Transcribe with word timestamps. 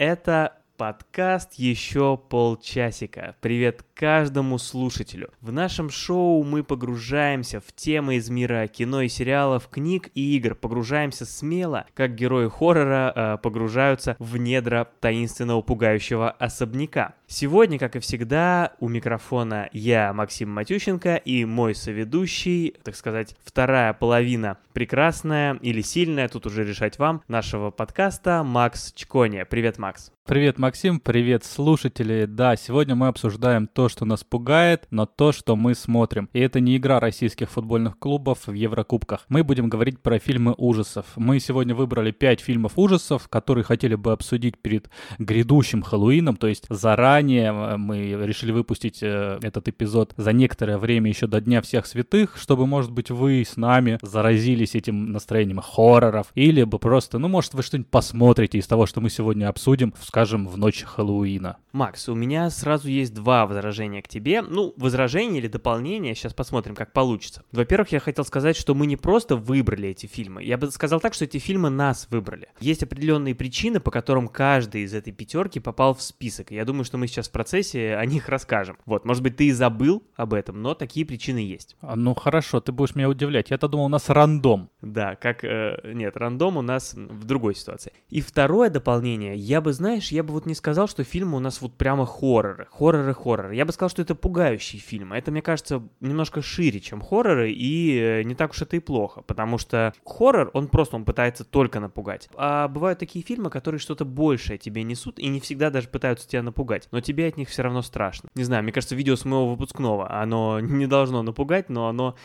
Это 0.00 0.59
подкаст 0.80 1.56
«Еще 1.56 2.16
полчасика». 2.16 3.36
Привет 3.42 3.84
каждому 3.92 4.56
слушателю. 4.56 5.28
В 5.42 5.52
нашем 5.52 5.90
шоу 5.90 6.42
мы 6.42 6.64
погружаемся 6.64 7.60
в 7.60 7.70
темы 7.74 8.14
из 8.14 8.30
мира 8.30 8.66
кино 8.66 9.02
и 9.02 9.08
сериалов, 9.10 9.68
книг 9.68 10.08
и 10.14 10.34
игр. 10.38 10.54
Погружаемся 10.54 11.26
смело, 11.26 11.84
как 11.92 12.14
герои 12.14 12.48
хоррора 12.48 13.12
э, 13.14 13.38
погружаются 13.42 14.16
в 14.18 14.38
недра 14.38 14.88
таинственного 15.00 15.60
пугающего 15.60 16.30
особняка. 16.30 17.12
Сегодня, 17.26 17.78
как 17.78 17.96
и 17.96 18.00
всегда, 18.00 18.72
у 18.80 18.88
микрофона 18.88 19.68
я, 19.72 20.14
Максим 20.14 20.48
Матющенко, 20.48 21.16
и 21.16 21.44
мой 21.44 21.74
соведущий, 21.74 22.74
так 22.82 22.96
сказать, 22.96 23.36
вторая 23.44 23.92
половина 23.92 24.56
прекрасная 24.72 25.56
или 25.56 25.82
сильная, 25.82 26.28
тут 26.28 26.46
уже 26.46 26.64
решать 26.64 26.98
вам, 26.98 27.22
нашего 27.28 27.70
подкаста 27.70 28.42
Макс 28.42 28.94
Чконя. 28.94 29.44
Привет, 29.44 29.76
Макс. 29.76 30.10
Привет, 30.26 30.58
Максим, 30.58 31.00
привет, 31.00 31.44
слушатели. 31.44 32.24
Да, 32.24 32.54
сегодня 32.54 32.94
мы 32.94 33.08
обсуждаем 33.08 33.66
то, 33.66 33.88
что 33.88 34.04
нас 34.04 34.22
пугает, 34.22 34.86
но 34.90 35.04
то, 35.04 35.32
что 35.32 35.56
мы 35.56 35.74
смотрим. 35.74 36.28
И 36.32 36.38
это 36.38 36.60
не 36.60 36.76
игра 36.76 37.00
российских 37.00 37.50
футбольных 37.50 37.98
клубов 37.98 38.46
в 38.46 38.52
Еврокубках. 38.52 39.24
Мы 39.28 39.42
будем 39.42 39.68
говорить 39.68 39.98
про 39.98 40.20
фильмы 40.20 40.54
ужасов. 40.56 41.06
Мы 41.16 41.40
сегодня 41.40 41.74
выбрали 41.74 42.12
5 42.12 42.40
фильмов 42.42 42.74
ужасов, 42.76 43.26
которые 43.28 43.64
хотели 43.64 43.96
бы 43.96 44.12
обсудить 44.12 44.56
перед 44.58 44.88
грядущим 45.18 45.82
Хэллоуином, 45.82 46.36
то 46.36 46.46
есть 46.46 46.66
заранее 46.68 47.50
э, 47.52 47.76
мы 47.76 48.12
решили 48.12 48.52
выпустить 48.52 49.02
э, 49.02 49.40
этот 49.42 49.66
эпизод 49.66 50.14
за 50.16 50.32
некоторое 50.32 50.78
время 50.78 51.10
еще 51.10 51.26
до 51.26 51.40
Дня 51.40 51.60
Всех 51.60 51.86
Святых, 51.86 52.36
чтобы, 52.36 52.68
может 52.68 52.92
быть, 52.92 53.10
вы 53.10 53.42
с 53.44 53.56
нами 53.56 53.98
заразились 54.02 54.76
этим 54.76 55.10
настроением 55.10 55.60
хорроров, 55.60 56.28
или 56.36 56.62
бы 56.62 56.78
просто, 56.78 57.18
ну, 57.18 57.26
может, 57.26 57.54
вы 57.54 57.64
что-нибудь 57.64 57.90
посмотрите 57.90 58.58
из 58.58 58.68
того, 58.68 58.86
что 58.86 59.00
мы 59.00 59.10
сегодня 59.10 59.48
обсудим, 59.48 59.92
скажем, 60.10 60.48
в 60.48 60.58
ночь 60.58 60.82
Хэллоуина. 60.82 61.56
Макс, 61.72 62.08
у 62.08 62.14
меня 62.14 62.50
сразу 62.50 62.88
есть 62.88 63.14
два 63.14 63.46
возражения 63.46 64.02
к 64.02 64.08
тебе. 64.08 64.42
Ну, 64.42 64.74
возражение 64.76 65.40
или 65.40 65.48
дополнение, 65.48 66.14
сейчас 66.14 66.34
посмотрим, 66.34 66.74
как 66.74 66.92
получится. 66.92 67.44
Во-первых, 67.52 67.92
я 67.92 68.00
хотел 68.00 68.24
сказать, 68.24 68.56
что 68.56 68.74
мы 68.74 68.86
не 68.86 68.96
просто 68.96 69.36
выбрали 69.36 69.90
эти 69.90 70.06
фильмы. 70.06 70.42
Я 70.42 70.58
бы 70.58 70.70
сказал 70.70 71.00
так, 71.00 71.14
что 71.14 71.24
эти 71.24 71.38
фильмы 71.38 71.70
нас 71.70 72.08
выбрали. 72.10 72.48
Есть 72.58 72.82
определенные 72.82 73.34
причины, 73.34 73.78
по 73.78 73.90
которым 73.90 74.26
каждый 74.28 74.82
из 74.82 74.94
этой 74.94 75.12
пятерки 75.12 75.60
попал 75.60 75.94
в 75.94 76.02
список. 76.02 76.50
Я 76.50 76.64
думаю, 76.64 76.84
что 76.84 76.98
мы 76.98 77.06
сейчас 77.06 77.28
в 77.28 77.32
процессе 77.32 77.94
о 77.94 78.04
них 78.04 78.28
расскажем. 78.28 78.76
Вот, 78.84 79.04
может 79.04 79.22
быть, 79.22 79.36
ты 79.36 79.46
и 79.46 79.52
забыл 79.52 80.02
об 80.16 80.34
этом, 80.34 80.60
но 80.62 80.74
такие 80.74 81.06
причины 81.06 81.38
есть. 81.38 81.76
А, 81.80 81.94
ну 81.94 82.14
хорошо, 82.14 82.60
ты 82.60 82.72
будешь 82.72 82.96
меня 82.96 83.08
удивлять. 83.08 83.50
Я-то 83.50 83.68
думал, 83.68 83.86
у 83.86 83.88
нас 83.88 84.08
рандом. 84.08 84.70
Да, 84.82 85.14
как... 85.14 85.44
Э, 85.44 85.78
нет, 85.84 86.16
рандом 86.16 86.56
у 86.56 86.62
нас 86.62 86.94
в 86.94 87.24
другой 87.24 87.54
ситуации. 87.54 87.92
И 88.08 88.20
второе 88.20 88.70
дополнение. 88.70 89.36
Я 89.36 89.60
бы, 89.60 89.72
знаешь, 89.72 90.10
я 90.10 90.22
бы 90.22 90.32
вот 90.32 90.46
не 90.46 90.54
сказал, 90.54 90.88
что 90.88 91.04
фильмы 91.04 91.36
у 91.36 91.40
нас 91.40 91.59
вот 91.62 91.76
прямо 91.76 92.06
хорроры. 92.06 92.66
Хорроры, 92.70 93.14
хорроры. 93.14 93.54
Я 93.54 93.64
бы 93.64 93.72
сказал, 93.72 93.90
что 93.90 94.02
это 94.02 94.14
пугающие 94.14 94.80
фильмы. 94.80 95.16
Это, 95.16 95.30
мне 95.30 95.42
кажется, 95.42 95.82
немножко 96.00 96.42
шире, 96.42 96.80
чем 96.80 97.00
хорроры, 97.00 97.50
и 97.50 97.98
э, 97.98 98.22
не 98.22 98.34
так 98.34 98.52
уж 98.52 98.62
это 98.62 98.76
и 98.76 98.80
плохо. 98.80 99.22
Потому 99.22 99.58
что 99.58 99.92
хоррор, 100.04 100.50
он 100.54 100.68
просто, 100.68 100.96
он 100.96 101.04
пытается 101.04 101.44
только 101.44 101.80
напугать. 101.80 102.28
А 102.36 102.68
бывают 102.68 102.98
такие 102.98 103.24
фильмы, 103.24 103.50
которые 103.50 103.78
что-то 103.78 104.04
большее 104.04 104.58
тебе 104.58 104.82
несут, 104.82 105.18
и 105.18 105.28
не 105.28 105.40
всегда 105.40 105.70
даже 105.70 105.88
пытаются 105.88 106.28
тебя 106.28 106.42
напугать. 106.42 106.88
Но 106.90 107.00
тебе 107.00 107.26
от 107.26 107.36
них 107.36 107.48
все 107.48 107.62
равно 107.62 107.82
страшно. 107.82 108.28
Не 108.34 108.44
знаю, 108.44 108.62
мне 108.62 108.72
кажется, 108.72 108.94
видео 108.94 109.16
с 109.16 109.24
моего 109.24 109.50
выпускного, 109.50 110.10
оно 110.10 110.60
не 110.60 110.86
должно 110.86 111.22
напугать, 111.22 111.68
но 111.68 111.88
оно 111.88 112.16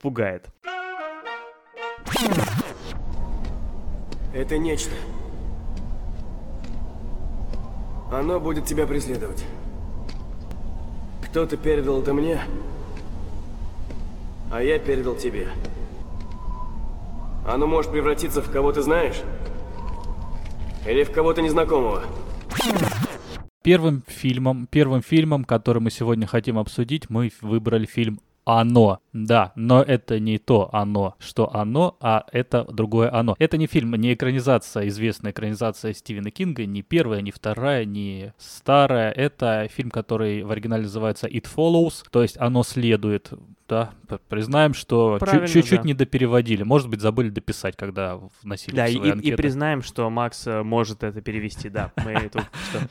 пугает. 0.00 0.48
Это 4.34 4.58
нечто. 4.58 4.94
Оно 8.12 8.38
будет 8.38 8.66
тебя 8.66 8.86
преследовать. 8.86 9.42
Кто-то 11.24 11.56
передал 11.56 12.02
это 12.02 12.12
мне, 12.12 12.42
а 14.50 14.62
я 14.62 14.78
передал 14.78 15.14
тебе. 15.14 15.48
Оно 17.48 17.66
может 17.66 17.90
превратиться 17.90 18.42
в 18.42 18.52
кого 18.52 18.70
ты 18.70 18.82
знаешь, 18.82 19.22
или 20.86 21.04
в 21.04 21.10
кого-то 21.10 21.40
незнакомого. 21.40 22.02
Первым 23.62 24.02
фильмом, 24.06 24.66
первым 24.70 25.00
фильмом, 25.00 25.44
который 25.44 25.80
мы 25.80 25.90
сегодня 25.90 26.26
хотим 26.26 26.58
обсудить, 26.58 27.08
мы 27.08 27.32
выбрали 27.40 27.86
фильм 27.86 28.20
оно. 28.44 29.00
Да, 29.12 29.52
но 29.56 29.82
это 29.82 30.18
не 30.18 30.38
то 30.38 30.70
оно, 30.72 31.14
что 31.18 31.54
оно, 31.54 31.96
а 32.00 32.24
это 32.32 32.64
другое 32.64 33.12
оно. 33.12 33.36
Это 33.38 33.58
не 33.58 33.66
фильм, 33.66 33.94
не 33.94 34.14
экранизация, 34.14 34.88
известная 34.88 35.32
экранизация 35.32 35.92
Стивена 35.92 36.30
Кинга, 36.30 36.64
не 36.64 36.82
первая, 36.82 37.20
не 37.20 37.30
вторая, 37.30 37.84
не 37.84 38.32
старая. 38.38 39.12
Это 39.12 39.68
фильм, 39.70 39.90
который 39.90 40.42
в 40.42 40.50
оригинале 40.50 40.84
называется 40.84 41.26
It 41.26 41.46
Follows, 41.54 42.04
то 42.10 42.22
есть 42.22 42.38
оно 42.38 42.62
следует 42.62 43.32
да, 43.72 44.18
признаем, 44.28 44.74
что 44.74 45.18
чуть-чуть 45.46 45.80
да. 45.80 45.86
не 45.86 45.94
допереводили. 45.94 46.62
Может 46.62 46.90
быть, 46.90 47.00
забыли 47.00 47.30
дописать, 47.30 47.74
когда 47.74 48.20
вносили 48.42 48.76
да, 48.76 48.86
свои 48.86 49.08
и, 49.08 49.10
анкеты. 49.10 49.28
и 49.28 49.36
признаем, 49.36 49.80
что 49.80 50.10
Макс 50.10 50.46
э, 50.46 50.62
может 50.62 51.02
это 51.02 51.22
перевести, 51.22 51.70
да. 51.70 51.90
Мы 52.04 52.28
тут 52.32 52.42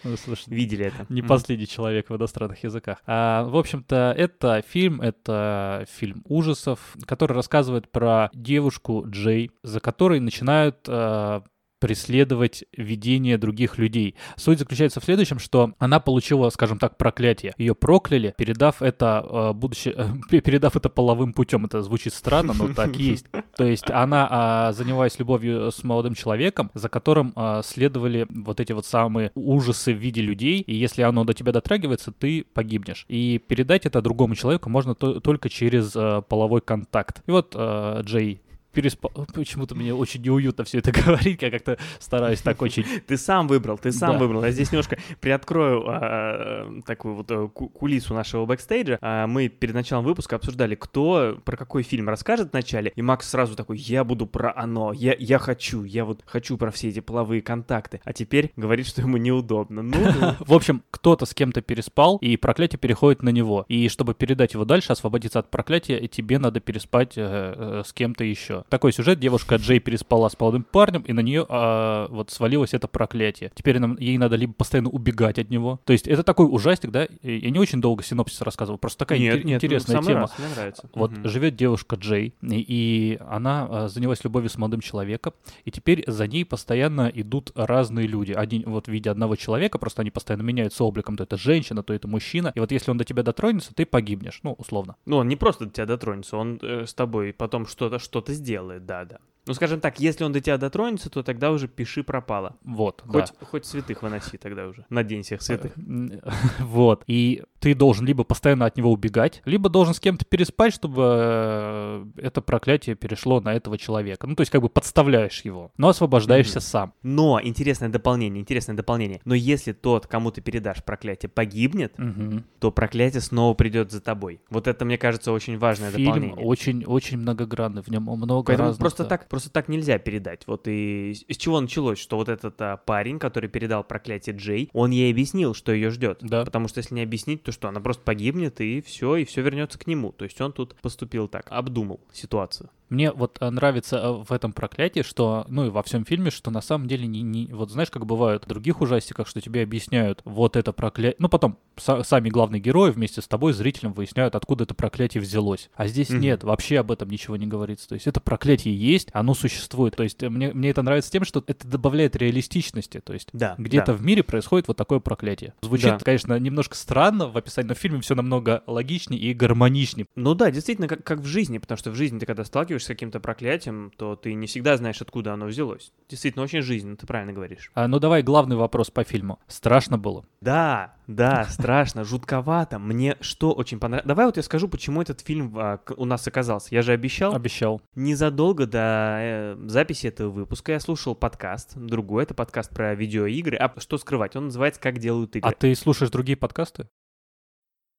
ну, 0.03 0.15
видели 0.47 0.85
это. 0.85 1.05
Не 1.09 1.21
последний 1.21 1.67
человек 1.67 2.09
в 2.09 2.15
иностранных 2.15 2.63
языках. 2.63 2.97
А, 3.05 3.43
в 3.43 3.55
общем-то, 3.57 4.15
это 4.17 4.63
фильм, 4.67 5.01
это 5.01 5.85
фильм 5.87 6.23
ужасов, 6.25 6.79
который 7.05 7.33
рассказывает 7.33 7.91
про 7.91 8.31
девушку 8.33 9.05
Джей, 9.07 9.51
за 9.61 9.79
которой 9.81 10.19
начинают 10.19 10.77
э, 10.87 11.41
преследовать 11.81 12.63
видение 12.77 13.39
других 13.39 13.79
людей. 13.79 14.15
Суть 14.37 14.59
заключается 14.59 15.01
в 15.01 15.03
следующем, 15.03 15.39
что 15.39 15.73
она 15.79 15.99
получила, 15.99 16.49
скажем 16.51 16.77
так, 16.77 16.95
проклятие. 16.95 17.53
Ее 17.57 17.73
прокляли, 17.73 18.35
передав 18.37 18.83
это, 18.83 19.25
э, 19.27 19.53
будучи, 19.53 19.89
э, 19.89 20.07
передав 20.41 20.75
это 20.75 20.89
половым 20.89 21.33
путем. 21.33 21.65
Это 21.65 21.81
звучит 21.81 22.13
странно, 22.13 22.53
но 22.53 22.73
так 22.73 22.95
есть. 22.95 23.25
То 23.57 23.65
есть 23.65 23.89
она, 23.89 24.27
а, 24.29 24.71
занимаясь 24.73 25.17
любовью 25.17 25.71
с 25.71 25.83
молодым 25.83 26.13
человеком, 26.13 26.69
за 26.75 26.87
которым 26.87 27.33
а, 27.35 27.63
следовали 27.63 28.27
вот 28.29 28.59
эти 28.59 28.73
вот 28.73 28.85
самые 28.85 29.31
ужасы 29.33 29.91
в 29.91 29.97
виде 29.97 30.21
людей, 30.21 30.61
и 30.61 30.75
если 30.75 31.01
оно 31.01 31.23
до 31.23 31.33
тебя 31.33 31.51
дотрагивается, 31.51 32.11
ты 32.11 32.45
погибнешь. 32.53 33.05
И 33.07 33.39
передать 33.39 33.87
это 33.87 34.01
другому 34.03 34.35
человеку 34.35 34.69
можно 34.69 34.93
только 34.93 35.49
через 35.49 35.95
э, 35.95 36.21
половой 36.29 36.61
контакт. 36.61 37.23
И 37.25 37.31
вот 37.31 37.55
Джей 37.55 38.41
переспал. 38.71 39.11
Почему-то 39.33 39.75
мне 39.75 39.93
очень 39.93 40.21
неуютно 40.21 40.63
все 40.63 40.79
это 40.79 40.91
говорить, 41.05 41.41
я 41.41 41.51
как-то 41.51 41.77
стараюсь 41.99 42.41
так 42.41 42.61
очень... 42.61 42.85
Ты 43.07 43.17
сам 43.17 43.47
выбрал, 43.47 43.77
ты 43.77 43.91
сам 43.91 44.13
да. 44.13 44.19
выбрал. 44.19 44.43
Я 44.43 44.51
здесь 44.51 44.71
немножко 44.71 44.97
приоткрою 45.19 45.83
а, 45.87 46.81
такую 46.85 47.15
вот 47.15 47.31
а, 47.31 47.47
кулису 47.47 48.13
нашего 48.13 48.45
бэкстейджа. 48.45 48.97
А, 49.01 49.27
мы 49.27 49.49
перед 49.49 49.73
началом 49.73 50.05
выпуска 50.05 50.35
обсуждали, 50.35 50.75
кто 50.75 51.39
про 51.43 51.57
какой 51.57 51.83
фильм 51.83 52.09
расскажет 52.09 52.51
вначале, 52.51 52.91
и 52.95 53.01
Макс 53.01 53.29
сразу 53.29 53.55
такой, 53.55 53.77
я 53.77 54.03
буду 54.03 54.27
про 54.27 54.53
оно, 54.55 54.93
я, 54.93 55.15
я 55.17 55.39
хочу, 55.39 55.83
я 55.83 56.05
вот 56.05 56.21
хочу 56.25 56.57
про 56.57 56.71
все 56.71 56.89
эти 56.89 56.99
половые 56.99 57.41
контакты. 57.41 58.01
А 58.03 58.13
теперь 58.13 58.51
говорит, 58.55 58.87
что 58.87 59.01
ему 59.01 59.17
неудобно. 59.17 59.81
Ну, 59.81 59.97
ну. 60.19 60.35
В 60.40 60.53
общем, 60.53 60.84
кто-то 60.91 61.25
с 61.25 61.34
кем-то 61.34 61.61
переспал, 61.61 62.17
и 62.17 62.37
проклятие 62.37 62.79
переходит 62.79 63.23
на 63.23 63.29
него. 63.29 63.66
И 63.67 63.90
чтобы 63.90 64.13
передать 64.13 64.53
его 64.53 64.66
дальше, 64.66 64.91
освободиться 64.91 65.40
от 65.40 65.49
проклятия, 65.49 66.07
тебе 66.07 66.40
надо 66.40 66.59
переспать 66.59 67.13
э, 67.17 67.53
э, 67.55 67.84
с 67.85 67.93
кем-то 67.93 68.23
еще. 68.23 68.60
Такой 68.69 68.93
сюжет, 68.93 69.19
девушка 69.19 69.55
Джей 69.55 69.79
переспала 69.79 70.29
с 70.29 70.40
молодым 70.40 70.63
парнем, 70.63 71.02
и 71.02 71.13
на 71.13 71.22
нее 71.22 71.46
а, 71.49 72.08
вот 72.09 72.31
свалилось 72.31 72.73
это 72.73 72.87
проклятие. 72.87 73.52
Теперь 73.53 73.79
нам, 73.79 73.97
ей 73.97 74.17
надо 74.17 74.35
либо 74.35 74.53
постоянно 74.53 74.90
убегать 74.90 75.40
от 75.40 75.49
него. 75.49 75.79
То 75.85 75.93
есть 75.93 76.08
это 76.08 76.23
такой 76.23 76.47
ужастик, 76.49 76.91
да? 76.91 77.08
Я 77.22 77.49
не 77.49 77.59
очень 77.59 77.81
долго 77.81 78.03
синопсис 78.03 78.41
рассказывал, 78.41 78.78
просто 78.78 78.99
такая 78.99 79.19
нет, 79.19 79.43
нет, 79.43 79.63
интересная 79.63 79.97
ну, 79.97 80.08
тема. 80.08 80.19
Раз, 80.22 80.40
мне 80.40 80.47
нравится. 80.55 80.90
Вот 80.93 81.17
угу. 81.17 81.28
живет 81.28 81.55
девушка 81.55 81.96
Джей, 81.96 82.34
и, 82.41 82.66
и 82.67 83.19
она 83.28 83.67
а, 83.69 83.87
занялась 83.87 84.23
любовью 84.23 84.49
с 84.49 84.58
молодым 84.58 84.81
человеком, 84.81 85.34
и 85.66 85.72
теперь 85.72 86.03
за 86.08 86.28
ней 86.28 86.46
постоянно 86.46 87.11
идут 87.13 87.52
разные 87.55 88.08
люди. 88.08 88.31
Один 88.31 88.63
вот 88.66 88.87
в 88.87 88.91
виде 88.91 89.09
одного 89.09 89.35
человека, 89.35 89.78
просто 89.79 90.02
они 90.02 90.11
постоянно 90.11 90.43
меняются 90.43 90.84
обликом, 90.84 91.17
то 91.17 91.23
это 91.23 91.37
женщина, 91.37 91.84
то 91.84 91.93
это 91.93 92.08
мужчина, 92.08 92.52
и 92.55 92.59
вот 92.59 92.72
если 92.72 92.91
он 92.91 92.97
до 92.97 93.03
тебя 93.03 93.23
дотронется, 93.23 93.73
ты 93.73 93.85
погибнешь, 93.85 94.40
ну, 94.43 94.53
условно. 94.53 94.96
Ну, 95.05 95.17
он 95.17 95.28
не 95.28 95.35
просто 95.35 95.66
до 95.66 95.72
тебя 95.72 95.85
дотронется, 95.85 96.37
он 96.37 96.59
э, 96.61 96.85
с 96.85 96.93
тобой 96.93 97.34
потом 97.34 97.66
что-то 97.66 97.99
что-то 97.99 98.34
сделает 98.34 98.50
делает, 98.51 98.85
да, 98.85 99.05
да. 99.05 99.19
Ну, 99.47 99.53
скажем 99.53 99.79
так, 99.79 99.99
если 99.99 100.23
он 100.23 100.32
до 100.32 100.40
тебя 100.40 100.58
дотронется, 100.58 101.09
то 101.09 101.23
тогда 101.23 101.52
уже 101.52 101.67
пиши 101.67 102.03
пропало. 102.03 102.58
Вот, 102.64 103.03
Хоть, 103.08 103.34
да. 103.40 103.46
хоть 103.46 103.66
святых 103.66 104.03
выноси 104.03 104.38
тогда 104.38 104.67
уже. 104.67 104.85
Надень 104.90 105.23
всех 105.23 105.41
святых. 105.41 105.73
Вот. 106.59 107.03
И 107.08 107.43
ты 107.59 107.76
должен 107.76 108.05
либо 108.05 108.23
постоянно 108.23 108.66
от 108.66 108.76
него 108.78 108.91
убегать, 108.91 109.41
либо 109.46 109.70
должен 109.70 109.93
с 109.93 109.99
кем-то 109.99 110.26
переспать, 110.26 110.73
чтобы 110.73 111.03
э, 111.05 112.05
это 112.17 112.41
проклятие 112.41 112.96
перешло 112.96 113.40
на 113.41 113.53
этого 113.53 113.78
человека. 113.78 114.28
Ну, 114.28 114.35
то 114.35 114.41
есть 114.41 114.52
как 114.52 114.61
бы 114.61 114.70
подставляешь 114.70 115.41
его, 115.41 115.72
но 115.78 115.90
освобождаешься 115.90 116.59
Мгм. 116.59 116.61
сам. 116.66 116.94
Но 117.03 117.40
интересное 117.41 117.90
дополнение, 117.90 118.41
интересное 118.41 118.76
дополнение. 118.76 119.22
Но 119.26 119.35
если 119.35 119.73
тот, 119.73 120.08
кому 120.08 120.32
ты 120.32 120.41
передашь 120.41 120.84
проклятие, 120.84 121.29
погибнет, 121.29 121.97
Мгм. 121.97 122.46
то 122.59 122.72
проклятие 122.72 123.22
снова 123.22 123.53
придет 123.53 123.91
за 123.91 124.02
тобой. 124.02 124.41
Вот 124.49 124.67
это, 124.67 124.85
мне 124.85 124.97
кажется, 124.97 125.32
очень 125.32 125.58
важное 125.58 125.91
Фильм 125.91 126.05
дополнение. 126.14 126.46
очень-очень 126.46 127.17
многогранный, 127.20 127.82
в 127.84 127.87
нем 127.90 128.03
много 128.03 128.47
Поэтому 128.47 128.70
разных... 128.70 128.79
просто 128.79 129.05
так, 129.05 129.28
просто 129.31 129.49
так 129.49 129.69
нельзя 129.69 129.97
передать. 129.97 130.43
Вот 130.45 130.67
и 130.67 131.13
с- 131.16 131.37
чего 131.37 131.59
началось, 131.61 131.97
что 131.97 132.17
вот 132.17 132.29
этот 132.29 132.61
а, 132.61 132.78
парень, 132.78 133.17
который 133.17 133.49
передал 133.49 133.83
проклятие 133.83 134.35
Джей, 134.35 134.69
он 134.73 134.91
ей 134.91 135.11
объяснил, 135.11 135.55
что 135.55 135.72
ее 135.72 135.89
ждет. 135.89 136.19
Да. 136.22 136.43
Потому 136.45 136.67
что 136.67 136.79
если 136.79 136.93
не 136.93 137.01
объяснить, 137.01 137.41
то 137.43 137.51
что 137.51 137.69
она 137.69 137.79
просто 137.79 138.03
погибнет 138.03 138.61
и 138.61 138.81
все, 138.81 139.16
и 139.16 139.25
все 139.25 139.41
вернется 139.41 139.79
к 139.79 139.87
нему. 139.87 140.11
То 140.11 140.25
есть 140.25 140.39
он 140.41 140.51
тут 140.51 140.75
поступил 140.81 141.28
так, 141.28 141.47
обдумал 141.49 142.01
ситуацию. 142.13 142.69
Мне 142.89 143.13
вот 143.13 143.37
э, 143.39 143.49
нравится 143.49 143.95
э, 143.97 144.11
в 144.28 144.33
этом 144.33 144.51
проклятии, 144.51 145.01
что, 145.01 145.45
ну 145.47 145.66
и 145.66 145.69
во 145.69 145.81
всем 145.81 146.03
фильме, 146.03 146.29
что 146.29 146.51
на 146.51 146.59
самом 146.61 146.87
деле 146.89 147.07
не, 147.07 147.22
не- 147.22 147.47
вот 147.53 147.72
знаешь, 147.72 147.89
как 147.89 148.05
бывает 148.05 148.43
в 148.43 148.49
других 148.49 148.81
ужастиках, 148.81 149.27
что 149.29 149.39
тебе 149.39 149.63
объясняют 149.63 150.22
вот 150.25 150.57
это 150.57 150.73
проклятие, 150.73 151.16
ну 151.17 151.29
потом 151.29 151.57
сами 151.78 152.29
главные 152.29 152.59
герои 152.59 152.91
вместе 152.91 153.22
с 153.22 153.28
тобой, 153.28 153.53
зрителем, 153.53 153.94
выясняют, 153.94 154.35
откуда 154.35 154.64
это 154.66 154.73
проклятие 154.73 155.22
взялось. 155.22 155.70
А 155.76 155.88
здесь 155.88 156.09
Мгм. 156.09 156.20
нет, 156.20 156.44
вообще 156.44 156.79
об 156.79 156.91
этом 156.91 157.09
ничего 157.09 157.35
не 157.38 157.47
говорится. 157.47 157.88
То 157.88 157.96
есть 157.96 158.08
это 158.08 158.20
проклятие 158.20 158.76
есть, 158.76 159.09
оно 159.14 159.34
существует. 159.34 159.96
То 159.96 160.03
есть 160.03 160.22
э, 160.23 160.29
мне, 160.29 160.53
мне 160.53 160.70
это 160.70 160.82
нравится 160.82 161.12
тем, 161.12 161.23
что 161.26 161.44
это 161.47 161.68
добавляет 161.68 162.16
реалистичности. 162.16 163.00
То 163.00 163.14
есть 163.14 163.29
Да. 163.34 163.56
где-то 163.58 163.88
да. 163.88 163.94
в 163.94 164.03
мире 164.03 164.23
происходит 164.23 164.68
вот 164.68 164.78
такое 164.78 165.00
проклятие. 165.00 165.53
Звучит, 165.62 165.91
Да. 165.91 165.97
конечно, 166.00 166.38
немножко 166.40 166.76
странно 166.76 167.28
в 167.28 167.38
описании, 167.38 167.70
но 167.70 167.76
в 167.76 167.78
фильме 167.79 168.02
все 168.02 168.16
намного 168.16 168.64
логичнее 168.68 169.20
и 169.22 169.34
гармоничнее. 169.34 170.06
Ну 170.16 170.35
да, 170.35 170.52
действительно, 170.52 170.88
как, 170.88 171.03
как 171.03 171.20
в 171.20 171.26
жизни, 171.26 171.58
потому 171.58 171.78
что 171.78 171.91
в 171.91 171.96
жизни 171.96 172.20
ты 172.20 172.26
когда 172.26 172.44
сталкиваешься 172.46 172.85
с 172.85 172.88
каким-то 172.90 173.20
проклятием, 173.20 173.91
то 173.97 174.16
ты 174.16 174.34
не 174.34 174.47
всегда 174.47 174.78
знаешь, 174.78 175.02
откуда 175.02 175.34
оно 175.34 175.46
взялось. 175.46 175.91
Действительно, 176.09 176.44
очень 176.44 176.62
жизненно, 176.62 176.96
ты 176.96 177.06
правильно 177.08 177.34
говоришь. 177.34 177.72
А, 177.73 177.88
ну 177.88 178.00
давай 178.00 178.23
главный 178.23 178.56
вопрос 178.56 178.90
по 178.90 179.03
фильму. 179.03 179.40
Страшно 179.47 179.97
было? 179.97 180.26
Да, 180.41 180.96
да, 181.16 181.46
страшно, 181.49 182.03
жутковато. 182.03 182.79
Мне 182.79 183.17
что 183.22 183.53
очень 183.53 183.79
понравилось. 183.79 184.08
Давай 184.08 184.25
вот 184.25 184.37
я 184.37 184.43
скажу, 184.43 184.67
почему 184.67 185.02
этот 185.02 185.22
фильм 185.22 185.58
а, 185.58 185.79
у 185.97 186.05
нас 186.05 186.28
оказался. 186.28 186.73
Я 186.73 186.81
же 186.81 186.91
обещал. 186.91 187.34
Обещал. 187.34 187.81
Незадолго 187.96 188.66
до 188.66 189.17
э, 189.22 189.58
записи 189.67 190.08
этого 190.08 190.29
выпуска 190.29 190.73
я 190.73 190.79
слушал 190.79 191.16
подкаст, 191.16 191.75
другой, 191.75 192.23
это 192.23 192.34
подкаст 192.34 192.72
про 192.72 192.96
видеоигры. 192.96 193.58
А 193.58 193.73
что 193.79 193.97
скрывать, 193.97 194.35
он 194.35 194.46
называется 194.46 194.79
«Как 194.81 194.99
делают 194.99 195.35
игры». 195.35 195.49
А 195.49 195.53
ты 195.53 195.73
слушаешь 195.75 196.11
другие 196.11 196.37
подкасты? 196.37 196.87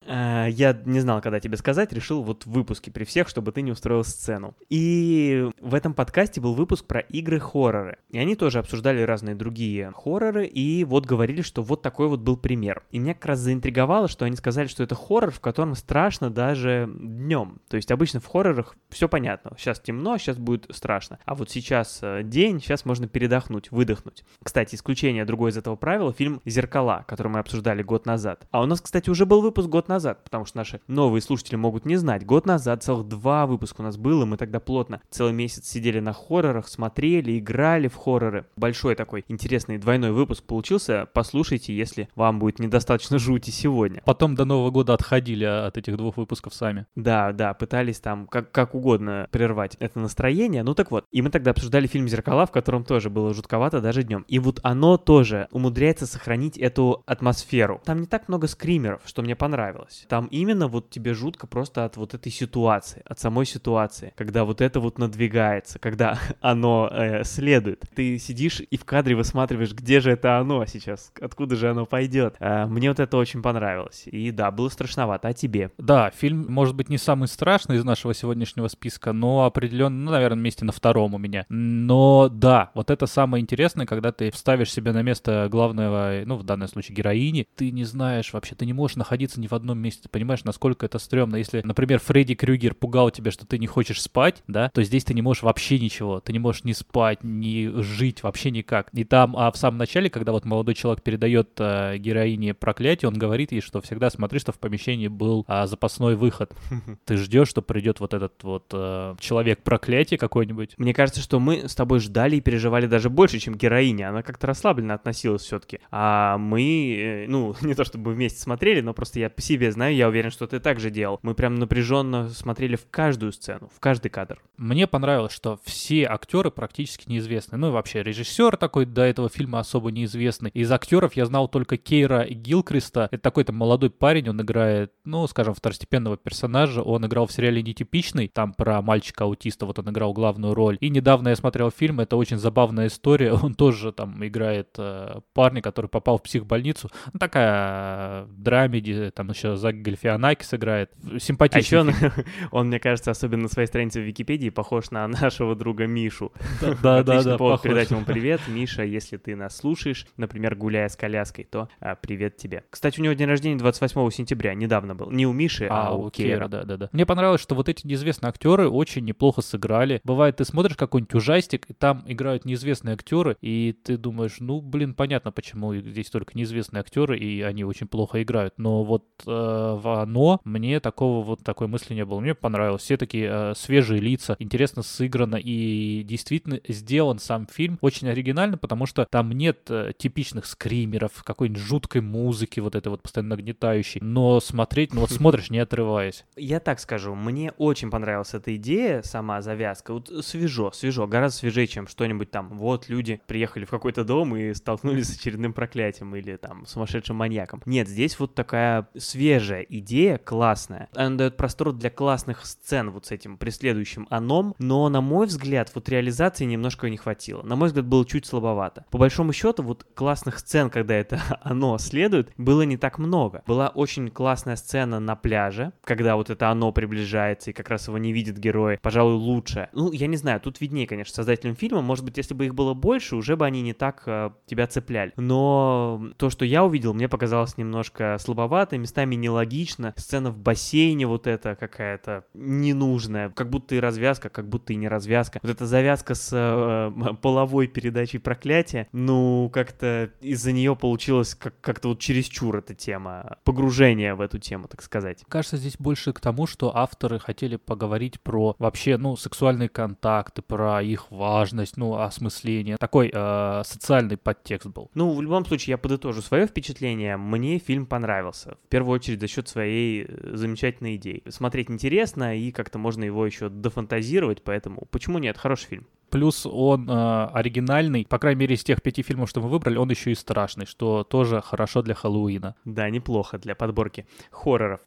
Э, 0.06 0.48
Я 0.50 0.78
не 0.84 1.00
знал, 1.00 1.20
когда 1.20 1.40
тебе 1.40 1.56
сказать, 1.56 1.92
решил 1.92 2.22
вот 2.22 2.44
в 2.44 2.50
выпуске 2.50 2.90
при 2.90 3.04
всех, 3.04 3.28
чтобы 3.28 3.52
ты 3.52 3.62
не 3.62 3.72
устроил 3.72 4.04
сцену. 4.04 4.54
И 4.68 5.48
в 5.60 5.74
этом 5.74 5.94
подкасте 5.94 6.40
был 6.40 6.54
выпуск 6.54 6.86
про 6.86 7.00
игры-хорроры. 7.00 7.98
И 8.10 8.18
они 8.18 8.36
тоже 8.36 8.58
обсуждали 8.58 9.02
разные 9.02 9.34
другие 9.34 9.92
хорроры, 9.94 10.46
и 10.46 10.84
вот 10.84 11.06
говорили, 11.06 11.42
что 11.42 11.62
вот 11.62 11.82
такой 11.82 12.08
вот 12.08 12.20
был 12.20 12.36
пример. 12.36 12.82
И 12.90 12.98
меня 12.98 13.14
как 13.14 13.26
раз 13.26 13.38
заинтриговало, 13.40 14.08
что 14.08 14.24
они 14.24 14.36
сказали, 14.36 14.66
что 14.66 14.82
это 14.82 14.94
хоррор, 14.94 15.30
в 15.30 15.40
котором 15.40 15.74
страшно 15.74 16.30
даже 16.30 16.90
днем. 16.94 17.60
То 17.68 17.76
есть 17.76 17.90
обычно 17.90 18.20
в 18.20 18.26
хоррорах 18.26 18.76
все 18.88 19.08
понятно. 19.08 19.52
Сейчас 19.58 19.80
темно, 19.80 20.18
сейчас 20.18 20.36
будет 20.36 20.66
страшно. 20.70 21.18
А 21.24 21.34
вот 21.34 21.50
сейчас 21.50 22.00
э, 22.02 22.22
день, 22.24 22.60
сейчас 22.60 22.84
можно 22.84 23.06
передохнуть, 23.08 23.70
выдохнуть. 23.70 24.24
Кстати, 24.42 24.74
исключение 24.74 25.24
другое 25.24 25.52
из 25.52 25.56
этого 25.56 25.76
правила— 25.76 26.12
фильм 26.18 26.40
«Зеркала», 26.44 27.04
который 27.06 27.28
мы 27.28 27.38
обсуждали 27.38 27.82
год 27.82 28.06
назад. 28.06 28.46
А 28.50 28.62
у 28.62 28.66
нас, 28.66 28.80
кстати, 28.80 29.08
уже 29.08 29.26
был 29.26 29.40
выпуск 29.40 29.68
год 29.68 29.88
назад, 29.88 29.91
потому 30.00 30.44
что 30.44 30.58
наши 30.58 30.80
новые 30.86 31.22
слушатели 31.22 31.56
могут 31.56 31.84
не 31.84 31.96
знать. 31.96 32.24
Год 32.24 32.46
назад 32.46 32.82
целых 32.82 33.08
два 33.08 33.46
выпуска 33.46 33.80
у 33.80 33.84
нас 33.84 33.96
было, 33.96 34.24
мы 34.24 34.36
тогда 34.36 34.60
плотно 34.60 35.00
целый 35.10 35.32
месяц 35.32 35.66
сидели 35.66 36.00
на 36.00 36.12
хоррорах, 36.12 36.68
смотрели, 36.68 37.38
играли 37.38 37.88
в 37.88 37.96
хорроры. 37.96 38.46
Большой 38.56 38.94
такой 38.94 39.24
интересный 39.28 39.78
двойной 39.78 40.12
выпуск 40.12 40.44
получился. 40.44 41.08
Послушайте, 41.12 41.76
если 41.76 42.08
вам 42.14 42.38
будет 42.38 42.58
недостаточно 42.58 43.18
жути 43.18 43.50
сегодня. 43.50 44.02
Потом 44.04 44.34
до 44.34 44.44
Нового 44.44 44.70
года 44.70 44.94
отходили 44.94 45.44
от 45.44 45.76
этих 45.76 45.96
двух 45.96 46.16
выпусков 46.16 46.54
сами. 46.54 46.86
Да, 46.94 47.32
да, 47.32 47.54
пытались 47.54 48.00
там 48.00 48.26
как, 48.26 48.50
как 48.50 48.74
угодно 48.74 49.28
прервать 49.30 49.76
это 49.80 49.98
настроение. 49.98 50.62
Ну 50.62 50.74
так 50.74 50.90
вот, 50.90 51.04
и 51.10 51.22
мы 51.22 51.30
тогда 51.30 51.50
обсуждали 51.50 51.86
фильм 51.86 52.08
«Зеркала», 52.08 52.46
в 52.46 52.50
котором 52.50 52.84
тоже 52.84 53.10
было 53.10 53.34
жутковато 53.34 53.80
даже 53.80 54.02
днем. 54.02 54.24
И 54.28 54.38
вот 54.38 54.60
оно 54.62 54.96
тоже 54.96 55.48
умудряется 55.50 56.06
сохранить 56.06 56.56
эту 56.58 57.02
атмосферу. 57.06 57.80
Там 57.84 58.00
не 58.00 58.06
так 58.06 58.28
много 58.28 58.46
скримеров, 58.46 59.02
что 59.04 59.22
мне 59.22 59.36
понравилось. 59.36 59.81
Там 60.08 60.26
именно 60.26 60.68
вот 60.68 60.90
тебе 60.90 61.14
жутко 61.14 61.46
просто 61.46 61.84
от 61.84 61.96
вот 61.96 62.14
этой 62.14 62.30
ситуации, 62.32 63.02
от 63.04 63.18
самой 63.18 63.46
ситуации, 63.46 64.12
когда 64.16 64.44
вот 64.44 64.60
это 64.60 64.80
вот 64.80 64.98
надвигается, 64.98 65.78
когда 65.78 66.18
оно 66.40 66.88
э, 66.90 67.24
следует. 67.24 67.84
Ты 67.94 68.18
сидишь 68.18 68.60
и 68.60 68.76
в 68.76 68.84
кадре 68.84 69.14
высматриваешь, 69.14 69.72
где 69.72 70.00
же 70.00 70.12
это 70.12 70.38
оно 70.38 70.64
сейчас, 70.66 71.12
откуда 71.20 71.56
же 71.56 71.70
оно 71.70 71.86
пойдет. 71.86 72.36
Э, 72.40 72.66
мне 72.66 72.88
вот 72.88 73.00
это 73.00 73.16
очень 73.16 73.42
понравилось. 73.42 74.02
И 74.06 74.30
да, 74.30 74.50
было 74.50 74.68
страшновато. 74.68 75.28
А 75.28 75.32
тебе? 75.32 75.70
Да, 75.78 76.10
фильм, 76.10 76.46
может 76.48 76.74
быть, 76.74 76.88
не 76.88 76.98
самый 76.98 77.28
страшный 77.28 77.76
из 77.76 77.84
нашего 77.84 78.14
сегодняшнего 78.14 78.68
списка, 78.68 79.12
но 79.12 79.44
определенно, 79.44 80.04
ну, 80.04 80.10
наверное, 80.10 80.42
месте 80.42 80.64
на 80.64 80.72
втором 80.72 81.14
у 81.14 81.18
меня. 81.18 81.46
Но 81.48 82.28
да, 82.28 82.70
вот 82.74 82.90
это 82.90 83.06
самое 83.06 83.42
интересное, 83.42 83.86
когда 83.86 84.12
ты 84.12 84.30
вставишь 84.30 84.72
себя 84.72 84.92
на 84.92 85.02
место 85.02 85.48
главного, 85.50 86.22
ну, 86.24 86.36
в 86.36 86.44
данном 86.44 86.68
случае, 86.68 86.96
героини, 86.96 87.46
ты 87.56 87.70
не 87.70 87.84
знаешь 87.84 88.32
вообще, 88.32 88.54
ты 88.54 88.66
не 88.66 88.72
можешь 88.72 88.96
находиться 88.96 89.40
ни 89.40 89.46
в 89.46 89.52
одном 89.72 89.82
месте, 89.82 90.02
ты 90.04 90.08
понимаешь, 90.08 90.44
насколько 90.44 90.86
это 90.86 90.98
стрёмно. 90.98 91.36
Если, 91.36 91.62
например, 91.64 91.98
Фредди 92.00 92.34
Крюгер 92.34 92.74
пугал 92.74 93.10
тебя, 93.10 93.30
что 93.30 93.46
ты 93.46 93.58
не 93.58 93.66
хочешь 93.66 94.00
спать, 94.00 94.42
да, 94.46 94.70
то 94.70 94.82
здесь 94.82 95.04
ты 95.04 95.14
не 95.14 95.22
можешь 95.22 95.42
вообще 95.42 95.78
ничего, 95.78 96.20
ты 96.20 96.32
не 96.32 96.38
можешь 96.38 96.64
ни 96.64 96.72
спать, 96.72 97.20
ни 97.22 97.80
жить, 97.82 98.22
вообще 98.22 98.50
никак. 98.50 98.88
И 98.92 99.04
там, 99.04 99.36
а 99.36 99.50
в 99.50 99.56
самом 99.56 99.78
начале, 99.78 100.10
когда 100.10 100.32
вот 100.32 100.44
молодой 100.44 100.74
человек 100.74 101.02
передает 101.02 101.50
э, 101.58 101.96
героине 101.98 102.54
проклятие, 102.54 103.08
он 103.08 103.18
говорит 103.18 103.52
ей, 103.52 103.60
что 103.60 103.80
всегда 103.80 104.10
смотри, 104.10 104.38
что 104.38 104.52
в 104.52 104.58
помещении 104.58 105.08
был 105.08 105.44
а, 105.48 105.66
запасной 105.66 106.16
выход. 106.16 106.52
Ты 107.04 107.16
ждешь, 107.16 107.48
что 107.48 107.62
придет 107.62 108.00
вот 108.00 108.14
этот 108.14 108.42
вот 108.42 108.66
э, 108.72 109.14
человек 109.18 109.62
проклятие 109.62 110.18
какой-нибудь. 110.18 110.74
Мне 110.78 110.94
кажется, 110.94 111.20
что 111.20 111.40
мы 111.40 111.68
с 111.68 111.74
тобой 111.74 112.00
ждали 112.00 112.36
и 112.36 112.40
переживали 112.40 112.86
даже 112.86 113.10
больше, 113.10 113.38
чем 113.38 113.54
героиня. 113.54 114.10
Она 114.10 114.22
как-то 114.22 114.46
расслабленно 114.46 114.94
относилась 114.94 115.42
все-таки. 115.42 115.80
А 115.90 116.38
мы, 116.38 116.96
э, 116.96 117.26
ну, 117.28 117.54
не 117.62 117.74
то 117.74 117.84
чтобы 117.84 118.12
вместе 118.12 118.40
смотрели, 118.40 118.80
но 118.80 118.94
просто 118.94 119.20
я 119.20 119.30
по 119.30 119.40
себе 119.40 119.61
знаю, 119.70 119.94
я 119.94 120.08
уверен, 120.08 120.30
что 120.30 120.46
ты 120.46 120.60
так 120.60 120.80
же 120.80 120.90
делал. 120.90 121.20
Мы 121.22 121.34
прям 121.34 121.54
напряженно 121.56 122.28
смотрели 122.28 122.76
в 122.76 122.86
каждую 122.90 123.32
сцену, 123.32 123.70
в 123.74 123.80
каждый 123.80 124.08
кадр. 124.08 124.40
Мне 124.56 124.86
понравилось, 124.86 125.32
что 125.32 125.58
все 125.64 126.04
актеры 126.04 126.50
практически 126.50 127.08
неизвестны. 127.08 127.58
Ну 127.58 127.68
и 127.68 127.70
вообще 127.70 128.02
режиссер 128.02 128.56
такой 128.56 128.86
до 128.86 129.02
этого 129.02 129.28
фильма 129.28 129.60
особо 129.60 129.90
неизвестный. 129.90 130.50
Из 130.50 130.70
актеров 130.70 131.14
я 131.14 131.26
знал 131.26 131.48
только 131.48 131.76
Кейра 131.76 132.26
Гилкриста. 132.28 133.08
Это 133.10 133.22
такой 133.22 133.44
то 133.44 133.52
молодой 133.52 133.90
парень, 133.90 134.28
он 134.28 134.40
играет, 134.40 134.92
ну, 135.04 135.26
скажем, 135.26 135.54
второстепенного 135.54 136.16
персонажа. 136.16 136.82
Он 136.82 137.06
играл 137.06 137.26
в 137.26 137.32
сериале 137.32 137.62
«Нетипичный», 137.62 138.28
там 138.28 138.52
про 138.52 138.82
мальчика-аутиста, 138.82 139.66
вот 139.66 139.78
он 139.78 139.90
играл 139.90 140.12
главную 140.12 140.54
роль. 140.54 140.78
И 140.80 140.90
недавно 140.90 141.28
я 141.28 141.36
смотрел 141.36 141.70
фильм, 141.70 142.00
это 142.00 142.16
очень 142.16 142.38
забавная 142.38 142.86
история. 142.88 143.32
Он 143.42 143.54
тоже 143.54 143.92
там 143.92 144.24
играет 144.24 144.74
э, 144.78 145.20
парня, 145.34 145.62
который 145.62 145.86
попал 145.86 146.18
в 146.18 146.22
психбольницу. 146.22 146.90
Ну, 147.12 147.18
такая 147.18 148.24
э, 148.24 148.26
драмеди, 148.30 149.10
там 149.14 149.30
еще 149.30 149.51
Зак 149.56 149.82
Гальфианакис 149.82 150.54
играет. 150.54 150.90
А 151.04 151.18
Симпатичный 151.18 151.62
еще 151.62 151.80
он, 151.80 151.92
он, 152.50 152.66
мне 152.68 152.78
кажется, 152.78 153.10
особенно 153.10 153.42
на 153.44 153.48
своей 153.48 153.68
странице 153.68 154.00
в 154.00 154.04
Википедии 154.04 154.50
похож 154.50 154.90
на 154.90 155.06
нашего 155.22 155.54
друга 155.54 155.86
Мишу. 155.86 156.32
Да, 156.60 156.74
да, 156.82 156.98
Отличный 156.98 157.32
да, 157.32 157.38
повод 157.38 157.54
похож. 157.54 157.62
передать 157.64 157.90
ему 157.90 158.04
привет. 158.04 158.40
Миша, 158.48 158.82
если 158.84 159.16
ты 159.16 159.36
нас 159.36 159.56
слушаешь, 159.56 160.06
например, 160.16 160.54
гуляя 160.54 160.88
с 160.88 160.96
коляской, 160.96 161.44
то 161.44 161.68
а, 161.80 161.94
привет 161.94 162.36
тебе. 162.36 162.64
Кстати, 162.70 163.00
у 163.00 163.02
него 163.02 163.14
день 163.14 163.28
рождения 163.28 163.56
28 163.56 164.10
сентября, 164.10 164.54
недавно 164.54 164.94
был. 164.94 165.10
Не 165.10 165.26
у 165.26 165.32
Миши, 165.32 165.66
а, 165.70 165.88
А, 165.88 165.94
у 165.94 166.10
Кейра. 166.10 166.48
Да, 166.48 166.64
да, 166.64 166.76
да. 166.76 166.88
Мне 166.92 167.06
понравилось, 167.06 167.40
что 167.40 167.54
вот 167.54 167.68
эти 167.68 167.86
неизвестные 167.86 168.28
актеры 168.30 168.68
очень 168.68 169.04
неплохо 169.04 169.42
сыграли. 169.42 170.00
Бывает, 170.04 170.36
ты 170.36 170.44
смотришь 170.44 170.76
какой-нибудь 170.76 171.14
ужастик, 171.14 171.66
и 171.68 171.72
там 171.72 172.04
играют 172.06 172.44
неизвестные 172.44 172.94
актеры, 172.94 173.36
и 173.40 173.76
ты 173.84 173.96
думаешь, 173.96 174.36
ну, 174.40 174.60
блин, 174.60 174.94
понятно, 174.94 175.32
почему 175.32 175.74
здесь 175.74 176.10
только 176.10 176.32
неизвестные 176.36 176.80
актеры, 176.80 177.18
и 177.18 177.42
они 177.42 177.64
очень 177.64 177.86
плохо 177.86 178.22
играют. 178.22 178.54
Но 178.58 178.84
вот 178.84 179.04
э, 179.26 179.41
в 179.42 180.00
«Оно», 180.00 180.40
мне 180.44 180.80
такого 180.80 181.24
вот 181.24 181.42
такой 181.42 181.66
мысли 181.66 181.94
не 181.94 182.04
было. 182.04 182.20
Мне 182.20 182.34
понравилось. 182.34 182.82
Все 182.82 182.96
такие 182.96 183.28
э, 183.30 183.54
свежие 183.56 184.00
лица, 184.00 184.36
интересно 184.38 184.82
сыграно 184.82 185.36
и 185.36 186.02
действительно 186.02 186.60
сделан 186.68 187.18
сам 187.18 187.46
фильм 187.46 187.78
очень 187.80 188.08
оригинально, 188.08 188.56
потому 188.56 188.86
что 188.86 189.06
там 189.10 189.32
нет 189.32 189.66
э, 189.68 189.92
типичных 189.96 190.46
скримеров, 190.46 191.24
какой-нибудь 191.24 191.62
жуткой 191.62 192.00
музыки, 192.00 192.60
вот 192.60 192.74
этой 192.74 192.88
вот 192.88 193.02
постоянно 193.02 193.36
нагнетающей. 193.36 194.00
Но 194.00 194.40
смотреть, 194.40 194.94
ну 194.94 195.02
вот 195.02 195.10
смотришь, 195.12 195.50
не 195.50 195.58
отрываясь. 195.58 196.24
Я 196.36 196.60
так 196.60 196.80
скажу, 196.80 197.14
мне 197.14 197.52
очень 197.58 197.90
понравилась 197.90 198.34
эта 198.34 198.54
идея, 198.56 199.02
сама 199.02 199.42
завязка. 199.42 199.92
Вот 199.92 200.10
свежо, 200.24 200.72
свежо, 200.72 201.06
гораздо 201.06 201.38
свежее, 201.38 201.66
чем 201.66 201.86
что-нибудь 201.86 202.30
там. 202.30 202.48
Вот 202.50 202.88
люди 202.88 203.20
приехали 203.26 203.64
в 203.64 203.70
какой-то 203.70 204.04
дом 204.04 204.36
и 204.36 204.54
столкнулись 204.54 205.08
с 205.08 205.18
очередным 205.18 205.52
проклятием 205.52 206.14
или 206.16 206.36
там 206.36 206.66
сумасшедшим 206.66 207.16
маньяком. 207.16 207.62
Нет, 207.66 207.88
здесь 207.88 208.18
вот 208.18 208.34
такая 208.34 208.88
свежая 208.96 209.31
идея, 209.38 210.18
классная. 210.18 210.88
Она 210.94 211.16
дает 211.16 211.36
простор 211.36 211.72
для 211.72 211.90
классных 211.90 212.44
сцен 212.44 212.90
вот 212.90 213.06
с 213.06 213.10
этим 213.10 213.36
преследующим 213.36 214.06
аном, 214.10 214.54
но, 214.58 214.88
на 214.88 215.00
мой 215.00 215.26
взгляд, 215.26 215.70
вот 215.74 215.88
реализации 215.88 216.44
немножко 216.44 216.88
не 216.90 216.96
хватило. 216.96 217.42
На 217.42 217.56
мой 217.56 217.68
взгляд, 217.68 217.86
было 217.86 218.04
чуть 218.04 218.26
слабовато. 218.26 218.84
По 218.90 218.98
большому 218.98 219.32
счету, 219.32 219.62
вот 219.62 219.86
классных 219.94 220.38
сцен, 220.38 220.70
когда 220.70 220.94
это 220.94 221.20
оно 221.42 221.78
следует, 221.78 222.32
было 222.36 222.62
не 222.62 222.76
так 222.76 222.98
много. 222.98 223.42
Была 223.46 223.68
очень 223.68 224.08
классная 224.08 224.56
сцена 224.56 225.00
на 225.00 225.16
пляже, 225.16 225.72
когда 225.84 226.16
вот 226.16 226.30
это 226.30 226.50
оно 226.50 226.72
приближается 226.72 227.50
и 227.50 227.52
как 227.52 227.68
раз 227.68 227.88
его 227.88 227.98
не 227.98 228.12
видит 228.12 228.38
герой. 228.38 228.78
Пожалуй, 228.82 229.14
лучше. 229.14 229.68
Ну, 229.72 229.92
я 229.92 230.06
не 230.06 230.16
знаю, 230.16 230.40
тут 230.40 230.60
виднее, 230.60 230.86
конечно, 230.86 231.14
создателям 231.14 231.56
фильма. 231.56 231.82
Может 231.82 232.04
быть, 232.04 232.16
если 232.16 232.34
бы 232.34 232.46
их 232.46 232.54
было 232.54 232.74
больше, 232.74 233.16
уже 233.16 233.36
бы 233.36 233.46
они 233.46 233.62
не 233.62 233.72
так 233.72 234.02
э, 234.06 234.30
тебя 234.46 234.66
цепляли. 234.66 235.12
Но 235.16 236.10
то, 236.16 236.30
что 236.30 236.44
я 236.44 236.64
увидел, 236.64 236.94
мне 236.94 237.08
показалось 237.08 237.56
немножко 237.56 238.16
слабовато, 238.18 238.78
местами 238.78 239.11
нелогично. 239.16 239.94
Сцена 239.96 240.30
в 240.30 240.38
бассейне 240.38 241.06
вот 241.06 241.26
эта 241.26 241.54
какая-то 241.54 242.24
ненужная. 242.34 243.30
Как 243.30 243.50
будто 243.50 243.74
и 243.74 243.80
развязка, 243.80 244.28
как 244.28 244.48
будто 244.48 244.72
и 244.72 244.76
не 244.76 244.88
развязка. 244.88 245.40
Вот 245.42 245.50
эта 245.50 245.66
завязка 245.66 246.14
с 246.14 246.30
э, 246.32 247.14
половой 247.22 247.66
передачей 247.66 248.18
проклятия, 248.18 248.88
ну, 248.92 249.50
как-то 249.52 250.10
из-за 250.20 250.52
нее 250.52 250.76
получилось 250.76 251.34
как- 251.34 251.60
как-то 251.60 251.88
вот 251.88 251.98
чересчур 252.00 252.56
эта 252.56 252.74
тема. 252.74 253.38
Погружение 253.44 254.14
в 254.14 254.20
эту 254.20 254.38
тему, 254.38 254.68
так 254.68 254.82
сказать. 254.82 255.24
Кажется, 255.28 255.56
здесь 255.56 255.76
больше 255.78 256.12
к 256.12 256.20
тому, 256.20 256.46
что 256.46 256.76
авторы 256.76 257.18
хотели 257.18 257.56
поговорить 257.56 258.20
про 258.20 258.54
вообще, 258.58 258.96
ну, 258.96 259.16
сексуальные 259.16 259.68
контакты, 259.68 260.42
про 260.42 260.82
их 260.82 261.10
важность, 261.10 261.76
ну, 261.76 261.96
осмысление. 261.96 262.76
Такой 262.76 263.10
э, 263.12 263.62
социальный 263.64 264.16
подтекст 264.16 264.66
был. 264.66 264.90
Ну, 264.94 265.14
в 265.14 265.22
любом 265.22 265.44
случае, 265.44 265.72
я 265.72 265.78
подытожу 265.78 266.22
свое 266.22 266.46
впечатление. 266.46 267.16
Мне 267.16 267.58
фильм 267.58 267.86
понравился. 267.86 268.56
В 268.64 268.68
первую 268.68 268.94
очередь 269.02 269.20
за 269.20 269.28
счет 269.28 269.48
своей 269.48 270.06
э, 270.06 270.36
замечательной 270.36 270.96
идеи. 270.96 271.22
Смотреть 271.28 271.70
интересно, 271.70 272.36
и 272.36 272.52
как-то 272.52 272.78
можно 272.78 273.04
его 273.04 273.26
еще 273.26 273.48
дофантазировать, 273.48 274.42
поэтому 274.42 274.86
почему 274.90 275.18
нет? 275.18 275.36
Хороший 275.36 275.66
фильм. 275.66 275.86
Плюс 276.10 276.46
он 276.46 276.88
э, 276.88 277.26
оригинальный, 277.32 278.06
по 278.06 278.18
крайней 278.18 278.40
мере, 278.40 278.54
из 278.54 278.62
тех 278.62 278.82
пяти 278.82 279.02
фильмов, 279.02 279.30
что 279.30 279.40
мы 279.40 279.48
выбрали, 279.48 279.76
он 279.76 279.90
еще 279.90 280.12
и 280.12 280.14
страшный, 280.14 280.66
что 280.66 281.04
тоже 281.04 281.40
хорошо 281.40 281.82
для 281.82 281.94
Хэллоуина. 281.94 282.54
Да, 282.64 282.90
неплохо 282.90 283.38
для 283.38 283.54
подборки 283.54 284.06
хорроров. 284.30 284.80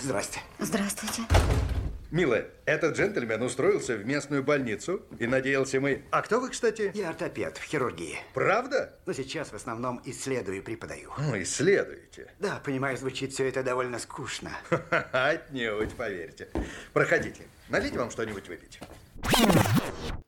Здрасте. 0.00 0.40
Здравствуйте. 0.58 1.22
Милая, 2.12 2.50
этот 2.66 2.94
джентльмен 2.94 3.40
устроился 3.40 3.96
в 3.96 4.04
местную 4.04 4.42
больницу 4.42 5.00
и 5.18 5.26
надеялся 5.26 5.80
мы... 5.80 6.02
А 6.10 6.20
кто 6.20 6.40
вы, 6.40 6.50
кстати? 6.50 6.90
Я 6.92 7.08
ортопед 7.08 7.56
в 7.56 7.62
хирургии. 7.62 8.18
Правда? 8.34 8.98
Но 9.06 9.14
сейчас 9.14 9.48
в 9.48 9.54
основном 9.54 9.98
исследую 10.04 10.58
и 10.58 10.60
преподаю. 10.60 11.10
Ну, 11.16 11.40
исследуете. 11.40 12.30
Да, 12.38 12.60
понимаю, 12.62 12.98
звучит 12.98 13.32
все 13.32 13.48
это 13.48 13.62
довольно 13.62 13.98
скучно. 13.98 14.50
Отнюдь, 15.12 15.94
поверьте. 15.94 16.50
Проходите. 16.92 17.44
Налить 17.70 17.96
вам 17.96 18.10
что-нибудь 18.10 18.46
выпить. 18.46 18.78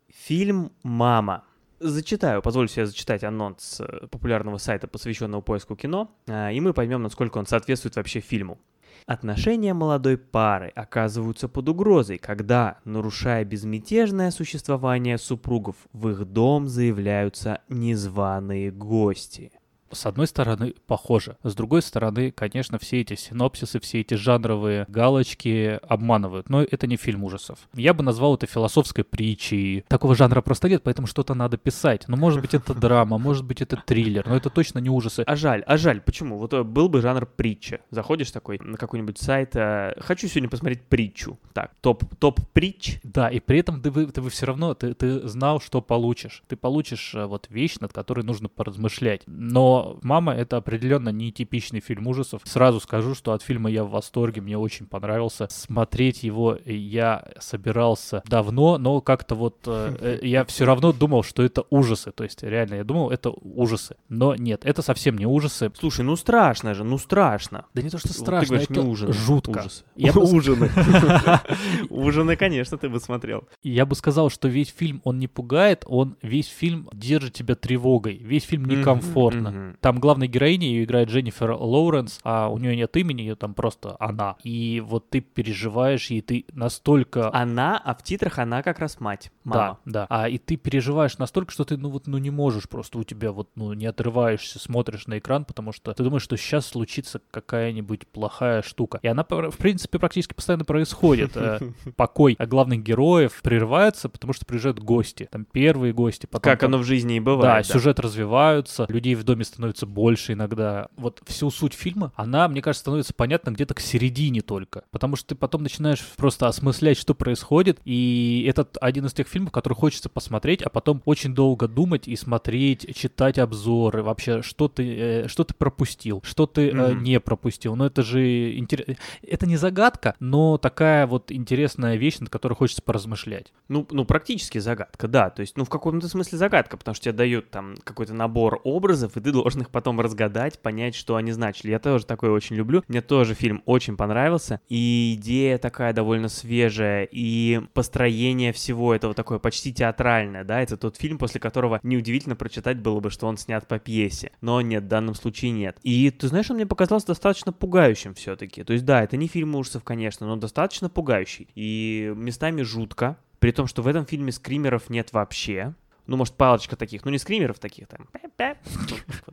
Фильм 0.09 0.73
«Мама». 0.83 1.45
Зачитаю, 1.81 2.41
позволю 2.41 2.69
себе 2.69 2.87
зачитать 2.87 3.25
анонс 3.25 3.79
э, 3.81 4.07
популярного 4.07 4.57
сайта, 4.57 4.89
посвященного 4.89 5.43
поиску 5.43 5.77
кино, 5.77 6.17
а, 6.27 6.51
и 6.51 6.61
мы 6.61 6.73
поймем, 6.73 7.03
насколько 7.03 7.37
он 7.37 7.45
соответствует 7.45 7.97
вообще 7.97 8.21
фильму. 8.21 8.59
Отношения 9.07 9.75
молодой 9.75 10.17
пары 10.17 10.69
оказываются 10.75 11.47
под 11.47 11.69
угрозой, 11.69 12.17
когда, 12.17 12.79
нарушая 12.87 13.45
безмятежное 13.45 14.31
существование 14.31 15.19
супругов, 15.19 15.77
в 15.93 16.09
их 16.09 16.25
дом 16.25 16.69
заявляются 16.69 17.61
незваные 17.69 18.71
гости. 18.71 19.53
С 19.95 20.07
одной 20.07 20.27
стороны, 20.27 20.75
похоже. 20.87 21.37
С 21.43 21.55
другой 21.55 21.83
стороны, 21.83 22.31
конечно, 22.31 22.79
все 22.79 23.01
эти 23.01 23.15
синопсисы, 23.15 23.81
все 23.81 24.01
эти 24.01 24.15
жанровые 24.15 24.87
галочки 24.89 25.79
обманывают. 25.89 26.49
Но 26.49 26.63
это 26.63 26.87
не 26.87 26.97
фильм 26.97 27.25
ужасов. 27.25 27.59
Я 27.75 27.95
бы 27.95 28.03
назвал 28.03 28.35
это 28.35 28.47
философской 28.47 29.05
притчей. 29.05 29.85
Такого 29.89 30.15
жанра 30.15 30.41
просто 30.41 30.69
нет, 30.69 30.83
поэтому 30.83 31.07
что-то 31.07 31.35
надо 31.35 31.57
писать. 31.57 32.05
Ну, 32.09 32.17
может 32.17 32.41
быть, 32.41 32.55
это 32.55 32.75
драма, 32.85 33.19
может 33.19 33.45
быть, 33.45 33.63
это 33.63 33.77
триллер, 33.77 34.27
но 34.27 34.37
это 34.37 34.51
точно 34.51 34.79
не 34.79 34.91
ужасы. 34.91 35.23
А 35.27 35.37
жаль, 35.37 35.63
а 35.67 35.77
жаль, 35.77 36.01
почему? 36.01 36.39
Вот 36.39 36.53
э, 36.53 36.63
был 36.63 36.89
бы 36.89 37.01
жанр 37.01 37.27
притча. 37.27 37.81
Заходишь 37.91 38.31
такой 38.31 38.59
на 38.59 38.77
какой-нибудь 38.77 39.19
сайт, 39.19 39.55
э, 39.57 39.95
хочу 40.01 40.29
сегодня 40.29 40.49
посмотреть 40.49 40.83
притчу. 40.83 41.39
Так, 41.53 41.73
топ, 41.81 42.05
топ 42.19 42.41
притч. 42.53 42.99
Да, 43.03 43.29
и 43.29 43.41
при 43.41 43.59
этом 43.61 43.81
ты, 43.81 43.91
ты 43.91 44.21
вы 44.21 44.31
все 44.31 44.47
равно, 44.47 44.75
ты, 44.75 44.95
ты 44.95 45.27
знал, 45.29 45.61
что 45.61 45.81
получишь. 45.81 46.43
Ты 46.49 46.57
получишь 46.57 47.15
э, 47.15 47.27
вот 47.27 47.47
вещь, 47.51 47.77
над 47.81 47.93
которой 47.93 48.25
нужно 48.25 48.49
поразмышлять. 48.49 49.23
Но 49.27 49.84
«Мама»— 50.03 50.33
это 50.35 50.57
определенно 50.57 51.09
не 51.11 51.33
типичный 51.33 51.81
фильм 51.81 52.07
ужасов. 52.07 52.43
Сразу 52.45 52.81
скажу, 52.81 53.15
что 53.15 53.33
от 53.33 53.43
фильма 53.43 53.71
я 53.71 53.85
в 53.85 53.91
восторге, 53.91 54.41
мне 54.41 54.57
очень 54.59 54.87
понравился. 54.87 55.47
Смотреть 55.51 56.23
его 56.23 56.59
я 56.65 57.25
собирался 57.39 58.23
давно, 58.27 58.79
но 58.79 59.01
как-то 59.01 59.35
вот 59.35 59.57
э, 59.67 59.97
э, 60.01 60.19
я 60.27 60.45
все 60.45 60.65
равно 60.65 60.93
думал, 60.93 61.23
что 61.23 61.43
это 61.43 61.65
ужасы. 61.71 62.13
То 62.13 62.25
есть 62.25 62.43
реально 62.43 62.75
я 62.77 62.85
думал, 62.85 63.11
это 63.11 63.31
ужасы. 63.31 63.97
Но 64.09 64.35
нет, 64.35 64.65
это 64.65 64.83
совсем 64.83 65.17
не 65.19 65.27
ужасы. 65.27 65.71
Слушай, 65.79 66.05
ну 66.05 66.17
страшно 66.17 66.75
же, 66.75 66.85
ну 66.85 66.99
страшно. 66.99 67.67
Да 67.75 67.83
не 67.83 67.91
то, 67.91 67.99
что 67.99 68.13
страшно, 68.13 68.49
говоришь, 68.49 68.69
это 68.71 68.81
не 68.81 68.89
ужины. 68.89 69.13
жутко. 69.13 69.59
Ужасы. 69.61 69.85
Я 69.97 70.13
бы- 70.13 70.23
Ужины. 70.23 70.71
Ужины, 71.91 72.37
конечно, 72.37 72.77
ты 72.79 72.89
бы 72.89 73.01
смотрел. 73.01 73.45
Я 73.63 73.87
бы 73.87 73.95
сказал, 73.95 74.31
что 74.31 74.49
весь 74.49 74.69
фильм, 74.69 75.01
он 75.05 75.19
не 75.19 75.29
пугает, 75.29 75.85
он 75.87 76.17
весь 76.23 76.49
фильм 76.49 76.89
держит 76.93 77.35
тебя 77.35 77.55
тревогой. 77.55 78.17
Весь 78.17 78.45
фильм 78.45 78.65
некомфортно. 78.65 79.74
Там 79.81 79.99
главной 79.99 80.29
героиней 80.29 80.69
ее 80.69 80.85
играет 80.85 81.09
Дженнифер 81.09 81.53
Лоуренс, 81.53 82.21
а 82.23 82.49
у 82.49 82.59
нее 82.59 82.77
нет 82.77 82.97
имени, 82.97 83.23
ее 83.23 83.37
там 83.37 83.55
просто 83.55 83.97
она. 83.99 84.37
И 84.43 84.83
вот 84.85 85.11
ты 85.11 85.21
переживаешь, 85.21 86.11
и 86.11 86.21
ты 86.21 86.45
настолько... 86.53 87.35
Она, 87.35 87.81
а 87.83 87.95
в 87.95 88.03
титрах 88.03 88.39
она 88.39 88.63
как 88.63 88.79
раз 88.79 89.01
мать. 89.01 89.31
Да, 89.45 89.51
Мама. 89.51 89.79
да. 89.85 90.07
А 90.09 90.29
и 90.29 90.39
ты 90.39 90.57
переживаешь 90.57 91.19
настолько, 91.19 91.53
что 91.53 91.65
ты, 91.65 91.77
ну 91.77 91.91
вот, 91.91 92.07
ну 92.07 92.19
не 92.19 92.31
можешь 92.31 92.69
просто, 92.69 92.99
у 92.99 93.05
тебя 93.05 93.33
вот, 93.33 93.51
ну 93.55 93.73
не 93.73 93.87
отрываешься, 93.87 94.59
смотришь 94.59 95.07
на 95.07 95.19
экран, 95.19 95.45
потому 95.45 95.73
что 95.73 95.93
ты 95.93 96.03
думаешь, 96.03 96.23
что 96.23 96.37
сейчас 96.37 96.67
случится 96.67 97.21
какая-нибудь 97.31 98.07
плохая 98.09 98.63
штука. 98.63 98.99
И 99.03 99.09
она, 99.09 99.25
в 99.25 99.57
принципе, 99.57 99.99
практически 99.99 100.35
постоянно 100.35 100.65
происходит. 100.65 101.37
Э, 101.37 101.61
Покой 101.97 102.37
главных 102.39 102.83
героев 102.83 103.41
прерывается, 103.43 104.09
потому 104.09 104.33
что 104.33 104.47
приезжают 104.47 104.79
гости. 104.81 105.29
Там 105.31 105.45
первые 105.45 105.93
гости, 105.93 106.27
потом... 106.27 106.43
Как 106.53 106.63
оно 106.63 106.79
в 106.79 106.85
жизни 106.85 107.17
и 107.17 107.21
да, 107.21 107.25
бывает. 107.25 107.67
сюжет 107.67 108.01
развиваются, 108.01 108.87
людей 108.89 109.15
в 109.15 109.25
доме 109.25 109.45
становится 109.55 109.87
больше 109.87 110.33
иногда. 110.35 110.89
Вот 110.97 111.23
всю 111.27 111.51
суть 111.51 111.73
фильма, 111.75 112.13
она, 112.17 112.47
мне 112.49 112.61
кажется, 112.63 112.83
становится 112.83 113.15
понятна 113.15 113.51
где-то 113.51 113.75
к 113.75 113.81
середине 113.81 114.41
только. 114.43 114.85
Потому 114.91 115.17
что 115.17 115.29
ты 115.29 115.35
потом 115.35 115.63
начинаешь 115.63 116.05
просто 116.17 116.47
осмыслять, 116.49 116.99
что 116.99 117.15
происходит. 117.15 117.81
И 117.85 118.47
этот 118.49 118.77
один 118.81 119.07
из 119.07 119.13
тех 119.13 119.27
фильмов, 119.29 119.53
который 119.53 119.75
хочется 119.75 120.09
посмотреть, 120.09 120.63
а 120.63 120.71
потом 120.71 121.03
очень 121.05 121.35
долго 121.35 121.69
думать 121.69 122.07
и 122.09 122.17
смотреть, 122.17 122.95
читать 122.97 123.39
обзоры. 123.39 124.03
Вообще, 124.03 124.43
что 124.43 124.69
ты, 124.69 124.97
э, 125.25 125.29
что 125.29 125.45
ты 125.45 125.55
пропустил, 125.55 126.21
что 126.25 126.47
ты 126.47 126.69
э, 126.71 126.75
Мгм. 126.95 127.03
не 127.03 127.21
пропустил. 127.21 127.77
Но 127.77 127.87
это 127.87 128.03
же 128.03 128.57
интересно. 128.57 128.97
Это 129.23 129.47
не 129.47 129.57
загадка, 129.57 130.15
но 130.21 130.59
такая 130.59 131.07
вот 131.07 131.31
интересная 131.33 131.97
вещь, 131.97 132.19
над 132.19 132.31
которой 132.31 132.55
хочется 132.55 132.83
поразмышлять. 132.83 133.53
Ну, 133.69 133.87
ну, 133.91 134.05
практически 134.05 134.59
загадка, 134.59 135.09
да. 135.09 135.31
То 135.31 135.41
есть, 135.41 135.57
ну, 135.57 135.65
в 135.65 135.69
каком-то 135.69 136.09
смысле 136.09 136.39
загадка, 136.39 136.77
потому 136.77 136.95
что 136.95 137.05
тебе 137.05 137.13
дают 137.13 137.51
там 137.51 137.77
какой-то 137.85 138.15
набор 138.15 138.61
образов, 138.65 139.17
и 139.17 139.21
ты 139.21 139.31
их 139.61 139.71
потом 139.71 140.01
разгадать, 140.01 140.59
понять, 140.59 140.95
что 140.95 141.17
они 141.17 141.33
значили. 141.33 141.71
Я 141.71 141.79
тоже 141.79 142.07
такое 142.07 142.31
очень 142.31 142.57
люблю. 142.57 142.83
Мне 142.89 143.03
тоже 143.03 143.35
фильм 143.35 143.63
очень 143.67 143.97
понравился. 143.97 144.61
И 144.69 145.15
идея 145.19 145.59
такая 145.59 145.93
довольно 145.93 146.29
свежая, 146.29 147.09
и 147.11 147.61
построение 147.75 148.53
всего 148.53 148.95
этого 148.95 149.15
такое 149.15 149.39
почти 149.39 149.73
театральное, 149.73 150.45
да. 150.45 150.61
Это 150.61 150.77
тот 150.77 150.97
фильм, 150.97 151.19
после 151.19 151.41
которого 151.41 151.81
неудивительно 151.83 152.37
прочитать 152.37 152.79
было 152.79 153.01
бы, 153.01 153.11
что 153.11 153.27
он 153.27 153.37
снят 153.37 153.67
по 153.69 153.79
пьесе. 153.79 154.33
Но 154.41 154.61
нет, 154.61 154.85
в 154.85 154.89
данном 154.89 155.15
случае 155.15 155.51
нет. 155.51 155.79
И 155.83 156.11
ты 156.11 156.29
знаешь, 156.29 156.51
он 156.51 156.57
мне 156.57 156.67
показался 156.67 157.09
достаточно 157.09 157.53
пугающим 157.53 158.15
все-таки. 158.15 158.65
То 158.65 158.73
есть, 158.73 158.85
да, 158.85 159.03
это 159.03 159.17
не 159.17 159.29
фильм 159.29 159.55
ужасов, 159.55 159.85
конечно, 159.85 160.27
но 160.27 160.37
достаточно 160.37 160.89
пугающий. 160.89 161.49
И 161.55 162.13
местами 162.17 162.63
жутко. 162.63 163.17
При 163.39 163.53
том, 163.53 163.67
что 163.67 163.83
в 163.83 163.87
этом 163.87 164.07
фильме 164.07 164.33
скримеров 164.33 164.89
нет 164.89 165.13
вообще. 165.13 165.75
Ну, 166.07 166.17
может, 166.17 166.35
палочка 166.35 166.77
таких, 166.77 167.05
ну, 167.05 167.11
не 167.11 167.19
скримеров 167.19 167.59
таких, 167.59 167.89
там, 167.89 168.09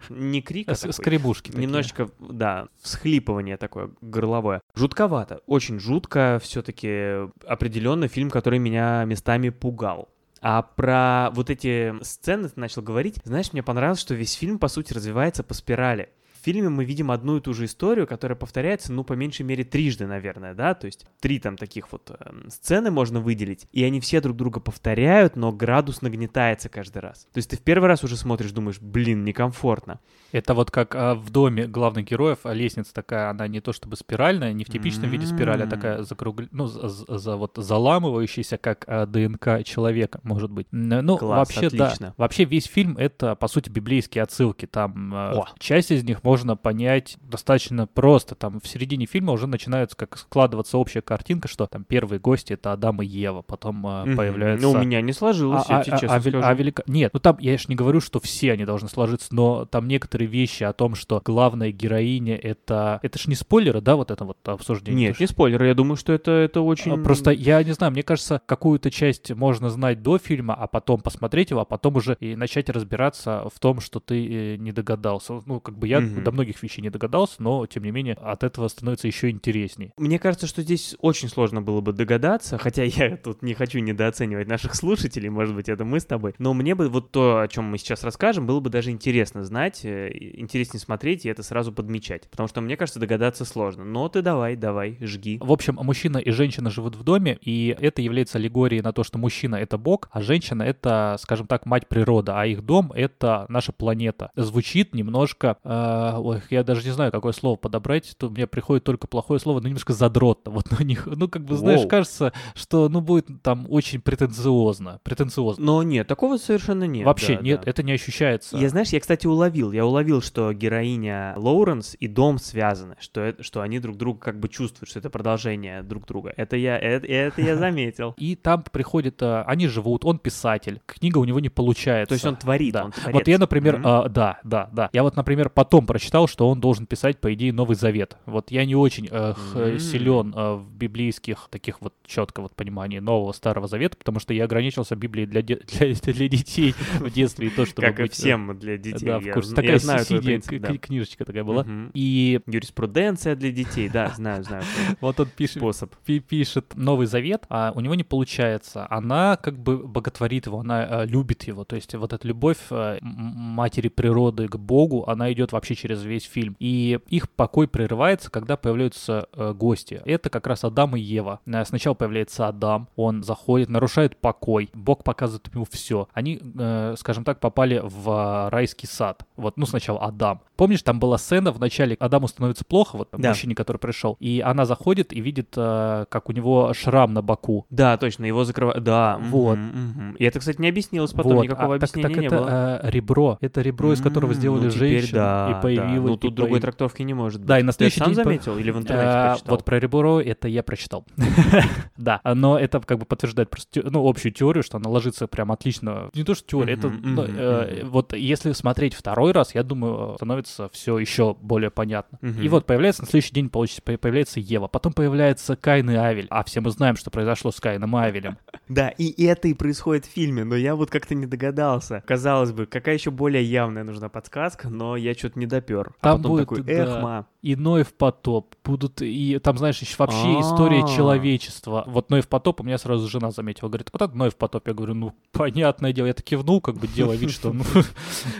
не 0.09 0.41
крика 0.41 0.75
С- 0.75 0.81
такой, 0.81 0.93
Скребушки. 0.93 1.51
Немножечко, 1.51 2.09
да, 2.19 2.67
всхлипывание 2.81 3.57
такое 3.57 3.91
горловое. 4.01 4.61
Жутковато, 4.75 5.41
очень 5.45 5.79
жутко, 5.79 6.39
все-таки 6.41 7.29
определенно 7.45 8.07
фильм, 8.07 8.29
который 8.29 8.59
меня 8.59 9.03
местами 9.05 9.49
пугал. 9.49 10.09
А 10.41 10.63
про 10.63 11.29
вот 11.33 11.49
эти 11.51 11.93
сцены 12.03 12.49
ты 12.49 12.59
начал 12.59 12.81
говорить. 12.81 13.19
Знаешь, 13.23 13.53
мне 13.53 13.61
понравилось, 13.61 13.99
что 13.99 14.15
весь 14.15 14.33
фильм, 14.33 14.57
по 14.57 14.69
сути, 14.69 14.91
развивается 14.93 15.43
по 15.43 15.53
спирали. 15.53 16.09
В 16.41 16.43
фильме 16.43 16.69
мы 16.69 16.86
видим 16.86 17.12
одну 17.12 17.38
и 17.38 17.39
ту 17.39 17.53
же 17.53 17.65
историю, 17.65 18.07
которая 18.07 18.36
повторяется, 18.36 18.91
ну, 18.91 19.03
по 19.03 19.13
меньшей 19.13 19.43
мере, 19.43 19.63
трижды, 19.63 20.07
наверное, 20.07 20.55
да, 20.55 20.74
то 20.74 20.88
есть 20.88 21.05
три 21.19 21.38
там 21.38 21.55
таких 21.55 21.91
вот 21.91 22.12
эм, 22.19 22.50
сцены 22.50 22.89
можно 22.89 23.19
выделить, 23.19 23.67
и 23.71 23.83
они 23.83 24.00
все 24.00 24.21
друг 24.21 24.38
друга 24.38 24.60
повторяют, 24.60 25.36
но 25.36 25.51
градус 25.51 26.01
нагнетается 26.01 26.67
каждый 26.67 27.00
раз. 27.00 27.27
То 27.31 27.38
есть 27.38 27.51
ты 27.51 27.57
в 27.57 27.62
первый 27.62 27.86
раз 27.88 28.03
уже 28.03 28.17
смотришь, 28.17 28.51
думаешь, 28.53 28.79
блин, 28.81 29.24
некомфортно. 29.24 30.00
Это 30.31 30.55
вот 30.55 30.71
как 30.71 30.95
а, 30.95 31.13
в 31.13 31.29
доме 31.29 31.67
главных 31.67 32.05
героев 32.05 32.39
а, 32.43 32.53
лестница 32.53 32.91
такая, 32.93 33.29
она 33.29 33.48
не 33.48 33.60
то 33.60 33.71
чтобы 33.71 33.95
спиральная, 33.95 34.51
не 34.53 34.63
в 34.63 34.69
типичном 34.69 35.12
виде 35.12 35.27
спирали, 35.27 35.63
а 35.63 35.67
такая 35.67 35.98
М. 36.00 36.03
закругл... 36.05 36.45
ну, 36.51 36.65
за, 36.65 36.88
за- 36.88 37.17
за 37.19 37.36
вот 37.36 37.53
заламывающаяся, 37.57 38.57
как 38.57 38.86
а, 38.88 39.05
ДНК 39.05 39.63
человека, 39.63 40.19
может 40.24 40.50
быть. 40.50 40.67
Ну, 40.71 41.17
Класс, 41.17 41.50
вообще, 41.50 41.69
да. 41.69 41.86
отлично. 41.86 42.13
Вообще 42.17 42.45
весь 42.45 42.65
фильм— 42.65 42.98
это, 43.00 43.36
по 43.36 43.48
сути, 43.48 43.69
библейские 43.69 44.24
отсылки. 44.24 44.65
Там 44.65 45.12
а, 45.13 45.45
часть 45.60 45.91
из 45.91 46.03
них 46.03 46.24
можно 46.31 46.55
понять 46.55 47.17
достаточно 47.21 47.88
просто. 47.88 48.35
Там 48.35 48.61
в 48.61 48.67
середине 48.67 49.05
фильма 49.05 49.33
уже 49.33 49.47
начинается 49.47 49.97
как 49.97 50.17
складываться 50.17 50.77
общая 50.77 51.01
картинка, 51.01 51.50
что 51.50 51.67
там 51.67 51.83
первые 51.83 52.21
гости— 52.21 52.53
это 52.55 52.71
Адам 52.71 53.01
и 53.01 53.05
Ева, 53.05 53.41
потом 53.41 53.85
а, 53.85 54.05
Мгм. 54.05 54.15
появляются... 54.15 54.65
Ну, 54.65 54.71
у 54.73 54.77
меня 54.77 55.01
не 55.01 55.11
сложилось, 55.11 55.65
я 55.67 55.83
тебе 55.83 55.97
честно 56.00 56.15
а 56.15 56.19
вел- 56.19 56.39
скажу. 56.39 56.47
а 56.47 56.53
велика- 56.53 56.83
Нет, 56.88 57.11
ну 57.13 57.19
там 57.19 57.35
я 57.41 57.57
же 57.57 57.65
не 57.67 57.75
говорю, 57.75 58.00
что 58.00 58.21
все 58.21 58.53
они 58.53 58.63
должны 58.63 58.88
сложиться, 58.88 59.27
но 59.35 59.65
там 59.65 59.89
некоторые 59.89 60.29
вещи 60.29 60.63
о 60.63 60.71
том, 60.71 60.95
что 60.95 61.21
главная 61.25 61.71
героиня 61.71 62.38
это... 62.38 63.01
Это 63.03 63.19
ж 63.19 63.27
не 63.27 63.35
спойлеры, 63.35 63.81
да, 63.81 63.97
вот 63.97 64.09
это 64.09 64.23
вот 64.23 64.38
обсуждение? 64.47 65.09
Нет, 65.09 65.19
не 65.19 65.25
ж- 65.25 65.29
спойлер, 65.31 65.61
я 65.63 65.73
думаю, 65.73 65.97
что 65.97 66.13
это, 66.13 66.31
это 66.31 66.61
а, 66.61 66.63
очень... 66.63 67.03
Просто 67.03 67.31
я 67.31 67.61
не 67.61 67.73
знаю, 67.73 67.91
мне 67.91 68.03
кажется, 68.03 68.41
какую-то 68.45 68.89
часть 68.89 69.31
можно 69.31 69.69
знать 69.69 70.01
до 70.01 70.17
фильма, 70.17 70.53
а 70.53 70.67
потом 70.67 71.01
посмотреть 71.01 71.50
его, 71.51 71.59
а 71.59 71.65
потом 71.65 71.97
уже 71.97 72.15
и 72.21 72.38
начать 72.38 72.69
разбираться 72.69 73.50
в 73.53 73.59
том, 73.59 73.81
что 73.81 74.00
ты 74.00 74.53
э, 74.53 74.55
не 74.55 74.71
догадался. 74.71 75.41
Ну, 75.45 75.59
как 75.59 75.77
бы 75.77 75.88
я 75.89 76.00
Мгм. 76.21 76.25
до 76.25 76.31
многих 76.31 76.61
вещей 76.63 76.81
не 76.81 76.89
догадался, 76.89 77.35
но 77.39 77.65
тем 77.65 77.83
не 77.83 77.91
менее 77.91 78.15
от 78.15 78.43
этого 78.43 78.67
становится 78.67 79.07
еще 79.07 79.29
интересней. 79.29 79.91
Мне 79.97 80.19
кажется, 80.19 80.47
что 80.47 80.61
здесь 80.61 80.95
очень 80.99 81.29
сложно 81.29 81.61
было 81.61 81.81
бы 81.81 81.93
догадаться, 81.93 82.57
хотя 82.57 82.83
я 82.83 83.17
тут 83.17 83.41
не 83.41 83.53
хочу 83.53 83.79
недооценивать 83.79 84.47
наших 84.47 84.75
слушателей, 84.75 85.29
может 85.29 85.55
быть, 85.55 85.69
это 85.69 85.85
мы 85.85 85.99
с 85.99 86.05
тобой, 86.05 86.33
но 86.37 86.53
мне 86.53 86.75
бы 86.75 86.89
вот 86.89 87.11
то, 87.11 87.41
о 87.41 87.47
чем 87.47 87.65
мы 87.65 87.77
сейчас 87.77 88.03
расскажем, 88.03 88.45
было 88.47 88.59
бы 88.59 88.69
даже 88.69 88.91
интересно 88.91 89.43
знать, 89.43 89.81
э, 89.83 90.09
интереснее 90.35 90.79
смотреть 90.79 91.25
и 91.25 91.29
это 91.29 91.43
сразу 91.43 91.71
подмечать, 91.71 92.29
потому 92.29 92.47
что 92.47 92.61
мне 92.61 92.77
кажется, 92.77 92.99
догадаться 92.99 93.45
сложно. 93.45 93.83
Но 93.83 94.07
ты 94.09 94.21
давай, 94.21 94.55
давай, 94.55 94.97
жги. 95.01 95.37
В 95.41 95.51
общем, 95.51 95.77
мужчина 95.81 96.17
и 96.17 96.31
женщина 96.31 96.69
живут 96.69 96.95
в 96.95 97.03
доме, 97.03 97.37
и 97.41 97.75
это 97.79 98.01
является 98.01 98.37
аллегорией 98.37 98.81
на 98.81 98.93
то, 98.93 99.03
что 99.03 99.17
мужчина— 99.17 99.55
это 99.57 99.77
бог, 99.77 100.09
а 100.11 100.21
женщина— 100.21 100.63
это, 100.63 101.17
скажем 101.19 101.47
так, 101.47 101.65
мать 101.65 101.87
природа, 101.87 102.39
а 102.39 102.45
их 102.45 102.63
дом— 102.63 102.91
это 102.95 103.45
наша 103.49 103.71
планета. 103.71 104.31
Звучит 104.35 104.93
немножко... 104.93 105.57
э, 105.63 106.10
ой, 106.19 106.41
я 106.49 106.63
даже 106.63 106.83
не 106.83 106.91
знаю, 106.91 107.11
какое 107.11 107.31
слово 107.31 107.55
подобрать, 107.55 108.15
то 108.17 108.29
мне 108.29 108.47
приходит 108.47 108.83
только 108.83 109.07
плохое 109.07 109.39
слово, 109.39 109.59
но 109.59 109.67
немножко 109.67 109.93
задротно. 109.93 110.51
Вот 110.51 110.71
на 110.71 110.83
них, 110.83 111.05
ну, 111.05 111.27
как 111.27 111.43
бы, 111.43 111.55
знаешь, 111.55 111.81
Воу. 111.81 111.89
кажется, 111.89 112.33
что, 112.55 112.89
ну, 112.89 113.01
будет 113.01 113.27
там 113.41 113.65
очень 113.69 114.01
претенциозно. 114.01 114.99
Претенциозно. 115.03 115.63
Но 115.63 115.83
нет, 115.83 116.07
такого 116.07 116.37
совершенно 116.37 116.85
нет. 116.85 117.05
Вообще 117.05 117.35
да, 117.35 117.41
нет, 117.41 117.61
да. 117.63 117.69
это 117.69 117.83
не 117.83 117.91
ощущается. 117.91 118.57
Я, 118.57 118.69
знаешь, 118.69 118.89
я, 118.89 118.99
кстати, 118.99 119.27
уловил. 119.27 119.71
Я 119.71 119.85
уловил, 119.85 120.21
что 120.21 120.53
героиня 120.53 121.33
Лоуренс 121.37 121.95
и 121.99 122.07
дом 122.07 122.37
связаны, 122.37 122.95
что, 122.99 123.21
это, 123.21 123.43
что 123.43 123.61
они 123.61 123.79
друг 123.79 123.97
друга 123.97 124.19
как 124.19 124.39
бы 124.39 124.49
чувствуют, 124.49 124.89
что 124.89 124.99
это 124.99 125.09
продолжение 125.09 125.83
друг 125.83 126.05
друга. 126.05 126.33
Это 126.37 126.55
я, 126.55 126.77
это, 126.77 127.07
это 127.07 127.41
я 127.41 127.55
заметил. 127.55 128.13
И 128.17 128.35
там 128.35 128.63
приходит, 128.71 129.21
э, 129.21 129.43
они 129.43 129.67
живут, 129.67 130.05
он 130.05 130.19
писатель, 130.19 130.81
книга 130.85 131.17
у 131.17 131.25
него 131.25 131.39
не 131.39 131.49
получается. 131.49 132.09
То 132.09 132.13
есть 132.13 132.25
он 132.25 132.35
творит, 132.35 132.75
он 132.75 132.91
творец. 132.91 133.13
Вот 133.13 133.27
я, 133.27 133.37
например, 133.37 133.81
а, 133.83 134.09
да, 134.09 134.39
да, 134.43 134.69
да. 134.71 134.89
Я 134.93 135.03
вот, 135.03 135.15
например, 135.15 135.49
потом 135.49 135.85
прочитал, 135.85 136.00
что 136.27 136.50
он 136.50 136.60
должен 136.60 136.86
писать, 136.86 137.20
по 137.20 137.34
идее, 137.34 137.53
Новый 137.53 137.75
Завет. 137.75 138.17
Вот 138.25 138.51
я 138.51 138.65
не 138.65 138.75
очень 138.75 139.08
э, 139.12 139.34
М. 139.55 139.79
силен 139.79 140.34
э, 140.36 140.53
в 140.55 140.70
библейских 140.74 141.48
таких 141.50 141.81
вот 141.81 141.93
четко 142.05 142.41
вот 142.41 142.55
понимании 142.55 143.00
Нового 143.00 143.31
Старого 143.34 143.67
Завета, 143.67 143.98
потому 143.98 144.20
что 144.20 144.34
я 144.34 144.46
ограничился 144.46 144.96
Библией 144.96 145.27
для, 145.27 145.41
де- 145.41 145.55
для, 145.79 145.93
для 145.93 146.27
детей 146.27 146.74
в 147.00 147.10
детстве 147.12 147.48
и 147.48 147.50
то, 147.50 147.65
чтобы 147.65 147.88
Как 147.88 148.00
и 148.00 148.03
быть, 148.03 148.12
э, 148.12 148.15
всем 148.15 148.58
для 148.58 148.77
детей. 148.77 149.05
Да, 149.05 149.20
в 149.20 149.24
я, 149.25 149.34
курсе. 149.34 149.51
зн- 149.51 149.55
Такая 149.55 149.72
я 149.74 149.79
знаю 149.79 150.05
синяя 150.05 150.22
принцип, 150.24 150.60
да. 150.62 150.77
книжечка 150.77 151.25
такая 151.25 151.43
была. 151.43 151.65
И 151.93 152.39
Юриспруденция 152.48 153.35
для 153.35 153.51
детей, 153.51 153.90
да, 153.90 154.09
знаю, 154.16 154.44
знаю. 154.44 154.64
вот 155.01 155.20
он 155.20 155.27
пишет, 155.27 155.57
Способ. 155.57 155.94
пи- 156.05 156.20
пишет 156.20 156.74
Новый 156.75 157.05
Завет, 157.07 157.46
а 157.50 157.72
у 157.75 157.79
него 157.81 157.96
не 157.96 158.03
получается. 158.03 158.87
Она 158.90 159.37
как 159.37 159.57
бы 159.59 159.77
боготворит 159.87 160.46
его, 160.48 160.59
она 160.59 161.03
э, 161.03 161.05
любит 161.05 161.44
его. 161.44 161.64
То 161.66 161.75
есть 161.75 161.94
вот 161.96 162.14
эта 162.14 162.27
любовь 162.27 162.57
матери 163.01 163.87
природы 163.90 164.48
к 164.48 164.55
Богу, 164.57 165.03
она 165.07 165.31
идет 165.31 165.51
вообще 165.51 165.75
через 165.75 165.90
весь 165.99 166.23
фильм. 166.23 166.55
И 166.59 166.99
их 167.07 167.29
покой 167.29 167.67
прерывается, 167.67 168.31
когда 168.31 168.57
появляются 168.57 169.27
э, 169.33 169.53
гости. 169.53 170.01
Это 170.05 170.29
как 170.29 170.47
раз 170.47 170.63
Адам 170.63 170.95
и 170.95 170.99
Ева. 170.99 171.39
Э, 171.45 171.65
Сначала 171.65 171.93
появляется 171.93 172.47
Адам, 172.47 172.89
он 172.95 173.23
заходит, 173.23 173.69
нарушает 173.69 174.17
покой. 174.17 174.69
Бог 174.73 175.03
показывает 175.03 175.53
ему 175.53 175.65
все. 175.69 176.07
Они, 176.13 176.39
э, 176.41 176.95
скажем 176.97 177.23
так, 177.23 177.39
попали 177.39 177.81
в 177.83 178.49
райский 178.51 178.87
сад. 178.87 179.25
Вот, 179.41 179.57
ну, 179.57 179.65
сначала 179.65 179.99
Адам. 179.99 180.41
Помнишь, 180.55 180.81
там 180.83 180.99
была 180.99 181.17
сцена 181.17 181.51
в 181.51 181.59
начале, 181.59 181.95
Адаму 181.99 182.27
становится 182.27 182.63
плохо, 182.63 182.97
вот 182.97 183.09
Да. 183.11 183.29
мужчине, 183.29 183.55
который 183.55 183.77
пришел, 183.77 184.15
и 184.19 184.41
она 184.45 184.65
заходит 184.65 185.11
и 185.13 185.19
видит, 185.21 185.53
э, 185.57 186.05
как 186.09 186.29
у 186.29 186.31
него 186.31 186.73
шрам 186.73 187.13
на 187.13 187.21
боку. 187.21 187.65
Да, 187.69 187.97
точно, 187.97 188.25
его 188.25 188.43
закрывают. 188.43 188.83
Да, 188.83 189.17
Вот. 189.29 189.57
мгм. 189.57 190.15
И 190.17 190.23
это, 190.23 190.39
кстати, 190.39 190.61
не 190.61 190.69
объяснилось 190.69 191.11
потом, 191.11 191.33
Вот, 191.37 191.43
никакого 191.43 191.75
а, 191.75 191.79
так- 191.79 191.89
объяснения 191.89 192.09
так 192.15 192.17
не 192.21 192.27
это 192.27 192.37
было. 192.37 192.79
э, 192.83 192.89
ребро. 192.91 193.37
Это 193.41 193.61
ребро, 193.61 193.93
из 193.93 194.01
которого 194.01 194.31
М, 194.31 194.35
сделали 194.35 194.65
ну, 194.65 194.69
женщину. 194.71 195.13
да, 195.13 195.47
и 195.49 195.53
да. 195.53 195.59
появилось. 195.59 196.09
Ну, 196.09 196.15
и 196.15 196.17
тут 196.19 196.35
другой 196.35 196.59
появ- 196.59 196.61
трактовки 196.61 197.01
не 197.01 197.13
может 197.13 197.39
быть. 197.41 197.47
Да, 197.47 197.59
и 197.59 197.63
на 197.63 197.71
Ты 197.71 197.77
следующий 197.77 197.99
сам 197.99 198.07
день 198.09 198.17
по- 198.17 198.23
заметил 198.23 198.57
или 198.57 198.71
в 198.71 198.77
интернете 198.77 199.09
Э, 199.09 199.27
прочитал? 199.31 199.55
Вот 199.55 199.65
про 199.65 199.79
ребро 199.79 200.21
это 200.21 200.47
я 200.47 200.63
прочитал. 200.63 201.05
Да, 201.97 202.19
но 202.23 202.57
это 202.57 202.79
как 202.79 202.97
бы 202.99 203.05
подтверждает 203.05 203.49
просто 203.49 203.81
ну, 203.89 204.07
общую 204.07 204.31
теорию, 204.31 204.63
что 204.63 204.77
она 204.77 204.89
ложится 204.89 205.27
прям 205.27 205.51
отлично. 205.51 206.09
Не 206.13 206.23
то, 206.23 206.33
что 206.35 206.47
теория, 206.47 206.73
это 206.73 206.89
ну, 206.89 207.23
э, 207.23 207.83
вот 207.85 208.13
если 208.13 208.51
смотреть 208.53 208.93
второй 208.93 209.30
раз, 209.31 209.55
я 209.55 209.63
думаю, 209.63 210.15
становится 210.15 210.70
все 210.74 210.98
еще 210.98 211.35
более 211.41 211.70
понятно. 211.72 212.17
Мгм. 212.22 212.41
И 212.41 212.48
вот 212.50 212.65
появляется 212.65 213.01
на 213.03 213.07
следующий 213.07 213.33
день 213.33 213.50
получится, 213.50 213.81
по- 213.81 213.98
появляется 213.98 214.39
Ева, 214.39 214.67
потом 214.67 214.94
появляется 214.94 215.55
Каин 215.55 215.89
и 215.89 215.96
Авель, 215.96 216.27
а 216.29 216.44
все 216.44 216.61
мы 216.61 216.72
знаем, 216.72 216.96
что 216.96 217.09
произошло 217.11 217.51
с 217.51 217.59
Каином 217.59 217.96
и 217.98 218.00
Авелем. 218.01 218.37
Да, 218.70 218.87
и 218.87 219.25
это 219.25 219.50
и 219.50 219.53
происходит 219.53 220.05
в 220.05 220.09
фильме, 220.09 220.46
но 220.46 220.55
я 220.55 220.75
вот 220.75 220.89
как-то 220.89 221.13
не 221.13 221.25
догадался. 221.25 222.01
Казалось 222.07 222.53
бы, 222.53 222.65
какая 222.65 222.96
еще 222.96 223.11
более 223.11 223.44
явная 223.44 223.83
нужна 223.83 224.07
подсказка, 224.07 224.70
но 224.70 224.96
я 224.96 225.13
что-то 225.13 225.37
не 225.39 225.46
допер. 225.46 225.91
А 226.00 226.03
Там 226.03 226.17
потом 226.17 226.31
будет, 226.31 226.41
такой, 226.48 226.63
да. 226.63 226.72
эх, 226.72 227.03
ма. 227.03 227.27
и 227.41 227.57
Ноев 227.57 227.94
потоп 227.94 228.55
будут, 228.63 229.01
и 229.01 229.39
там, 229.39 229.57
знаешь, 229.57 229.79
еще 229.79 229.96
вообще 229.98 230.37
А. 230.37 230.39
история 230.41 230.81
человечества. 230.87 231.83
Вот 231.87 232.09
Ноев 232.09 232.27
потоп, 232.29 232.61
у 232.61 232.63
меня 232.63 232.77
сразу 232.77 233.09
жена 233.09 233.31
заметила, 233.31 233.67
говорит, 233.67 233.89
вот 233.91 234.01
это 234.01 234.15
Ноев 234.17 234.35
потоп. 234.37 234.65
Я 234.67 234.74
говорю, 234.74 234.94
ну, 234.94 235.13
понятное 235.33 235.91
дело, 235.91 236.07
я 236.07 236.13
так 236.13 236.25
кивнул, 236.25 236.61
как 236.61 236.75
бы 236.77 236.87
делая 236.87 237.17
вид, 237.17 237.31
что... 237.31 237.51
ну, 237.51 237.63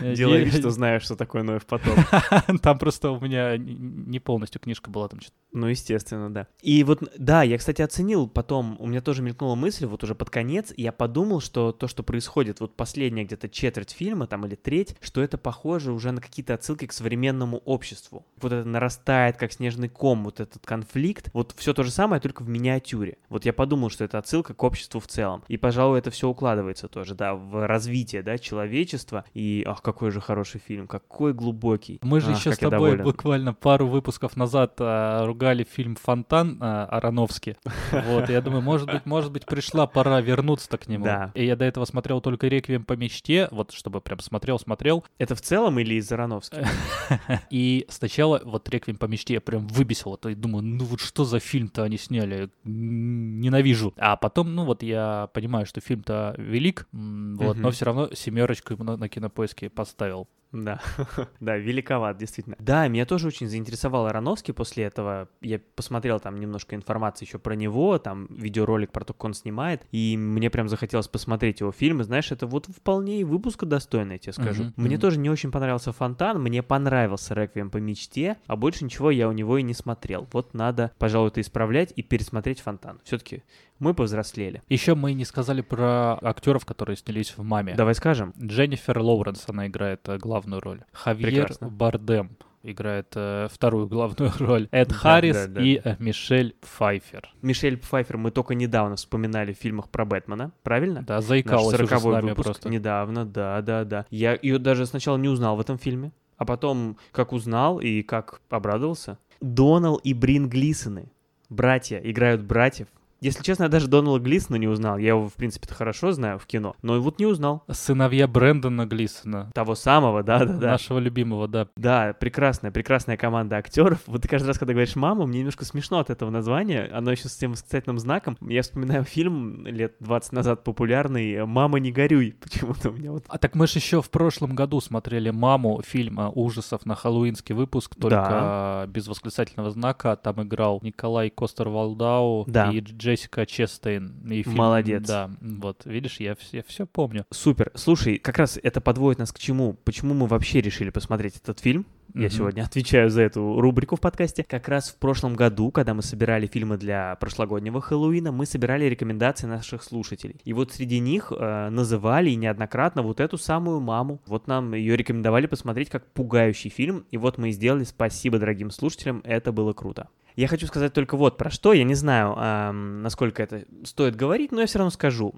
Делай 0.14 0.38
я- 0.38 0.44
вид, 0.44 0.54
что 0.54 0.70
знаешь, 0.82 1.04
что 1.04 1.14
такое 1.14 1.44
Ноев 1.44 1.64
потоп. 1.64 1.96
Там 2.62 2.76
просто 2.76 3.12
у 3.12 3.20
меня 3.20 3.56
не 3.56 4.18
полностью 4.18 4.60
книжка 4.60 4.90
была, 4.90 5.06
там 5.06 5.20
что-то. 5.20 5.36
Ну, 5.52 5.66
естественно, 5.66 6.32
да. 6.32 6.46
И 6.62 6.82
вот, 6.82 7.02
да, 7.18 7.42
я, 7.42 7.58
кстати, 7.58 7.82
оценил 7.82 8.26
потом, 8.26 8.76
у 8.78 8.86
меня 8.86 9.02
тоже 9.02 9.22
мелькнула 9.22 9.54
мысль, 9.54 9.84
вот 9.84 10.02
уже 10.02 10.14
под 10.14 10.30
конец, 10.30 10.72
я 10.76 10.92
подумал, 10.92 11.40
что 11.40 11.72
то, 11.72 11.88
что 11.88 12.02
происходит, 12.02 12.60
вот 12.60 12.74
последняя 12.74 13.24
где-то 13.24 13.50
четверть 13.50 13.90
фильма, 13.90 14.26
там, 14.26 14.46
или 14.46 14.54
треть, 14.54 14.96
что 15.00 15.22
это 15.22 15.36
похоже 15.36 15.92
уже 15.92 16.10
на 16.10 16.22
какие-то 16.22 16.54
отсылки 16.54 16.86
к 16.86 16.92
современному 16.92 17.58
обществу. 17.58 18.24
Вот 18.40 18.52
это 18.52 18.66
нарастает, 18.66 19.36
как 19.36 19.52
снежный 19.52 19.88
ком, 19.88 20.24
вот 20.24 20.40
этот 20.40 20.64
конфликт, 20.64 21.28
вот 21.34 21.54
все 21.56 21.74
то 21.74 21.82
же 21.82 21.90
самое, 21.90 22.20
только 22.20 22.42
в 22.42 22.48
миниатюре. 22.48 23.18
Вот 23.28 23.44
я 23.44 23.52
подумал, 23.52 23.90
что 23.90 24.04
это 24.04 24.18
отсылка 24.18 24.54
к 24.54 24.62
обществу 24.62 25.00
в 25.00 25.06
целом. 25.06 25.44
И, 25.48 25.58
пожалуй, 25.58 25.98
это 25.98 26.10
все 26.10 26.28
укладывается 26.28 26.88
тоже, 26.88 27.14
да, 27.14 27.34
в 27.34 27.66
развитие, 27.66 28.22
да, 28.22 28.38
человечества. 28.38 29.24
И, 29.34 29.64
ах, 29.66 29.82
какой 29.82 30.10
же 30.10 30.20
хороший 30.20 30.60
фильм, 30.60 30.86
какой 30.86 31.34
глубокий. 31.34 31.98
Мы 32.02 32.20
же 32.20 32.32
Ах, 32.32 32.38
еще 32.38 32.52
с 32.52 32.58
тобой 32.58 32.96
буквально 32.96 33.52
пару 33.52 33.86
выпусков 33.86 34.36
назад 34.36 34.76
а, 34.78 35.26
ругали 35.42 35.64
фильм 35.64 35.96
«Фонтан» 35.96 36.58
а, 36.60 36.86
Ароновский. 36.86 37.56
Вот, 37.90 38.28
я 38.28 38.40
думаю, 38.40 38.62
может 38.62 38.90
быть, 38.90 39.04
может 39.06 39.32
быть, 39.32 39.44
пришла 39.44 39.88
пора 39.88 40.20
вернуться 40.20 40.78
к 40.78 40.86
нему. 40.86 41.04
Да. 41.04 41.32
И 41.34 41.44
я 41.44 41.56
до 41.56 41.64
этого 41.64 41.84
смотрел 41.84 42.20
только 42.20 42.46
«Реквием 42.46 42.84
по 42.84 42.92
мечте», 42.92 43.48
вот 43.50 43.72
чтобы 43.72 44.00
прям 44.00 44.20
смотрел-смотрел. 44.20 45.04
Это 45.18 45.34
в 45.34 45.40
целом 45.40 45.80
или 45.80 45.94
из 45.94 46.10
Ароновски? 46.12 46.64
И 47.50 47.86
сначала 47.88 48.40
вот 48.44 48.68
«Реквием 48.68 48.98
по 48.98 49.06
мечте» 49.06 49.34
я 49.34 49.40
прям 49.40 49.66
выбесил. 49.66 50.10
Вот, 50.12 50.26
и 50.26 50.34
думаю, 50.34 50.62
ну 50.62 50.84
вот 50.84 51.00
что 51.00 51.24
за 51.24 51.40
фильм-то 51.40 51.82
они 51.82 51.98
сняли? 51.98 52.50
Ненавижу. 52.64 53.94
А 53.96 54.16
потом, 54.16 54.54
ну 54.54 54.64
вот 54.64 54.82
я 54.82 55.28
понимаю, 55.32 55.66
что 55.66 55.80
фильм-то 55.80 56.34
велик, 56.38 56.86
вот, 56.92 57.56
но 57.56 57.70
все 57.70 57.86
равно 57.86 58.10
семерочку 58.14 58.74
ему 58.74 58.84
на 58.84 59.08
кинопоиске 59.08 59.70
поставил. 59.70 60.28
Да, 60.52 60.80
да, 61.40 61.56
великоват, 61.56 62.18
действительно. 62.18 62.56
Да, 62.58 62.86
меня 62.86 63.06
тоже 63.06 63.26
очень 63.26 63.48
заинтересовал 63.48 64.06
Ароновский 64.06 64.52
после 64.52 64.84
этого. 64.84 65.28
Я 65.40 65.60
посмотрел 65.74 66.20
там 66.20 66.36
немножко 66.38 66.76
информации 66.76 67.24
еще 67.24 67.38
про 67.38 67.54
него, 67.54 67.98
там 67.98 68.26
видеоролик 68.30 68.92
про 68.92 69.04
то, 69.04 69.12
как 69.12 69.24
он 69.24 69.34
снимает, 69.34 69.82
и 69.90 70.16
мне 70.16 70.50
прям 70.50 70.68
захотелось 70.68 71.08
посмотреть 71.08 71.60
его 71.60 71.72
фильмы. 71.72 72.04
Знаешь, 72.04 72.30
это 72.30 72.46
вот 72.46 72.66
вполне 72.66 73.20
и 73.20 73.24
выпуска 73.24 73.66
достойно, 73.66 74.12
я 74.12 74.18
тебе 74.18 74.32
скажу. 74.32 74.64
Мгм, 74.64 74.74
Мне 74.76 74.96
мгм. 74.96 75.00
тоже 75.00 75.18
не 75.18 75.30
очень 75.30 75.50
понравился 75.50 75.92
Фонтан, 75.92 76.40
мне 76.40 76.62
понравился 76.62 77.34
Реквием 77.34 77.70
по 77.70 77.78
мечте, 77.78 78.36
а 78.46 78.56
больше 78.56 78.84
ничего 78.84 79.10
я 79.10 79.28
у 79.28 79.32
него 79.32 79.58
и 79.58 79.62
не 79.62 79.74
смотрел. 79.74 80.28
Вот 80.32 80.54
надо, 80.54 80.92
пожалуй, 80.98 81.28
это 81.28 81.40
исправлять 81.40 81.92
и 81.96 82.02
пересмотреть 82.02 82.60
Фонтан. 82.60 83.00
Все-таки 83.04 83.42
мы 83.78 83.94
повзрослели. 83.94 84.62
Еще 84.68 84.94
мы 84.94 85.12
не 85.12 85.24
сказали 85.24 85.60
про 85.60 86.18
актеров, 86.22 86.64
которые 86.64 86.96
снялись 86.96 87.36
в 87.36 87.42
«Маме». 87.42 87.74
Давай 87.74 87.94
скажем. 87.94 88.32
Дженнифер 88.40 88.98
Лоуренс, 88.98 89.44
она 89.48 89.66
играет 89.66 90.08
э, 90.08 90.18
главную 90.18 90.60
роль. 90.60 90.84
Хавьер 90.92 91.30
Прекрасно. 91.30 91.68
Бардем 91.68 92.36
играет 92.62 93.12
э, 93.14 93.48
вторую 93.50 93.86
главную 93.88 94.32
роль. 94.38 94.68
Эд 94.70 94.88
Да, 94.88 94.94
Харрис 94.94 95.34
да, 95.34 95.46
да. 95.46 95.62
и 95.62 95.80
э, 95.82 95.96
Мишель 95.98 96.54
Пфайфер. 96.60 97.30
Мишель 97.42 97.76
Пфайфер 97.76 98.16
мы 98.18 98.30
только 98.30 98.54
недавно 98.54 98.96
вспоминали 98.96 99.52
в 99.52 99.56
фильмах 99.58 99.88
про 99.88 100.04
Бэтмена, 100.04 100.52
правильно? 100.62 101.02
Да, 101.02 101.16
Наш 101.16 101.24
заикалась 101.24 101.74
уже 101.74 101.86
с 101.86 101.90
40 101.90 102.04
нами 102.14 102.30
выпуск 102.30 102.44
просто. 102.46 102.68
недавно, 102.68 103.24
да, 103.24 103.60
да, 103.62 103.84
да. 103.84 104.06
Я 104.10 104.38
ее 104.40 104.58
даже 104.58 104.86
сначала 104.86 105.16
не 105.16 105.28
узнал 105.28 105.56
в 105.56 105.60
этом 105.60 105.78
фильме, 105.78 106.12
а 106.36 106.44
потом 106.44 106.96
как 107.12 107.32
узнал 107.32 107.80
и 107.80 108.02
как 108.02 108.40
обрадовался. 108.50 109.18
Донал 109.40 109.96
и 109.96 110.14
Брин 110.14 110.48
Глисоны, 110.48 111.10
братья, 111.48 111.98
играют 111.98 112.42
братьев. 112.42 112.88
Если 113.22 113.42
честно, 113.44 113.64
я 113.64 113.68
даже 113.68 113.86
Донала 113.86 114.18
Глисона 114.18 114.56
не 114.56 114.66
узнал. 114.66 114.98
Я 114.98 115.10
его, 115.10 115.28
в 115.28 115.34
принципе-то, 115.34 115.74
хорошо 115.74 116.10
знаю 116.10 116.40
в 116.40 116.46
кино, 116.46 116.74
но 116.82 117.00
вот 117.00 117.20
не 117.20 117.26
узнал. 117.26 117.62
Сыновья 117.70 118.26
Брэндона 118.26 118.84
Глисона. 118.84 119.50
Того 119.54 119.76
самого, 119.76 120.24
да-да-да. 120.24 120.72
Нашего 120.72 120.98
любимого, 120.98 121.46
да. 121.46 121.68
Да, 121.76 122.14
прекрасная, 122.18 122.72
прекрасная 122.72 123.16
команда 123.16 123.56
актеров. 123.58 124.00
Вот 124.06 124.22
ты 124.22 124.28
каждый 124.28 124.48
раз, 124.48 124.58
когда 124.58 124.72
говоришь 124.72 124.96
«мама», 124.96 125.24
мне 125.26 125.38
немножко 125.38 125.64
смешно 125.64 126.00
от 126.00 126.10
этого 126.10 126.30
названия. 126.30 126.90
Оно 126.92 127.12
еще 127.12 127.28
с 127.28 127.36
тем 127.36 127.52
восклицательным 127.52 128.00
знаком. 128.00 128.36
Я 128.40 128.62
вспоминаю 128.62 129.04
фильм 129.04 129.66
лет 129.66 129.94
20 130.00 130.32
назад 130.32 130.64
популярный 130.64 131.46
«Мама, 131.46 131.78
не 131.78 131.92
горюй». 131.92 132.34
Почему-то 132.42 132.90
у 132.90 132.92
меня 132.92 133.12
вот... 133.12 133.24
А 133.28 133.38
так 133.38 133.54
мы 133.54 133.68
же 133.68 133.78
еще 133.78 134.02
в 134.02 134.10
прошлом 134.10 134.56
году 134.56 134.80
смотрели 134.80 135.30
«Маму», 135.30 135.80
фильм 135.86 136.18
ужасов 136.34 136.84
на 136.86 136.96
хэллоуинский 136.96 137.54
выпуск, 137.54 137.94
только 137.94 138.86
без 138.88 139.06
восклицательного 139.06 139.70
знака. 139.70 140.16
Там 140.16 140.42
играл 140.42 140.80
Николай 140.82 141.28
Костер-Валдау 141.30 142.44
Да. 142.48 142.70
и 142.72 142.80
Джессика 143.12 143.46
Честейн. 143.46 144.14
И 144.30 144.42
фильм- 144.42 144.56
Молодец. 144.56 145.06
Да, 145.06 145.30
вот, 145.40 145.82
видишь, 145.84 146.18
я, 146.20 146.36
я 146.52 146.62
все 146.66 146.86
помню. 146.86 147.24
Супер. 147.30 147.70
Слушай, 147.74 148.18
как 148.18 148.38
раз 148.38 148.58
это 148.62 148.80
подводит 148.80 149.18
нас 149.18 149.32
к 149.32 149.38
чему? 149.38 149.74
Почему 149.84 150.14
мы 150.14 150.26
вообще 150.26 150.60
решили 150.60 150.90
посмотреть 150.90 151.36
этот 151.36 151.60
фильм? 151.60 151.86
Я 152.14 152.22
Мгм. 152.26 152.30
сегодня 152.30 152.62
отвечаю 152.62 153.08
за 153.08 153.22
эту 153.22 153.58
рубрику 153.60 153.96
в 153.96 154.00
подкасте. 154.00 154.44
Как 154.44 154.68
раз 154.68 154.90
в 154.90 154.96
прошлом 154.96 155.34
году, 155.34 155.70
когда 155.70 155.94
мы 155.94 156.02
собирали 156.02 156.46
фильмы 156.46 156.76
для 156.76 157.16
прошлогоднего 157.16 157.80
Хэллоуина, 157.80 158.32
мы 158.32 158.44
собирали 158.44 158.84
рекомендации 158.84 159.46
наших 159.46 159.82
слушателей. 159.82 160.36
И 160.44 160.52
вот 160.52 160.72
среди 160.72 160.98
них 160.98 161.32
э, 161.34 161.68
называли 161.70 162.30
неоднократно 162.30 163.02
вот 163.02 163.18
эту 163.20 163.38
самую 163.38 163.80
маму. 163.80 164.20
Вот 164.26 164.46
нам 164.46 164.74
ее 164.74 164.96
рекомендовали 164.96 165.46
посмотреть 165.46 165.88
как 165.88 166.04
пугающий 166.12 166.68
фильм. 166.70 167.04
И 167.10 167.16
вот 167.16 167.38
мы 167.38 167.48
и 167.48 167.52
сделали. 167.52 167.84
Спасибо 167.84 168.38
дорогим 168.38 168.70
слушателям. 168.70 169.22
Это 169.24 169.50
было 169.52 169.72
круто. 169.72 170.08
Я 170.34 170.48
хочу 170.48 170.66
сказать 170.66 170.92
только 170.92 171.16
вот 171.16 171.36
про 171.36 171.50
что. 171.50 171.72
Я 171.72 171.84
не 171.84 171.94
знаю, 171.94 172.72
насколько 172.72 173.42
это 173.42 173.64
стоит 173.84 174.16
говорить, 174.16 174.52
но 174.52 174.60
я 174.60 174.66
все 174.66 174.78
равно 174.78 174.90
скажу. 174.90 175.34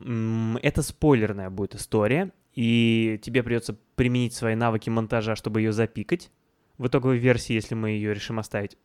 Это 0.63 0.83
спойлерная 0.83 1.51
будет 1.51 1.75
история, 1.75 2.33
и 2.55 3.19
тебе 3.23 3.43
придется 3.43 3.77
применить 3.97 4.35
свои 4.35 4.55
навыки 4.55 4.91
монтажа, 4.91 5.35
чтобы 5.37 5.61
ее 5.61 5.73
запикать 5.73 6.31
в 6.79 6.87
итоговой 6.87 7.19
версии, 7.19 7.53
если 7.55 7.75
мы 7.75 7.91
ее 7.91 8.15
решим 8.15 8.39
оставить. 8.39 8.77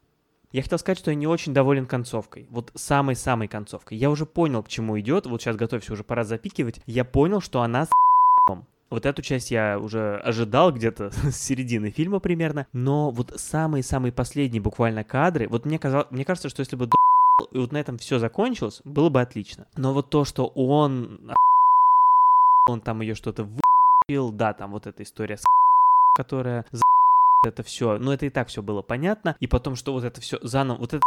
Я 0.52 0.63
хотел 0.63 0.80
сказать, 0.80 0.98
что 0.98 1.12
я 1.12 1.15
не 1.15 1.28
очень 1.28 1.54
доволен 1.54 1.86
концовкой. 1.86 2.48
Вот 2.50 2.72
самой-самой 2.74 3.48
концовкой. 3.48 4.00
Я 4.00 4.10
уже 4.10 4.26
понял, 4.26 4.63
к 4.63 4.67
чему 4.67 5.00
идет. 5.00 5.28
Вот 5.28 5.41
сейчас 5.41 5.56
готовься, 5.56 5.93
уже 5.93 6.04
пора 6.04 6.24
запикивать. 6.24 6.82
Я 6.88 7.06
понял, 7.06 7.39
что 7.39 7.62
она 7.62 7.86
с 7.86 7.89
вот 8.89 9.06
эту 9.06 9.21
часть 9.21 9.52
я 9.52 9.80
уже 9.80 10.17
ожидал 10.17 10.71
где-то 10.71 11.12
с 11.32 11.36
середины 11.36 11.91
фильма 11.91 12.19
примерно, 12.19 12.67
но 12.73 13.12
вот 13.12 13.34
самые-самые 13.36 14.12
последние 14.12 14.62
буквально 14.62 15.04
кадры, 15.04 15.47
вот 15.47 15.65
мне, 15.65 15.80
казалось, 15.80 16.08
мне 16.12 16.25
кажется, 16.25 16.49
что 16.49 16.62
если 16.62 16.75
бы 16.75 16.89
и 17.52 17.58
вот 17.58 17.71
на 17.71 17.78
этом 17.78 17.97
все 17.97 18.19
закончилось, 18.19 18.82
было 18.84 19.10
бы 19.10 19.21
отлично. 19.21 19.67
Но 19.75 19.93
вот 19.93 20.10
то, 20.10 20.25
что 20.25 20.47
он 20.47 21.32
он 22.67 22.82
там 22.82 23.02
ее 23.02 23.15
что-то 23.15 23.49
выпил, 24.08 24.32
да, 24.32 24.54
там 24.54 24.71
вот 24.71 24.86
эта 24.86 25.04
история 25.04 25.38
с 25.38 25.43
которая 26.15 26.65
за 26.71 26.84
это 27.45 27.63
все, 27.63 27.97
ну 27.97 28.12
это 28.12 28.25
и 28.25 28.30
так 28.30 28.49
все 28.49 28.62
было 28.62 28.82
понятно, 28.82 29.36
и 29.39 29.47
потом, 29.47 29.75
что 29.75 29.93
вот 29.93 30.04
это 30.04 30.19
все 30.21 30.38
заново, 30.41 30.78
вот 30.80 30.93
эта 30.93 31.06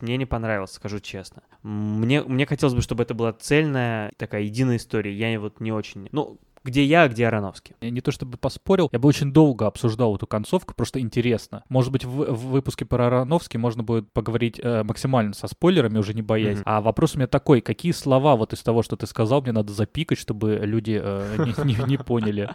мне 0.00 0.18
не 0.18 0.26
понравилось, 0.26 0.72
скажу 0.72 1.00
честно. 1.00 1.42
Мне, 1.62 2.22
мне 2.22 2.44
хотелось 2.44 2.74
бы, 2.74 2.82
чтобы 2.82 3.04
это 3.04 3.14
была 3.14 3.32
цельная, 3.32 4.12
такая 4.18 4.42
единая 4.42 4.76
история. 4.76 5.14
Я 5.14 5.40
вот 5.40 5.60
не 5.60 5.72
очень... 5.72 6.10
Ну, 6.12 6.36
где 6.64 6.84
я, 6.84 7.02
а 7.02 7.08
где 7.08 7.26
Ароновский. 7.26 7.74
Я 7.80 7.90
не 7.90 8.00
то 8.00 8.10
чтобы 8.12 8.36
поспорил, 8.38 8.88
я 8.92 8.98
бы 8.98 9.08
очень 9.08 9.32
долго 9.32 9.66
обсуждал 9.66 10.16
эту 10.16 10.26
концовку, 10.26 10.74
просто 10.74 11.00
интересно. 11.00 11.64
Может 11.68 11.92
быть, 11.92 12.04
в, 12.04 12.32
в 12.32 12.46
выпуске 12.50 12.84
про 12.84 13.06
Ароновский 13.06 13.58
можно 13.58 13.82
будет 13.82 14.12
поговорить 14.12 14.60
э, 14.62 14.82
максимально 14.82 15.34
со 15.34 15.48
спойлерами, 15.48 15.98
уже 15.98 16.14
не 16.14 16.22
боясь. 16.22 16.58
Мгм. 16.58 16.64
А 16.66 16.80
вопрос 16.80 17.14
у 17.14 17.18
меня 17.18 17.26
такой, 17.26 17.60
какие 17.60 17.92
слова 17.92 18.36
вот 18.36 18.52
из 18.52 18.62
того, 18.62 18.82
что 18.82 18.96
ты 18.96 19.06
сказал, 19.06 19.42
мне 19.42 19.52
надо 19.52 19.72
запикать, 19.72 20.18
чтобы 20.18 20.56
люди 20.62 21.00
э, 21.02 21.36
не, 21.64 21.74
не- 21.74 21.84
не 21.88 21.96
поняли. 21.98 22.50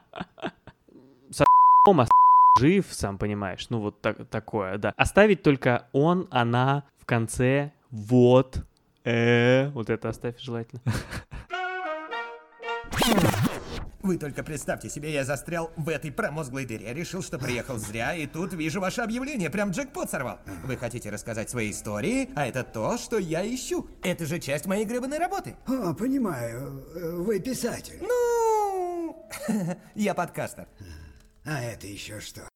Тома 1.86 2.08
жив, 2.60 2.86
сам 2.90 3.18
понимаешь. 3.18 3.68
Ну, 3.70 3.80
вот 3.80 4.02
так- 4.02 4.28
такое, 4.30 4.78
да. 4.78 4.94
Оставить 4.98 5.42
только 5.42 5.88
он, 5.94 6.28
она 6.32 6.84
в 6.98 7.06
конце, 7.06 7.72
вот, 7.92 8.58
э, 9.06 9.70
вот 9.70 9.90
это 9.90 10.10
оставь 10.10 10.38
желательно. 10.40 10.82
Вы 14.08 14.18
только 14.18 14.42
представьте 14.42 14.90
себе, 14.90 15.12
я 15.12 15.26
застрял 15.26 15.70
в 15.76 15.90
этой 15.90 16.14
промозглой 16.14 16.66
дыре, 16.66 16.94
решил, 16.94 17.22
что 17.22 17.38
приехал 17.38 17.78
зря, 17.78 18.16
и 18.16 18.26
тут 18.26 18.54
вижу 18.54 18.80
ваше 18.80 19.02
объявление, 19.02 19.50
прям 19.50 19.72
джекпот 19.72 20.10
сорвал. 20.10 20.40
Вы 20.64 20.78
хотите 20.78 21.10
рассказать 21.10 21.50
свои 21.50 21.72
истории, 21.72 22.30
а 22.34 22.48
это 22.48 22.64
то, 22.64 22.98
что 22.98 23.18
я 23.18 23.46
ищу. 23.46 23.90
Это 24.02 24.26
же 24.26 24.40
часть 24.40 24.66
моей 24.66 24.86
гребаной 24.86 25.18
работы. 25.18 25.58
О, 25.68 25.94
понимаю. 25.94 26.86
Э, 26.96 27.16
Вы 27.18 27.42
писатель. 27.42 27.98
Ну, 28.00 29.28
я 29.96 30.14
подкастер. 30.14 30.70
А 31.44 31.62
это 31.62 31.88
еще 31.88 32.22
что? 32.22 32.48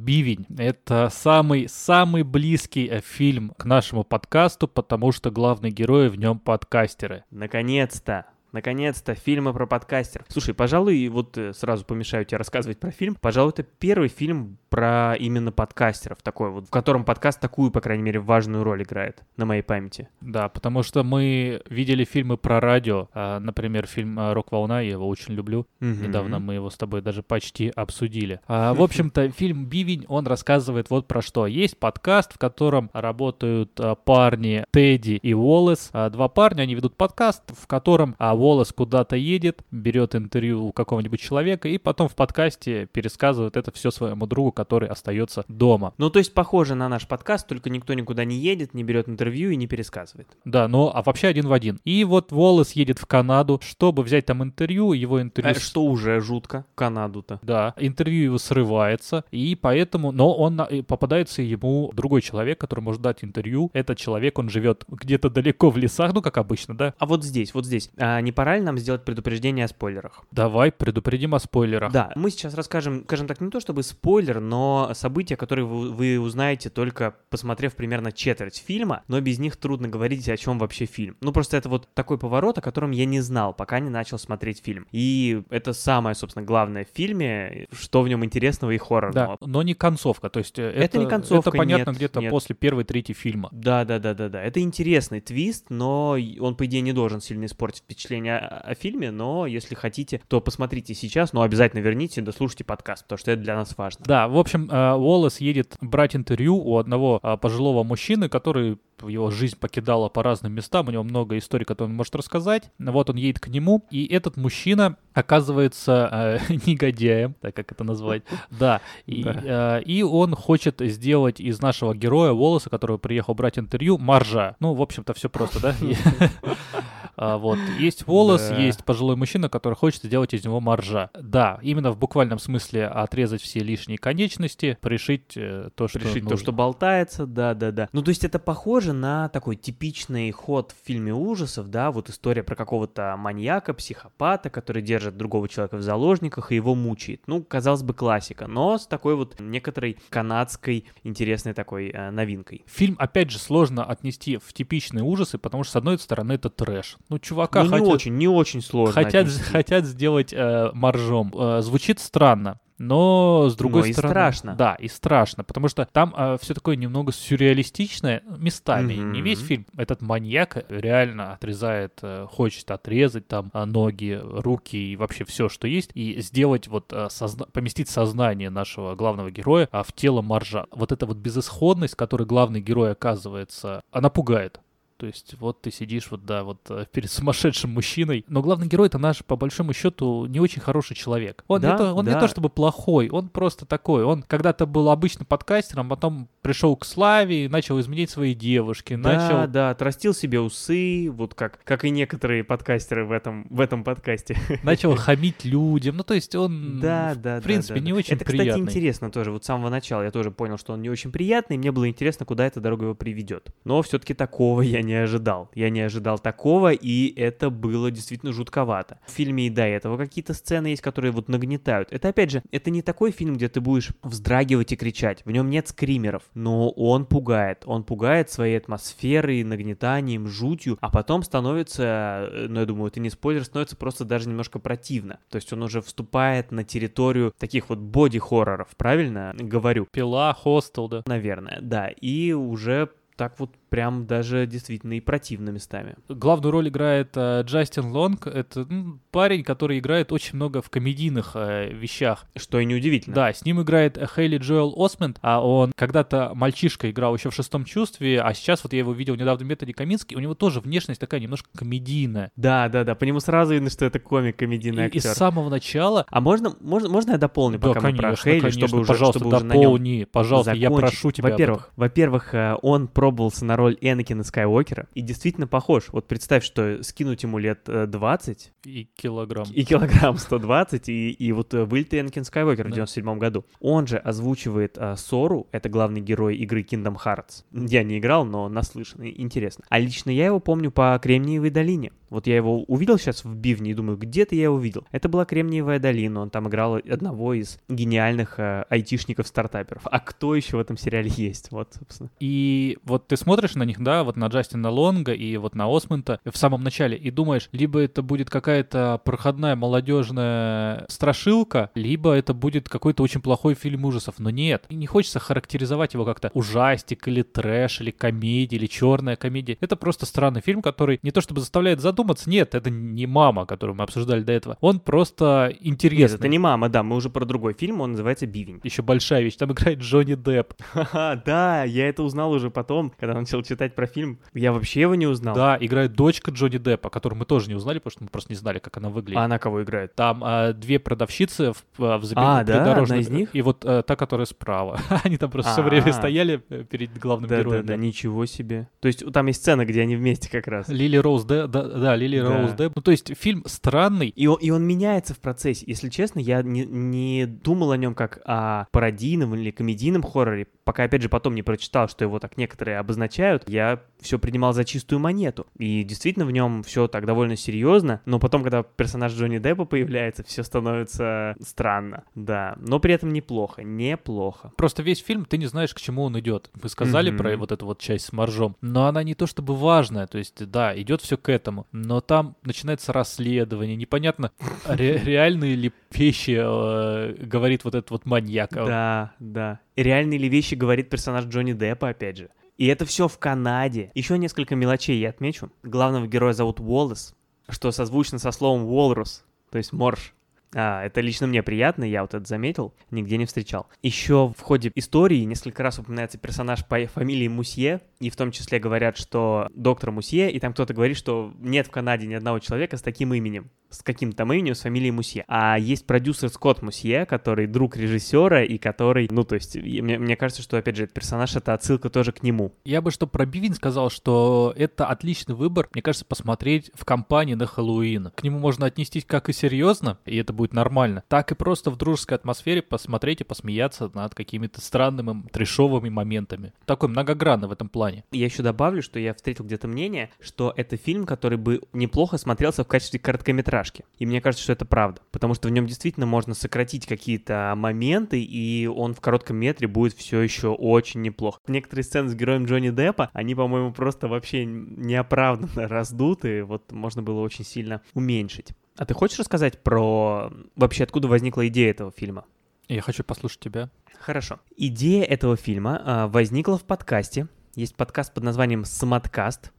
Бивень— 0.00 0.44
это 0.58 1.08
самый-самый 1.08 2.24
близкий 2.24 2.88
э, 2.88 3.00
фильм 3.00 3.50
к 3.56 3.64
нашему 3.64 4.02
подкасту, 4.02 4.66
потому 4.66 5.12
что 5.12 5.30
главные 5.30 5.70
герои 5.70 6.08
в 6.08 6.16
нем 6.16 6.40
подкастеры. 6.40 7.22
Наконец-то. 7.30 8.26
Наконец-то 8.54 9.16
фильмы 9.16 9.52
про 9.52 9.66
подкастер. 9.66 10.24
Слушай, 10.28 10.54
пожалуй, 10.54 11.08
вот 11.08 11.36
э, 11.36 11.52
сразу 11.54 11.84
помешаю 11.84 12.24
тебе 12.24 12.38
рассказывать 12.38 12.78
про 12.78 12.92
фильм. 12.92 13.16
Пожалуй, 13.20 13.50
это 13.50 13.64
первый 13.64 14.06
фильм 14.06 14.58
про 14.74 15.14
именно 15.14 15.50
подкастеров, 15.50 16.18
такой 16.22 16.50
вот, 16.50 16.66
в 16.66 16.70
котором 16.70 17.04
подкаст 17.04 17.40
такую, 17.40 17.72
по 17.72 17.80
крайней 17.80 18.04
мере, 18.04 18.20
важную 18.20 18.62
роль 18.62 18.84
играет 18.84 19.22
на 19.36 19.44
моей 19.44 19.62
памяти. 19.62 20.08
Да, 20.20 20.48
потому 20.48 20.84
что 20.84 21.02
мы 21.02 21.62
видели 21.68 22.04
фильмы 22.04 22.36
про 22.36 22.60
радио, 22.60 23.08
а, 23.12 23.40
например, 23.40 23.86
фильм 23.86 24.18
а, 24.20 24.34
«Рок-волна», 24.34 24.80
я 24.82 24.92
его 24.92 25.08
очень 25.08 25.34
люблю. 25.34 25.66
Мгм. 25.80 26.02
Недавно 26.02 26.38
мы 26.38 26.54
его 26.54 26.70
с 26.70 26.76
тобой 26.76 27.02
даже 27.02 27.24
почти 27.24 27.72
обсудили. 27.74 28.40
А, 28.46 28.74
в 28.74 28.82
общем-то, 28.82 29.30
фильм 29.30 29.66
«Бивень», 29.66 30.06
он 30.06 30.28
рассказывает 30.28 30.90
вот 30.90 31.08
про 31.08 31.22
что. 31.22 31.48
Есть 31.48 31.78
подкаст, 31.78 32.32
в 32.32 32.38
котором 32.38 32.90
работают 32.92 33.78
а, 33.80 33.96
парни 33.96 34.64
Тедди 34.70 35.20
и 35.22 35.34
Уоллес. 35.34 35.90
Два 35.92 36.28
парня, 36.28 36.62
они 36.62 36.76
ведут 36.76 36.96
подкаст, 36.96 37.42
в 37.56 37.66
котором 37.66 38.14
Волос 38.44 38.74
куда-то 38.74 39.16
едет, 39.16 39.64
берет 39.70 40.14
интервью 40.14 40.66
у 40.66 40.72
какого-нибудь 40.72 41.18
человека 41.18 41.66
и 41.66 41.78
потом 41.78 42.10
в 42.10 42.14
подкасте 42.14 42.86
пересказывает 42.92 43.56
это 43.56 43.72
все 43.72 43.90
своему 43.90 44.26
другу, 44.26 44.52
который 44.52 44.86
остается 44.86 45.46
дома. 45.48 45.94
Ну, 45.96 46.10
то 46.10 46.18
есть 46.18 46.34
похоже 46.34 46.74
на 46.74 46.90
наш 46.90 47.08
подкаст, 47.08 47.48
только 47.48 47.70
никто 47.70 47.94
никуда 47.94 48.26
не 48.26 48.36
едет, 48.36 48.74
не 48.74 48.84
берет 48.84 49.08
интервью 49.08 49.48
и 49.48 49.56
не 49.56 49.66
пересказывает. 49.66 50.28
Да, 50.44 50.68
но 50.68 50.92
а 50.94 51.00
вообще 51.02 51.28
один 51.28 51.46
в 51.46 51.54
один. 51.54 51.80
И 51.84 52.04
вот 52.04 52.32
Волос 52.32 52.72
едет 52.72 52.98
в 52.98 53.06
Канаду, 53.06 53.62
чтобы 53.62 54.02
взять 54.02 54.26
там 54.26 54.42
интервью, 54.42 54.92
его 54.92 55.22
интервью... 55.22 55.54
Э, 55.56 55.58
что 55.58 55.86
уже 55.86 56.20
жутко, 56.20 56.66
Канаду-то. 56.74 57.40
Да, 57.40 57.72
интервью 57.78 58.24
его 58.24 58.38
срывается, 58.38 59.24
и 59.30 59.56
поэтому, 59.58 60.12
но 60.12 60.34
он 60.34 60.56
на- 60.56 60.68
попадается 60.86 61.40
ему 61.40 61.90
другой 61.94 62.20
человек, 62.20 62.60
который 62.60 62.80
может 62.80 63.00
дать 63.00 63.24
интервью. 63.24 63.70
Этот 63.72 63.96
человек, 63.96 64.38
он 64.38 64.50
живет 64.50 64.84
где-то 64.86 65.30
далеко 65.30 65.70
в 65.70 65.78
лесах, 65.78 66.12
ну 66.12 66.20
как 66.20 66.36
обычно, 66.36 66.76
да? 66.76 66.92
А 66.98 67.06
вот 67.06 67.24
здесь, 67.24 67.54
вот 67.54 67.64
здесь, 67.64 67.88
а 67.96 68.20
не 68.20 68.33
пора 68.34 68.56
ли 68.56 68.62
нам 68.62 68.78
сделать 68.78 69.04
предупреждение 69.04 69.64
о 69.64 69.68
спойлерах? 69.68 70.24
Давай 70.30 70.72
предупредим 70.72 71.34
о 71.34 71.38
спойлерах. 71.38 71.92
Да, 71.92 72.12
мы 72.16 72.30
сейчас 72.30 72.54
расскажем, 72.54 73.04
скажем 73.04 73.26
так, 73.26 73.40
не 73.40 73.50
то 73.50 73.60
чтобы 73.60 73.82
спойлер, 73.82 74.40
но 74.40 74.90
события, 74.94 75.36
которые 75.36 75.64
вы, 75.64 75.92
вы 75.92 76.20
узнаете 76.20 76.70
только 76.70 77.16
посмотрев 77.30 77.74
примерно 77.74 78.12
четверть 78.12 78.62
фильма, 78.66 79.02
но 79.08 79.20
без 79.20 79.38
них 79.38 79.56
трудно 79.56 79.88
говорить, 79.88 80.28
о 80.28 80.36
чем 80.36 80.58
вообще 80.58 80.86
фильм. 80.86 81.16
Ну, 81.20 81.32
просто 81.32 81.56
это 81.56 81.68
вот 81.68 81.88
такой 81.94 82.18
поворот, 82.18 82.58
о 82.58 82.60
котором 82.60 82.90
я 82.90 83.04
не 83.04 83.20
знал, 83.20 83.54
пока 83.54 83.80
не 83.80 83.90
начал 83.90 84.18
смотреть 84.18 84.62
фильм. 84.62 84.86
И 84.92 85.42
это 85.50 85.72
самое, 85.72 86.14
собственно, 86.14 86.44
главное 86.44 86.84
в 86.84 86.96
фильме, 86.96 87.66
что 87.72 88.02
в 88.02 88.08
нем 88.08 88.24
интересного 88.24 88.72
и 88.72 88.78
хоррорного. 88.78 89.38
Да, 89.40 89.46
но 89.46 89.62
не 89.62 89.74
концовка, 89.74 90.28
то 90.28 90.38
есть 90.38 90.58
э, 90.58 90.70
это, 90.70 90.84
Это 90.84 90.98
не 90.98 91.06
концовка, 91.06 91.50
это 91.50 91.58
понятно 91.58 91.90
где-то 91.92 92.20
после 92.30 92.54
первой 92.54 92.84
трети 92.84 93.12
фильма. 93.12 93.48
Да, 93.52 93.84
да, 93.84 93.98
да, 93.98 94.14
да, 94.14 94.28
да. 94.28 94.42
Это 94.42 94.60
интересный 94.60 95.20
твист, 95.20 95.70
но 95.70 96.16
он, 96.40 96.56
по 96.56 96.66
идее, 96.66 96.80
не 96.80 96.92
должен 96.92 97.20
сильно 97.20 97.44
испортить 97.44 97.82
впечатление 97.82 98.23
о, 98.30 98.38
о 98.38 98.74
фильме, 98.74 99.10
но 99.10 99.46
если 99.46 99.74
хотите, 99.74 100.20
то 100.28 100.40
посмотрите 100.40 100.94
сейчас, 100.94 101.32
но 101.32 101.42
обязательно 101.42 101.80
верните 101.80 102.20
дослушайте 102.20 102.64
подкаст, 102.64 103.04
потому 103.04 103.18
что 103.18 103.30
это 103.30 103.42
для 103.42 103.56
нас 103.56 103.76
важно. 103.76 104.04
Да, 104.06 104.28
в 104.28 104.38
общем, 104.38 104.68
э, 104.70 104.94
Уоллес 104.94 105.40
едет 105.40 105.76
брать 105.80 106.16
интервью 106.16 106.56
у 106.56 106.78
одного 106.78 107.20
э, 107.22 107.36
пожилого 107.36 107.82
мужчины, 107.82 108.28
который 108.28 108.78
его 109.02 109.30
жизнь 109.30 109.58
покидала 109.58 110.08
по 110.08 110.22
разным 110.22 110.52
местам, 110.52 110.88
у 110.88 110.90
него 110.90 111.02
много 111.02 111.36
историй, 111.36 111.64
которые 111.64 111.90
он 111.90 111.96
может 111.96 112.14
рассказать. 112.14 112.70
Вот 112.78 113.10
он 113.10 113.16
едет 113.16 113.40
к 113.40 113.48
нему, 113.48 113.84
и 113.90 114.06
этот 114.06 114.36
мужчина 114.36 114.96
оказывается 115.12 116.40
э, 116.48 116.54
негодяем, 116.66 117.34
так 117.40 117.54
как 117.54 117.72
это 117.72 117.84
назвать. 117.84 118.22
Да, 118.50 118.80
и, 119.06 119.24
э, 119.26 119.82
и 119.82 120.02
он 120.02 120.34
хочет 120.34 120.80
сделать 120.80 121.40
из 121.40 121.60
нашего 121.60 121.94
героя 121.94 122.32
Волоса, 122.32 122.70
который 122.70 122.98
приехал 122.98 123.34
брать 123.34 123.58
интервью, 123.58 123.98
маржа. 123.98 124.56
Ну, 124.60 124.74
в 124.74 124.82
общем-то, 124.82 125.14
все 125.14 125.28
просто, 125.28 125.60
да? 125.60 125.74
А, 127.16 127.38
Вот. 127.38 127.58
Есть 127.78 128.03
волос, 128.06 128.48
Да. 128.48 128.56
есть 128.56 128.84
пожилой 128.84 129.16
мужчина, 129.16 129.48
который 129.48 129.74
хочет 129.74 130.02
сделать 130.02 130.34
из 130.34 130.44
него 130.44 130.60
маржа. 130.60 131.10
Да, 131.14 131.58
именно 131.62 131.90
в 131.90 131.98
буквальном 131.98 132.38
смысле 132.38 132.86
отрезать 132.86 133.42
все 133.42 133.60
лишние 133.60 133.98
конечности, 133.98 134.78
пришить 134.80 135.36
э, 135.36 135.70
то, 135.74 135.88
что 135.88 135.98
Решить 135.98 136.24
то, 136.24 136.30
нужно. 136.30 136.36
что 136.38 136.52
болтается, 136.52 137.26
да, 137.26 137.54
да, 137.54 137.70
да. 137.70 137.88
Ну, 137.92 138.02
то 138.02 138.10
есть 138.10 138.24
это 138.24 138.38
похоже 138.38 138.92
на 138.92 139.28
такой 139.28 139.56
типичный 139.56 140.30
ход 140.30 140.72
в 140.72 140.86
фильме 140.86 141.12
ужасов, 141.14 141.68
да, 141.68 141.90
вот 141.90 142.08
история 142.10 142.42
про 142.42 142.56
какого-то 142.56 143.14
маньяка, 143.18 143.74
психопата, 143.74 144.50
который 144.50 144.82
держит 144.82 145.16
другого 145.16 145.48
человека 145.48 145.76
в 145.76 145.82
заложниках 145.82 146.52
и 146.52 146.56
его 146.56 146.74
мучает. 146.74 147.22
Ну, 147.26 147.42
казалось 147.42 147.82
бы, 147.82 147.94
классика, 147.94 148.46
но 148.46 148.78
с 148.78 148.86
такой 148.86 149.14
вот 149.16 149.40
некоторой 149.40 149.96
канадской 150.10 150.84
интересной 151.02 151.54
такой 151.54 151.90
э, 151.90 152.10
новинкой. 152.10 152.62
Фильм, 152.66 152.96
опять 152.98 153.30
же, 153.30 153.38
сложно 153.38 153.84
отнести 153.84 154.36
в 154.38 154.52
типичные 154.52 155.02
ужасы, 155.04 155.38
потому 155.38 155.64
что, 155.64 155.72
с 155.72 155.76
одной 155.76 155.98
стороны, 155.98 156.32
это 156.32 156.50
трэш. 156.50 156.96
Ну, 157.08 157.18
чувака 157.18 157.64
ну, 157.64 157.70
хотят, 157.70 157.93
очень, 157.94 158.16
не 158.16 158.28
очень 158.28 158.60
сложно. 158.60 158.94
хотят, 158.94 159.26
отнести. 159.26 159.42
хотят 159.42 159.84
сделать 159.84 160.32
э, 160.32 160.70
моржом. 160.72 161.32
Э, 161.36 161.60
звучит 161.62 162.00
странно. 162.00 162.58
Но 162.76 163.48
с 163.48 163.54
другой 163.54 163.82
Но 163.82 163.86
и 163.86 163.92
стороны, 163.92 164.12
страшно. 164.12 164.54
да, 164.56 164.74
и 164.74 164.88
страшно, 164.88 165.44
потому 165.44 165.68
что 165.68 165.86
там 165.92 166.12
все 166.40 166.54
такое 166.54 166.74
немного 166.74 167.12
сюрреалистичное 167.12 168.22
местами. 168.38 168.94
Не 168.94 169.20
весь 169.22 169.40
фильм. 169.40 169.66
Этот 169.76 170.02
маньяк 170.02 170.64
реально 170.68 171.34
отрезает, 171.34 171.98
э, 172.02 172.26
хочет 172.28 172.68
отрезать 172.70 173.28
там 173.28 173.50
э, 173.54 173.64
ноги, 173.64 174.20
руки 174.20 174.76
и 174.76 174.96
вообще 174.96 175.24
все, 175.24 175.48
что 175.48 175.68
есть, 175.68 175.90
и 175.94 176.20
сделать 176.20 176.66
вот 176.66 176.92
э, 176.92 177.06
созна- 177.10 177.48
поместить 177.52 177.88
сознание 177.88 178.50
нашего 178.50 178.96
главного 178.96 179.30
героя 179.30 179.68
а, 179.70 179.84
в 179.84 179.92
тело 179.92 180.20
моржа. 180.20 180.66
Вот 180.72 180.90
эта 180.90 181.06
вот 181.06 181.16
безысходность, 181.18 181.94
которой 181.94 182.26
главный 182.26 182.60
герой 182.60 182.90
оказывается, 182.92 183.82
она 183.92 184.10
пугает. 184.10 184.60
То 185.04 185.08
есть 185.08 185.34
вот 185.38 185.60
ты 185.60 185.70
сидишь 185.70 186.10
вот, 186.10 186.24
да, 186.24 186.44
вот 186.44 186.60
э, 186.70 186.86
перед 186.90 187.10
сумасшедшим 187.10 187.70
мужчиной. 187.70 188.24
Но 188.26 188.40
главный 188.40 188.66
герой 188.66 188.86
это 188.86 188.96
наш, 188.96 189.22
по 189.22 189.36
большому 189.36 189.74
счету, 189.74 190.24
не 190.24 190.40
очень 190.40 190.62
хороший 190.62 190.96
человек. 190.96 191.44
Он, 191.46 191.60
Да, 191.60 191.72
не, 191.72 191.76
то, 191.76 191.92
он 191.92 192.06
не 192.06 192.12
да. 192.12 192.20
то 192.20 192.26
чтобы 192.26 192.48
плохой, 192.48 193.10
он 193.10 193.28
просто 193.28 193.66
такой. 193.66 194.02
Он 194.02 194.22
когда-то 194.22 194.64
был 194.64 194.88
обычным 194.88 195.26
подкастером, 195.26 195.90
потом 195.90 196.30
пришел 196.40 196.74
к 196.74 196.86
славе 196.86 197.50
начал 197.50 197.78
изменять 197.80 198.08
свои 198.08 198.34
девушки. 198.34 198.96
Да, 198.96 199.12
начал... 199.12 199.52
да, 199.52 199.70
отрастил 199.70 200.14
себе 200.14 200.40
усы, 200.40 201.10
вот 201.10 201.34
как, 201.34 201.62
как 201.64 201.84
и 201.84 201.90
некоторые 201.90 202.42
подкастеры 202.42 203.04
в 203.04 203.12
этом, 203.12 203.46
в 203.50 203.60
этом 203.60 203.84
подкасте. 203.84 204.38
Начал 204.62 204.96
хамить 204.96 205.44
людям. 205.44 205.98
Ну, 205.98 206.02
то 206.02 206.14
есть 206.14 206.34
он, 206.34 206.80
Да, 206.80 207.12
в 207.14 207.18
да, 207.18 207.42
принципе, 207.42 207.74
да, 207.74 207.80
не 207.80 207.92
да. 207.92 207.98
очень 207.98 208.14
Это, 208.14 208.24
приятный. 208.24 208.52
кстати, 208.52 208.76
интересно 208.78 209.10
тоже. 209.10 209.32
Вот 209.32 209.44
с 209.44 209.46
самого 209.46 209.68
начала 209.68 210.02
я 210.02 210.10
тоже 210.10 210.30
понял, 210.30 210.56
что 210.56 210.72
он 210.72 210.80
не 210.80 210.88
очень 210.88 211.12
приятный, 211.12 211.56
и 211.56 211.58
мне 211.58 211.72
было 211.72 211.88
интересно, 211.90 212.24
куда 212.24 212.46
эта 212.46 212.60
дорога 212.60 212.84
его 212.84 212.94
приведет. 212.94 213.50
Но 213.64 213.82
все-таки 213.82 214.14
такого 214.14 214.62
я 214.62 214.80
не 214.80 214.93
ожидал. 214.94 215.50
Я 215.54 215.70
не 215.70 215.80
ожидал 215.80 216.18
такого, 216.18 216.72
и 216.72 217.12
это 217.18 217.50
было 217.50 217.90
действительно 217.90 218.32
жутковато. 218.32 218.98
В 219.06 219.10
фильме 219.10 219.46
и 219.46 219.50
до 219.50 219.62
этого 219.62 219.96
какие-то 219.96 220.34
сцены 220.34 220.68
есть, 220.68 220.82
которые 220.82 221.12
вот 221.12 221.28
нагнетают. 221.28 221.88
Это, 221.92 222.08
опять 222.08 222.30
же, 222.30 222.42
это 222.50 222.70
не 222.70 222.82
такой 222.82 223.10
фильм, 223.10 223.34
где 223.34 223.48
ты 223.48 223.60
будешь 223.60 223.90
вздрагивать 224.02 224.72
и 224.72 224.76
кричать. 224.76 225.24
В 225.24 225.30
нем 225.30 225.50
нет 225.50 225.68
скримеров, 225.68 226.22
но 226.34 226.70
он 226.70 227.06
пугает. 227.06 227.62
Он 227.66 227.84
пугает 227.84 228.30
своей 228.30 228.56
атмосферой, 228.56 229.42
нагнетанием, 229.44 230.26
жутью, 230.26 230.78
а 230.80 230.90
потом 230.90 231.22
становится, 231.22 232.28
э, 232.32 232.46
ну, 232.48 232.60
я 232.60 232.66
думаю, 232.66 232.88
это 232.88 233.00
не 233.00 233.10
спойлер, 233.10 233.44
становится 233.44 233.76
просто 233.76 234.04
даже 234.04 234.28
немножко 234.28 234.58
противно. 234.58 235.18
То 235.30 235.36
есть 235.36 235.52
он 235.52 235.62
уже 235.62 235.80
вступает 235.80 236.52
на 236.52 236.64
территорию 236.64 237.32
таких 237.38 237.68
вот 237.68 237.78
боди-хорроров, 237.78 238.68
правильно 238.76 239.34
говорю? 239.36 239.86
Пила, 239.90 240.32
хостел, 240.34 240.88
да. 240.88 241.02
Наверное, 241.06 241.58
да. 241.60 241.88
И 241.88 242.32
уже 242.32 242.90
так 243.16 243.38
вот 243.38 243.50
прям 243.68 244.06
даже 244.06 244.46
действительно 244.46 244.94
и 244.94 245.00
противно 245.00 245.50
местами. 245.50 245.96
Главную 246.08 246.52
роль 246.52 246.68
играет 246.68 247.10
э, 247.14 247.42
Джастин 247.44 247.86
Лонг. 247.86 248.26
Это 248.26 248.60
м, 248.60 249.00
парень, 249.10 249.42
который 249.44 249.78
играет 249.78 250.12
очень 250.12 250.36
много 250.36 250.62
в 250.62 250.70
комедийных 250.70 251.32
э, 251.34 251.72
вещах. 251.72 252.26
Что 252.36 252.60
и 252.60 252.64
неудивительно. 252.64 253.14
Да, 253.14 253.32
с 253.32 253.44
ним 253.44 253.60
играет 253.62 253.98
э, 253.98 254.06
Хейли 254.06 254.38
Джоэл 254.38 254.74
Осмонд, 254.76 255.18
а 255.22 255.44
он 255.44 255.72
когда-то 255.76 256.32
мальчишка 256.34 256.90
играл 256.90 257.14
еще 257.16 257.30
в 257.30 257.34
шестом 257.34 257.64
чувстве, 257.64 258.20
а 258.20 258.32
сейчас 258.34 258.62
вот 258.64 258.72
я 258.72 258.80
его 258.80 258.92
видел 258.92 259.14
недавно 259.14 259.44
в 259.44 259.48
методе 259.48 259.72
Каминский, 259.72 260.16
у 260.16 260.20
него 260.20 260.34
тоже 260.34 260.60
внешность 260.60 261.00
такая 261.00 261.20
немножко 261.20 261.48
комедийная. 261.56 262.30
Да, 262.36 262.68
да, 262.68 262.84
да. 262.84 262.94
По 262.94 263.04
нему 263.04 263.20
сразу 263.20 263.54
видно, 263.54 263.70
что 263.70 263.84
это 263.84 263.98
комик, 263.98 264.36
комедийный 264.36 264.86
И, 264.86 264.96
и 264.96 265.00
с 265.00 265.06
актер. 265.06 265.16
самого 265.18 265.48
начала... 265.48 266.06
А 266.10 266.20
можно, 266.20 266.54
можно, 266.60 266.88
можно 266.88 267.12
я 267.12 267.18
дополню, 267.18 267.58
Да, 267.58 267.68
пока 267.68 267.80
мы 267.80 267.94
про 267.96 268.02
конечно, 268.02 268.22
Хейли, 268.24 268.40
конечно, 268.40 268.66
чтобы 268.68 268.80
уже, 268.82 268.88
пожалуйста, 268.92 269.18
чтобы 269.18 269.36
уже 269.36 269.44
на 269.46 269.52
нем 269.54 269.62
дополни, 269.62 270.04
пожалуйста, 270.04 270.52
я 270.52 270.68
закончить. 270.68 270.90
прошу 270.90 271.10
тебя. 271.12 271.30
Во-первых, 271.30 271.70
во-первых, 271.76 272.34
э, 272.34 272.56
он 272.62 272.88
пробовался 272.88 273.44
на 273.44 273.56
роль 273.56 273.63
Энакина 273.72 274.22
Скайуокера 274.22 274.88
и 274.94 275.00
действительно 275.00 275.46
похож. 275.46 275.84
Вот 275.92 276.06
представь, 276.06 276.44
что 276.44 276.82
скинуть 276.82 277.22
ему 277.22 277.38
лет 277.38 277.68
э, 277.68 277.86
20 277.86 278.34
этом. 278.34 278.54
И 278.64 278.88
килограмм. 278.96 279.46
и 279.52 279.64
килограмм 279.64 280.18
120, 280.18 280.88
и, 280.88 281.10
и 281.10 281.32
вот 281.32 281.54
э, 281.54 281.64
вылитый 281.64 282.00
Энакин 282.00 282.24
Скайуокер 282.24 282.64
в 282.64 282.70
Да. 282.70 282.74
97 282.76 283.18
году. 283.18 283.44
Он 283.60 283.86
же 283.86 283.96
озвучивает 283.98 284.76
э, 284.78 284.96
Сору, 284.96 285.46
это 285.52 285.68
главный 285.68 286.00
герой 286.00 286.36
игры 286.36 286.62
Kingdom 286.62 286.96
Hearts. 287.02 287.44
Я 287.52 287.82
не 287.82 287.98
играл, 287.98 288.24
но 288.24 288.48
наслышан, 288.48 289.04
интересно. 289.04 289.64
А 289.68 289.78
лично 289.78 290.10
я 290.10 290.26
его 290.26 290.40
помню 290.40 290.70
по 290.70 290.98
Кремниевой 291.02 291.50
долине. 291.50 291.92
Вот 292.14 292.28
я 292.28 292.36
его 292.36 292.62
увидел 292.62 292.96
сейчас 292.96 293.24
в 293.24 293.34
Бивне 293.34 293.72
и 293.72 293.74
думаю, 293.74 293.98
где-то 293.98 294.36
я 294.36 294.44
его 294.44 294.58
видел. 294.58 294.86
Это 294.92 295.08
была 295.08 295.24
Кремниевая 295.24 295.80
долина, 295.80 296.20
он 296.20 296.30
там 296.30 296.48
играл 296.48 296.76
одного 296.76 297.34
из 297.34 297.58
гениальных 297.68 298.38
э, 298.38 298.64
айтишников-стартаперов. 298.70 299.82
А 299.86 299.98
кто 299.98 300.36
еще 300.36 300.56
в 300.56 300.60
этом 300.60 300.76
сериале 300.76 301.10
есть? 301.16 301.50
Вот, 301.50 301.74
собственно. 301.76 302.10
И 302.20 302.78
вот 302.84 303.08
ты 303.08 303.16
смотришь 303.16 303.56
на 303.56 303.64
них, 303.64 303.82
да, 303.82 304.04
вот 304.04 304.16
на 304.16 304.28
Джастина 304.28 304.70
Лонга 304.70 305.12
и 305.12 305.36
вот 305.36 305.56
на 305.56 305.66
Осмонта 305.66 306.20
в 306.24 306.36
самом 306.36 306.62
начале 306.62 306.96
и 306.96 307.10
думаешь, 307.10 307.48
либо 307.50 307.80
это 307.80 308.00
будет 308.02 308.30
какая-то 308.30 309.00
проходная 309.04 309.56
молодежная 309.56 310.86
страшилка, 310.88 311.70
либо 311.74 312.12
это 312.12 312.32
будет 312.32 312.68
какой-то 312.68 313.02
очень 313.02 313.22
плохой 313.22 313.54
фильм 313.54 313.84
ужасов. 313.86 314.16
Но 314.18 314.30
нет, 314.30 314.66
не 314.70 314.86
хочется 314.86 315.18
характеризовать 315.18 315.94
его 315.94 316.04
как-то 316.04 316.30
ужастик 316.32 317.08
или 317.08 317.22
трэш, 317.22 317.80
или 317.80 317.90
комедия, 317.90 318.56
или 318.56 318.66
черная 318.66 319.16
комедия. 319.16 319.58
Это 319.60 319.74
просто 319.74 320.06
странный 320.06 320.42
фильм, 320.42 320.62
который 320.62 321.00
не 321.02 321.10
то 321.10 321.20
чтобы 321.20 321.40
заставляет 321.40 321.80
задуматься, 321.80 322.03
задуматься, 322.04 322.30
нет, 322.30 322.54
это 322.54 322.70
не 322.70 323.06
мама, 323.06 323.46
которую 323.46 323.76
мы 323.76 323.84
обсуждали 323.84 324.22
до 324.22 324.32
этого. 324.32 324.56
Он 324.60 324.78
просто 324.80 325.48
Нет, 325.52 325.58
интересный. 325.62 326.18
это 326.18 326.28
не 326.28 326.38
мама, 326.38 326.68
да, 326.68 326.82
мы 326.82 326.96
уже 326.96 327.10
про 327.10 327.24
другой 327.24 327.54
фильм, 327.54 327.80
он 327.80 327.92
называется 327.92 328.26
«Бивень». 328.26 328.60
Еще 328.62 328.82
большая 328.82 329.22
вещь. 329.22 329.36
Там 329.36 329.52
играет 329.52 329.78
Джонни 329.80 330.14
Депп. 330.14 330.54
Ха-ха, 330.72 331.20
да, 331.24 331.64
я 331.64 331.88
это 331.88 332.02
узнал 332.02 332.32
уже 332.32 332.50
потом, 332.50 332.92
когда 332.98 333.14
начал 333.14 333.42
читать 333.42 333.74
про 333.74 333.86
фильм. 333.86 334.18
Я 334.34 334.52
вообще 334.52 334.82
его 334.82 334.94
не 334.94 335.06
узнал. 335.06 335.34
Да, 335.34 335.56
играет 335.60 335.92
дочка 335.94 336.30
Джонни 336.30 336.58
Деппа, 336.58 336.90
которую 336.90 337.18
мы 337.18 337.24
тоже 337.24 337.48
не 337.48 337.54
узнали, 337.54 337.78
потому 337.78 337.90
что 337.92 338.02
мы 338.04 338.08
просто 338.10 338.32
не 338.32 338.36
знали, 338.36 338.58
как 338.58 338.76
она 338.76 338.88
выглядит. 338.90 339.18
А 339.18 339.24
она 339.24 339.38
кого 339.38 339.62
играет? 339.62 339.94
Там 339.94 340.22
а, 340.24 340.52
две 340.52 340.78
продавщицы 340.78 341.52
в, 341.52 341.64
а, 341.78 341.98
в 341.98 342.04
забег- 342.04 342.14
А, 342.16 342.44
да? 342.44 342.74
Одна 342.74 342.98
из 342.98 343.08
них? 343.08 343.30
И 343.34 343.42
вот 343.42 343.64
а, 343.64 343.82
та, 343.82 343.96
которая 343.96 344.26
справа. 344.26 344.78
Они 345.04 345.16
там 345.16 345.30
просто 345.30 345.52
все 345.52 345.62
время 345.62 345.92
стояли 345.92 346.42
э, 346.50 346.64
перед 346.64 346.96
главным 346.98 347.28
Да, 347.28 347.36
да, 347.36 347.42
героем. 347.42 347.66
да, 347.66 347.76
ничего 347.76 348.26
себе. 348.26 348.68
То 348.80 348.88
есть 348.88 349.04
там 349.12 349.26
есть 349.26 349.40
сцена, 349.40 349.64
где 349.64 349.82
они 349.82 349.96
вместе 349.96 350.30
как 350.30 350.46
раз. 350.46 350.68
Лили 350.68 350.96
Роуз 350.96 351.24
Депп, 351.24 351.50
да, 351.50 351.62
да, 351.62 351.93
Лили 351.94 352.20
Да. 352.20 352.38
Роуз 352.38 352.52
Депп. 352.52 352.72
Ну, 352.76 352.82
то 352.82 352.90
есть 352.90 353.16
фильм 353.16 353.44
странный. 353.46 354.08
И 354.08 354.26
он, 354.26 354.38
и 354.40 354.50
он 354.50 354.62
меняется 354.64 355.14
в 355.14 355.18
процессе. 355.18 355.64
Если 355.66 355.88
честно, 355.88 356.20
я 356.20 356.42
не, 356.42 356.64
не 356.64 357.26
думал 357.26 357.72
о 357.72 357.76
нем 357.76 357.94
как 357.94 358.20
о 358.24 358.66
пародийном 358.70 359.34
или 359.34 359.50
комедийном 359.50 360.02
хорроре, 360.02 360.46
пока, 360.64 360.84
опять 360.84 361.02
же, 361.02 361.08
потом 361.08 361.34
не 361.34 361.42
прочитал, 361.42 361.88
что 361.88 362.04
его 362.04 362.18
так 362.18 362.36
некоторые 362.36 362.78
обозначают, 362.78 363.48
я 363.48 363.80
все 364.04 364.18
принимал 364.18 364.52
за 364.52 364.64
чистую 364.64 365.00
монету. 365.00 365.46
И 365.58 365.82
действительно 365.82 366.24
в 366.26 366.30
нем 366.30 366.62
все 366.62 366.86
так 366.86 367.06
довольно 367.06 367.36
серьезно, 367.36 368.00
но 368.04 368.18
потом, 368.20 368.42
когда 368.44 368.62
персонаж 368.62 369.12
Джонни 369.14 369.38
Деппа 369.38 369.64
появляется, 369.64 370.22
все 370.22 370.44
становится 370.44 371.34
странно. 371.40 372.04
Да, 372.14 372.54
но 372.58 372.78
при 372.78 372.94
этом 372.94 373.12
неплохо, 373.12 373.62
неплохо. 373.64 374.52
Просто 374.56 374.82
весь 374.82 375.02
фильм 375.02 375.24
ты 375.24 375.38
не 375.38 375.46
знаешь, 375.46 375.74
к 375.74 375.80
чему 375.80 376.02
он 376.04 376.18
идет. 376.20 376.50
Мы 376.62 376.68
сказали 376.68 377.08
Мгм. 377.10 377.18
про 377.18 377.36
вот 377.36 377.50
эту 377.52 377.66
вот 377.66 377.80
часть 377.80 378.06
с 378.06 378.12
моржом, 378.12 378.56
но 378.60 378.86
она 378.86 379.02
не 379.02 379.14
то 379.14 379.26
чтобы 379.26 379.56
важная, 379.56 380.06
то 380.06 380.18
есть 380.18 380.48
да, 380.50 380.78
идет 380.80 381.00
все 381.00 381.16
к 381.16 381.28
этому, 381.28 381.66
но 381.72 382.00
там 382.00 382.36
начинается 382.42 382.92
расследование, 382.92 383.76
непонятно 383.76 384.30
ре- 384.66 384.98
реальные 385.04 385.54
ли 385.56 385.72
вещи 385.92 386.36
э, 386.38 387.14
говорит 387.24 387.64
вот 387.64 387.74
этот 387.74 387.90
вот 387.90 388.04
маньяк. 388.06 388.50
Да, 388.52 389.12
да. 389.18 389.60
Реальные 389.76 390.18
ли 390.18 390.28
вещи 390.28 390.54
говорит 390.54 390.90
персонаж 390.90 391.24
Джонни 391.26 391.52
Деппа, 391.52 391.88
опять 391.88 392.18
же. 392.18 392.28
И 392.56 392.66
это 392.66 392.84
все 392.84 393.08
в 393.08 393.18
Канаде. 393.18 393.90
Еще 393.94 394.16
несколько 394.16 394.54
мелочей 394.54 394.98
я 395.00 395.10
отмечу. 395.10 395.50
Главного 395.62 396.06
героя 396.06 396.32
зовут 396.32 396.60
Уоллес, 396.60 397.14
что 397.48 397.72
созвучно 397.72 398.18
со 398.18 398.30
словом 398.30 398.64
«волрус», 398.64 399.24
то 399.50 399.58
есть 399.58 399.72
«морж». 399.72 400.14
А, 400.56 400.84
это 400.84 401.00
лично 401.00 401.26
мне 401.26 401.42
приятно, 401.42 401.82
я 401.82 402.02
вот 402.02 402.14
это 402.14 402.24
заметил, 402.24 402.74
нигде 402.92 403.16
не 403.16 403.26
встречал. 403.26 403.66
Еще 403.82 404.32
в 404.36 404.40
ходе 404.40 404.70
истории 404.76 405.24
несколько 405.24 405.64
раз 405.64 405.80
упоминается 405.80 406.16
персонаж 406.16 406.64
по 406.64 406.86
фамилии 406.86 407.26
Мусье, 407.26 407.80
и 407.98 408.08
в 408.08 408.14
том 408.14 408.30
числе 408.30 408.60
говорят, 408.60 408.96
что 408.96 409.48
доктор 409.52 409.90
Мусье, 409.90 410.30
и 410.30 410.38
там 410.38 410.52
кто-то 410.52 410.72
говорит, 410.72 410.96
что 410.96 411.34
нет 411.40 411.66
в 411.66 411.70
Канаде 411.70 412.06
ни 412.06 412.14
одного 412.14 412.38
человека 412.38 412.76
с 412.76 412.82
таким 412.82 413.12
именем, 413.14 413.50
с 413.74 413.82
каким-то 413.82 414.24
именем, 414.24 414.54
с 414.54 414.60
фамилией 414.60 414.92
Мусье. 414.92 415.24
А 415.28 415.58
есть 415.58 415.86
продюсер 415.86 416.28
Скотт 416.28 416.62
Мусье, 416.62 417.06
который 417.06 417.46
друг 417.46 417.76
режиссера, 417.76 418.42
и 418.44 418.58
который, 418.58 419.08
ну, 419.10 419.24
то 419.24 419.34
есть, 419.34 419.56
мне, 419.56 419.98
мне 419.98 420.16
кажется, 420.16 420.42
что, 420.42 420.56
опять 420.56 420.76
же, 420.76 420.84
этот 420.84 420.94
персонаж— 420.94 421.36
это 421.36 421.54
отсылка 421.54 421.90
тоже 421.90 422.12
к 422.12 422.22
нему. 422.22 422.52
Я 422.64 422.80
бы 422.80 422.90
что 422.90 423.06
про 423.06 423.26
Бивин 423.26 423.54
сказал, 423.54 423.90
что 423.90 424.54
это 424.56 424.86
отличный 424.86 425.34
выбор, 425.34 425.68
мне 425.72 425.82
кажется, 425.82 426.04
посмотреть 426.04 426.70
в 426.74 426.84
компании 426.84 427.34
на 427.34 427.46
Хэллоуин. 427.46 428.12
К 428.14 428.22
нему 428.22 428.38
можно 428.38 428.66
отнестись 428.66 429.04
как 429.04 429.28
и 429.28 429.32
серьезно, 429.32 429.98
и 430.04 430.16
это 430.16 430.32
будет 430.32 430.52
нормально, 430.52 431.02
так 431.08 431.32
и 431.32 431.34
просто 431.34 431.70
в 431.70 431.76
дружеской 431.76 432.16
атмосфере 432.16 432.62
посмотреть 432.62 433.20
и 433.20 433.24
посмеяться 433.24 433.90
над 433.94 434.14
какими-то 434.14 434.60
странными 434.60 435.28
трешовыми 435.32 435.88
моментами. 435.88 436.52
Такой 436.64 436.88
многогранный 436.88 437.48
в 437.48 437.52
этом 437.52 437.68
плане. 437.68 438.04
Я 438.12 438.26
еще 438.26 438.42
добавлю, 438.42 438.82
что 438.82 438.98
я 438.98 439.14
встретил 439.14 439.44
где-то 439.44 439.68
мнение, 439.68 440.10
что 440.20 440.52
это 440.56 440.76
фильм, 440.76 441.06
который 441.06 441.38
бы 441.38 441.62
неплохо 441.72 442.18
смотрелся 442.18 442.64
в 442.64 442.68
качестве 442.68 442.98
короткометражки. 442.98 443.63
И 443.98 444.06
мне 444.06 444.20
кажется, 444.20 444.42
что 444.42 444.52
это 444.52 444.64
правда. 444.64 445.00
Потому 445.10 445.34
что 445.34 445.48
в 445.48 445.50
нем 445.50 445.66
действительно 445.66 446.06
можно 446.06 446.34
сократить 446.34 446.86
какие-то 446.86 447.54
моменты, 447.56 448.22
и 448.22 448.66
он 448.66 448.94
в 448.94 449.00
коротком 449.00 449.36
метре 449.36 449.68
будет 449.68 449.94
все 449.94 450.20
еще 450.20 450.48
очень 450.48 451.02
неплох. 451.02 451.40
Некоторые 451.46 451.84
сцены 451.84 452.08
с 452.08 452.14
героем 452.14 452.44
Джонни 452.44 452.70
Деппа, 452.70 453.10
они, 453.12 453.34
по-моему, 453.34 453.72
просто 453.72 454.08
вообще 454.08 454.44
неоправданно 454.44 455.68
раздуты. 455.68 456.44
Вот 456.44 456.72
можно 456.72 457.02
было 457.02 457.20
очень 457.20 457.44
сильно 457.44 457.82
уменьшить. 457.94 458.52
А 458.76 458.86
ты 458.86 458.94
хочешь 458.94 459.18
рассказать 459.18 459.62
про 459.62 460.32
вообще 460.56 460.84
откуда 460.84 461.08
возникла 461.08 461.46
идея 461.48 461.70
этого 461.70 461.92
фильма? 461.92 462.24
Я 462.68 462.80
хочу 462.80 463.04
послушать 463.04 463.40
тебя. 463.40 463.70
Хорошо. 464.00 464.40
Идея 464.56 465.04
этого 465.04 465.36
фильма 465.36 465.82
а, 465.84 466.08
возникла 466.08 466.58
в 466.58 466.64
подкасте. 466.64 467.28
Есть 467.54 467.76
подкаст 467.76 468.12
под 468.12 468.24
названием 468.24 468.64
«Сматкаст», 468.64 469.52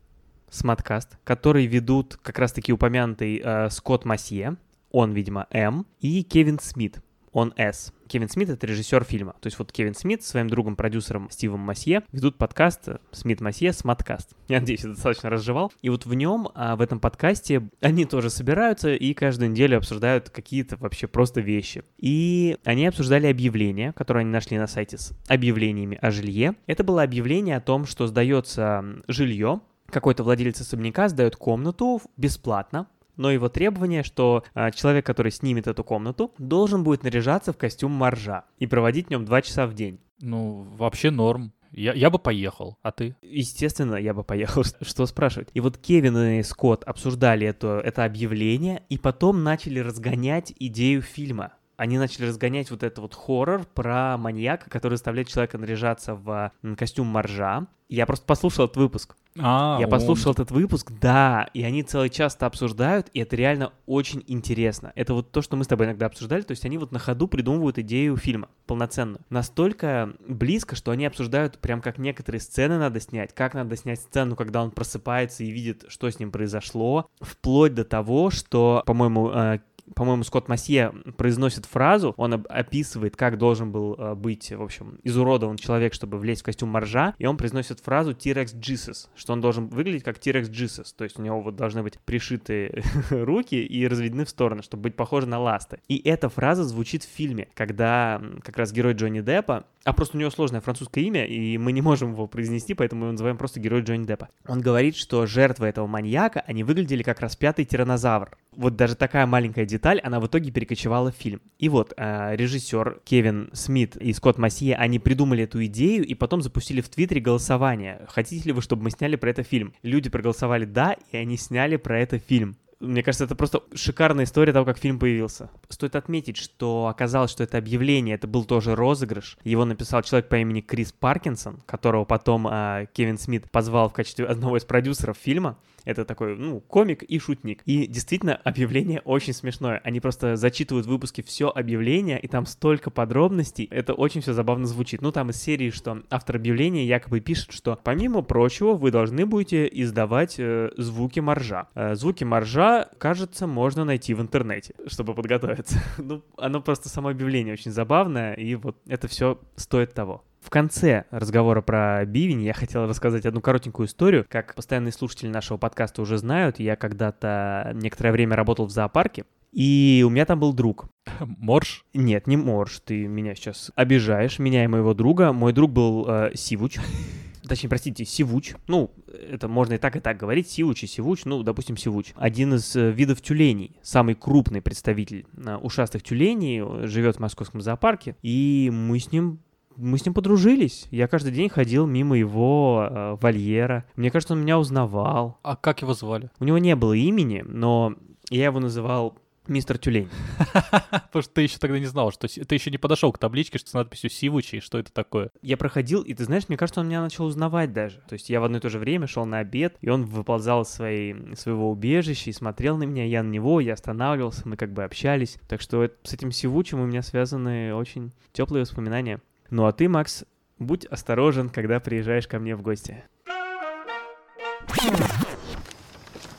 «Сматкаст», 0.56 1.18
который 1.24 1.65
ведут 1.65 2.18
как 2.22 2.39
раз-таки 2.39 2.74
упомянутый 2.74 3.41
а, 3.44 3.70
Скотт 3.70 4.06
Масье, 4.06 4.58
он, 4.91 5.12
видимо, 5.12 5.48
М, 5.52 5.86
и 6.00 6.24
Кевин 6.24 6.58
Смит, 6.60 7.02
он 7.36 7.54
С. 7.58 7.94
Кевин 8.08 8.30
Смит— 8.30 8.50
это 8.52 8.65
режиссер 8.65 9.04
фильма. 9.04 9.34
То 9.41 9.48
есть 9.48 9.60
вот 9.60 9.74
Кевин 9.74 9.94
Смит 9.94 10.24
со 10.24 10.30
своим 10.30 10.48
другом, 10.48 10.78
продюсером 10.78 11.30
Стивом 11.30 11.60
Масье 11.60 12.04
ведут 12.13 12.38
подкаст 12.38 12.88
э, 12.88 12.98
Смит 13.12 13.41
Масье 13.41 13.74
Сматкаст. 13.74 14.34
Я 14.48 14.62
надеюсь, 14.62 14.84
я 14.84 14.91
достаточно 14.91 15.30
разжевал. 15.30 15.74
И 15.82 15.89
вот 15.89 16.06
в 16.06 16.13
нем, 16.13 16.48
а, 16.56 16.78
в 16.78 16.82
этом 16.82 17.02
подкасте, 17.02 17.68
они 17.82 18.06
тоже 18.06 18.30
собираются 18.30 18.94
и 18.94 19.13
каждую 19.13 19.52
неделю 19.52 19.80
обсуждают 19.80 20.30
какие-то 20.30 20.78
вообще 20.78 21.08
просто 21.08 21.41
вещи. 21.41 21.84
И 21.98 22.58
они 22.63 22.88
обсуждали 22.88 23.28
объявление, 23.28 23.91
которое 23.91 24.22
они 24.22 24.32
нашли 24.32 24.58
на 24.58 24.68
сайте 24.68 24.98
с 24.98 25.12
объявлениями 25.28 26.00
о 26.02 26.12
жилье. 26.12 26.56
Это 26.68 26.86
было 26.86 27.04
объявление 27.04 27.58
о 27.58 27.62
том, 27.62 27.86
что 27.86 28.08
сдается 28.08 28.86
жилье, 29.10 29.60
какой-то 29.96 30.24
владелец 30.24 30.60
особняка 30.60 31.08
сдает 31.08 31.38
комнату 31.38 32.02
бесплатно, 32.18 32.88
но 33.16 33.32
его 33.32 33.48
требование, 33.48 34.04
что 34.04 34.44
а, 34.54 34.72
человек, 34.72 35.06
который 35.06 35.32
снимет 35.32 35.68
эту 35.68 35.86
комнату, 35.86 36.34
должен 36.38 36.84
будет 36.84 37.04
наряжаться 37.04 37.54
в 37.54 37.58
костюм 37.58 37.94
моржа 37.94 38.44
и 38.60 38.68
проводить 38.68 39.08
в 39.08 39.10
нем 39.10 39.24
два 39.24 39.42
часа 39.42 39.68
в 39.68 39.74
день. 39.74 40.00
Ну, 40.20 40.68
вообще 40.78 41.12
норм. 41.12 41.54
Я, 41.72 41.94
я 41.94 42.10
бы 42.10 42.20
поехал, 42.20 42.78
а 42.84 42.92
ты? 42.92 43.16
Естественно, 43.22 43.96
я 43.96 44.14
бы 44.14 44.26
поехал, 44.26 44.64
что 44.82 45.06
спрашивать. 45.06 45.48
И 45.54 45.62
вот 45.62 45.78
Кевин 45.78 46.18
и 46.18 46.44
Скотт 46.44 46.84
обсуждали 46.84 47.48
это, 47.48 47.82
это 47.82 48.04
объявление, 48.04 48.84
и 48.90 48.98
потом 48.98 49.44
начали 49.44 49.80
разгонять 49.80 50.54
идею 50.60 51.02
фильма. 51.02 51.54
Они 51.78 51.98
начали 51.98 52.26
разгонять 52.26 52.70
вот 52.70 52.84
этот 52.84 53.00
вот 53.00 53.14
хоррор 53.14 53.66
про 53.74 54.18
маньяка, 54.18 54.70
который 54.70 54.96
заставляет 54.96 55.30
человека 55.30 55.58
наряжаться 55.58 56.16
в 56.16 56.52
костюм 56.78 57.08
моржа. 57.08 57.68
Я 57.88 58.06
просто 58.06 58.26
послушал 58.26 58.66
этот 58.66 58.78
выпуск. 58.78 59.16
А, 59.38 59.78
Я 59.80 59.86
он- 59.86 59.91
послушал 59.91 60.32
этот 60.32 60.52
выпуск, 60.52 60.91
да, 61.02 61.50
и 61.54 61.63
они 61.63 61.84
целый 61.84 62.10
час 62.10 62.36
это 62.36 62.45
обсуждают, 62.45 63.10
и 63.13 63.19
это 63.19 63.36
реально 63.36 63.74
очень 63.86 64.24
интересно. 64.28 64.93
Это 64.95 65.13
вот 65.13 65.32
то, 65.32 65.41
что 65.41 65.58
мы 65.58 65.63
с 65.63 65.67
тобой 65.67 65.88
иногда 65.88 66.06
обсуждали, 66.06 66.41
то 66.41 66.52
есть 66.52 66.65
они 66.65 66.78
вот 66.78 66.91
на 66.91 67.00
ходу 67.00 67.28
придумывают 67.28 67.78
идею 67.80 68.15
фильма 68.17 68.50
полноценную. 68.65 69.19
Настолько 69.30 70.13
близко, 70.28 70.76
что 70.76 70.91
они 70.91 71.06
обсуждают 71.06 71.58
прям 71.60 71.82
как 71.82 71.98
некоторые 71.98 72.39
сцены 72.39 72.78
надо 72.78 73.00
снять, 73.00 73.34
как 73.34 73.54
надо 73.54 73.76
снять 73.76 74.00
сцену, 74.00 74.36
когда 74.36 74.63
он 74.63 74.71
просыпается 74.71 75.43
и 75.43 75.52
видит, 75.52 75.86
что 75.89 76.10
с 76.10 76.19
ним 76.19 76.32
произошло, 76.32 77.08
вплоть 77.19 77.74
до 77.74 77.84
того, 77.84 78.30
что, 78.32 78.84
по-моему, 78.86 79.30
э, 79.32 79.60
по-моему, 79.93 80.24
Скотт 80.24 80.48
Масье 80.48 80.91
произносит 81.17 81.65
фразу, 81.65 82.13
он 82.17 82.45
описывает, 82.50 83.15
как 83.15 83.38
должен 83.38 83.71
был 83.71 83.95
э, 83.98 84.15
быть, 84.15 84.52
в 84.52 84.62
общем, 84.62 85.00
изуродован 85.04 85.58
человек, 85.58 85.93
чтобы 85.93 86.17
влезть 86.17 86.41
в 86.41 86.45
костюм 86.45 86.69
моржа, 86.69 87.13
и 87.19 87.26
он 87.26 87.38
произносит 87.38 87.80
фразу 87.80 88.13
T-Rex 88.13 88.56
Jesus, 88.60 89.08
что 89.15 89.34
он 89.34 89.41
должен 89.41 89.67
выглядеть 89.67 90.04
как 90.04 90.19
T-Rex 90.19 90.50
Jesus, 90.50 90.88
то 90.95 91.04
есть 91.04 91.19
у 91.19 91.21
него 91.21 91.41
вот 91.41 91.56
должны 91.56 91.84
быть 91.84 92.00
пришиты 92.00 92.82
руки 93.10 93.56
и 93.63 93.88
разведены 93.88 94.26
в 94.26 94.30
стороны, 94.30 94.63
чтобы 94.63 94.84
быть 94.84 94.95
похожи 94.95 95.28
на 95.28 95.39
ласты. 95.39 95.80
И 95.88 96.02
эта 96.08 96.30
фраза 96.30 96.63
звучит 96.63 97.04
в 97.04 97.10
фильме, 97.10 97.48
когда 97.54 98.21
как 98.43 98.58
раз 98.58 98.71
герой 98.71 98.93
Джонни 98.93 99.21
Деппа, 99.21 99.65
а 99.84 99.93
просто 99.93 100.17
у 100.17 100.19
него 100.19 100.32
сложное 100.32 100.62
французское 100.62 101.04
имя, 101.04 101.26
и 101.26 101.60
мы 101.60 101.71
не 101.71 101.82
можем 101.82 102.13
его 102.13 102.26
произнести, 102.26 102.74
поэтому 102.74 103.02
мы 103.02 103.06
его 103.08 103.12
называем 103.12 103.38
просто 103.38 103.60
герой 103.60 103.82
Джонни 103.82 104.06
Деппа. 104.06 104.30
Он 104.48 104.60
говорит, 104.60 104.95
что 104.95 105.26
жертвы 105.28 105.67
этого 105.67 105.86
маньяка, 105.86 106.43
они 106.48 106.63
выглядели 106.63 107.04
как 107.04 107.19
распятый 107.19 107.65
тиранозавр. 107.65 108.36
Вот 108.56 108.76
даже 108.76 108.95
такая 108.95 109.28
маленькая 109.28 109.65
деталь, 109.76 110.00
она 110.00 110.20
в 110.20 110.28
итоге 110.28 110.52
перекочевала 110.52 111.12
в 111.12 111.16
фильм. 111.16 111.42
И 111.60 111.70
вот 111.70 111.94
э, 111.98 112.36
режиссер 112.36 113.02
Кевин 113.04 113.50
Смит 113.54 113.96
и 113.98 114.14
Скотт 114.14 114.38
Массия, 114.38 114.76
они 114.76 115.00
придумали 115.00 115.44
эту 115.44 115.66
идею 115.66 116.06
и 116.06 116.14
потом 116.14 116.42
запустили 116.42 116.82
в 116.82 116.90
Твиттере 116.90 117.22
голосование. 117.22 118.06
Хотите 118.08 118.46
ли 118.46 118.52
вы, 118.54 118.62
чтобы 118.62 118.84
мы 118.84 118.92
сняли 118.92 119.16
про 119.16 119.30
это 119.30 119.44
фильм? 119.44 119.74
Люди 119.84 120.10
проголосовали 120.10 120.66
«да», 120.66 120.96
и 121.12 121.18
они 121.18 121.38
сняли 121.38 121.78
про 121.78 122.00
это 122.00 122.20
фильм. 122.20 122.58
Мне 122.80 123.04
кажется, 123.04 123.24
это 123.24 123.36
просто 123.36 123.64
шикарная 123.74 124.26
история 124.26 124.52
того, 124.52 124.66
как 124.66 124.78
фильм 124.78 125.00
появился. 125.00 125.50
Стоит 125.70 125.96
отметить, 125.96 126.38
что 126.38 126.88
оказалось, 126.88 127.32
что 127.32 127.44
это 127.44 127.58
объявление, 127.58 128.16
это 128.16 128.28
был 128.28 128.44
тоже 128.44 128.76
розыгрыш. 128.76 129.38
Его 129.44 129.66
написал 129.66 130.04
человек 130.04 130.28
по 130.28 130.36
имени 130.36 130.62
Крис 130.62 130.92
Паркинсон, 130.92 131.62
которого 131.66 132.04
потом 132.06 132.48
э, 132.48 132.88
Кевин 132.94 133.18
Смит 133.18 133.50
позвал 133.50 133.90
в 133.90 133.94
качестве 133.94 134.26
одного 134.26 134.58
из 134.58 134.66
продюсеров 134.66 135.18
фильма. 135.18 135.58
Это 135.86 136.04
такой, 136.06 136.36
ну, 136.36 136.60
комик 136.60 137.04
и 137.04 137.19
шутник. 137.19 137.62
И 137.65 137.88
действительно, 137.88 138.36
объявление 138.36 139.02
очень 139.02 139.34
смешное. 139.34 139.80
Они 139.84 140.00
просто 140.00 140.36
зачитывают 140.36 140.86
в 140.88 140.89
выпуске 140.89 141.24
все 141.24 141.50
объявление, 141.50 142.19
и 142.19 142.28
там 142.28 142.45
столько 142.45 142.89
подробностей. 142.89 143.67
Это 143.71 143.93
очень 143.93 144.21
все 144.21 144.34
забавно 144.34 144.65
звучит. 144.65 145.02
Ну, 145.02 145.12
там 145.12 145.30
из 145.30 145.41
серии, 145.41 145.69
что 145.69 146.04
автор 146.10 146.38
объявления 146.38 146.86
якобы 146.86 147.19
пишет, 147.19 147.52
что 147.52 147.80
помимо 147.84 148.21
прочего, 148.21 148.74
вы 148.74 148.91
должны 148.91 149.26
будете 149.26 149.67
издавать 149.71 150.36
э, 150.39 150.71
звуки 150.78 151.19
моржа. 151.19 151.67
Э, 151.76 151.95
звуки 151.95 152.24
моржа, 152.24 152.89
кажется, 152.98 153.48
можно 153.48 153.86
найти 153.86 154.13
в 154.13 154.21
интернете, 154.21 154.74
чтобы 154.88 155.13
подготовиться. 155.13 155.80
ну, 155.98 156.24
оно 156.38 156.62
просто 156.62 156.89
само 156.89 157.10
объявление 157.10 157.54
очень 157.54 157.71
забавное, 157.71 158.34
и 158.34 158.56
вот 158.56 158.78
это 158.88 159.08
все 159.08 159.39
стоит 159.56 159.93
того. 159.93 160.24
В 160.46 160.52
конце 160.52 161.06
разговора 161.10 161.64
про 161.64 162.06
бивень 162.06 162.44
я 162.44 162.54
хотел 162.54 162.86
рассказать 162.86 163.26
одну 163.26 163.42
коротенькую 163.42 163.88
историю. 163.88 164.28
Как 164.30 164.54
постоянные 164.54 164.92
слушатели 164.92 165.28
нашего 165.28 165.58
подкаста 165.58 166.04
уже 166.04 166.20
знают, 166.20 166.60
я 166.60 166.76
когда-то 166.76 167.72
некоторое 167.74 168.12
время 168.12 168.36
работал 168.36 168.68
в 168.68 168.70
зоопарке, 168.70 169.26
и 169.52 170.04
у 170.06 170.12
меня 170.12 170.24
там 170.26 170.40
был 170.40 170.54
друг. 170.54 170.86
Морж? 171.20 171.84
Нет, 171.96 172.28
не 172.28 172.38
Морж, 172.38 172.80
ты 172.86 173.08
меня 173.08 173.34
сейчас 173.34 173.72
обижаешь, 173.74 174.38
меня 174.38 174.64
и 174.64 174.68
моего 174.68 174.94
друга. 174.94 175.34
Мой 175.34 175.52
друг 175.52 175.72
был 175.72 176.06
э, 176.08 176.32
Сивуч. 176.36 176.78
Точнее, 177.48 177.70
простите, 177.70 178.06
Сивуч. 178.06 178.54
Ну, 178.68 178.92
это 179.08 179.48
можно 179.48 179.74
и 179.74 179.78
так, 179.80 179.96
и 179.96 180.00
так 180.00 180.18
говорить. 180.18 180.48
Сивуч 180.48 180.84
и 180.84 180.88
Сивуч, 180.88 181.26
ну, 181.26 181.42
допустим, 181.42 181.76
Сивуч. 181.76 182.14
Один 182.18 182.54
из 182.54 182.76
э, 182.76 182.92
видов 182.92 183.20
тюленей, 183.20 183.80
самый 183.82 184.14
крупный 184.14 184.62
представитель 184.62 185.26
э, 185.38 185.56
ушастых 185.56 186.04
тюленей, 186.04 186.86
живет 186.86 187.16
в 187.16 187.20
московском 187.20 187.62
зоопарке. 187.62 188.16
И 188.22 188.70
мы 188.72 189.00
с 189.00 189.12
ним 189.12 189.40
мы 189.76 189.98
с 189.98 190.06
ним 190.06 190.14
подружились. 190.14 190.88
Я 190.92 191.08
каждый 191.08 191.32
день 191.32 191.50
ходил 191.50 191.86
мимо 191.86 192.18
его 192.18 192.88
э, 192.90 193.18
вольера. 193.22 193.86
Мне 193.96 194.12
кажется, 194.12 194.34
он 194.34 194.42
меня 194.42 194.60
узнавал. 194.60 195.40
А 195.44 195.56
как 195.56 195.82
его 195.82 195.94
звали? 195.94 196.30
У 196.39 196.45
него 196.45 196.58
не 196.58 196.76
было 196.76 196.93
имени, 196.93 197.43
но 197.45 197.95
я 198.30 198.45
его 198.45 198.60
называл 198.60 199.18
Мистер 199.47 199.78
Тюлень. 199.78 200.10
Потому 200.91 201.22
что 201.22 201.34
ты 201.34 201.41
еще 201.43 201.60
тогда 201.60 201.78
не 201.78 201.86
знал, 201.86 202.12
что 202.12 202.28
ты 202.28 202.56
еще 202.56 202.72
не 202.72 202.80
подошел 202.80 203.12
к 203.12 203.20
табличке, 203.20 203.60
что 203.60 203.70
с 203.70 203.74
надписью 203.74 204.10
Сивучи, 204.10 204.60
что 204.60 204.80
это 204.80 204.91
такое. 204.91 205.30
Я 205.43 205.56
проходил, 205.56 206.02
и 206.02 206.14
ты 206.16 206.24
знаешь, 206.24 206.45
мне 206.47 206.58
кажется, 206.58 206.82
он 206.82 206.88
меня 206.88 207.02
начал 207.02 207.26
узнавать 207.26 207.72
даже. 207.72 207.97
То 208.08 208.14
есть 208.14 208.30
я 208.30 208.39
в 208.39 208.43
одно 208.43 208.58
и 208.58 208.62
то 208.62 208.70
же 208.70 208.80
время 208.80 209.06
шел 209.06 209.26
на 209.26 209.39
обед, 209.39 209.78
и 209.82 209.89
он 209.89 210.06
выползал 210.06 210.64
из 210.64 210.70
своей, 210.70 211.36
своего 211.36 211.70
убежища 211.70 212.32
и 212.32 212.34
смотрел 212.34 212.78
на 212.78 212.84
меня, 212.84 213.06
я 213.06 213.22
на 213.22 213.30
него, 213.30 213.60
я 213.60 213.74
останавливался, 213.74 214.47
мы 214.47 214.58
как 214.58 214.74
бы 214.74 214.84
общались. 214.84 215.38
Так 215.47 215.62
что 215.62 215.91
с 216.04 216.14
этим 216.14 216.32
Сивучем 216.32 216.80
у 216.80 216.86
меня 216.86 217.04
связаны 217.04 217.76
очень 217.76 218.14
теплые 218.34 218.62
воспоминания. 218.62 219.22
Ну 219.50 219.66
а 219.66 219.72
ты, 219.72 219.88
Макс, 219.88 220.24
будь 220.60 220.86
осторожен, 220.86 221.50
когда 221.50 221.80
приезжаешь 221.80 222.28
ко 222.28 222.39
мне 222.39 222.56
в 222.56 222.62
гости. 222.62 223.04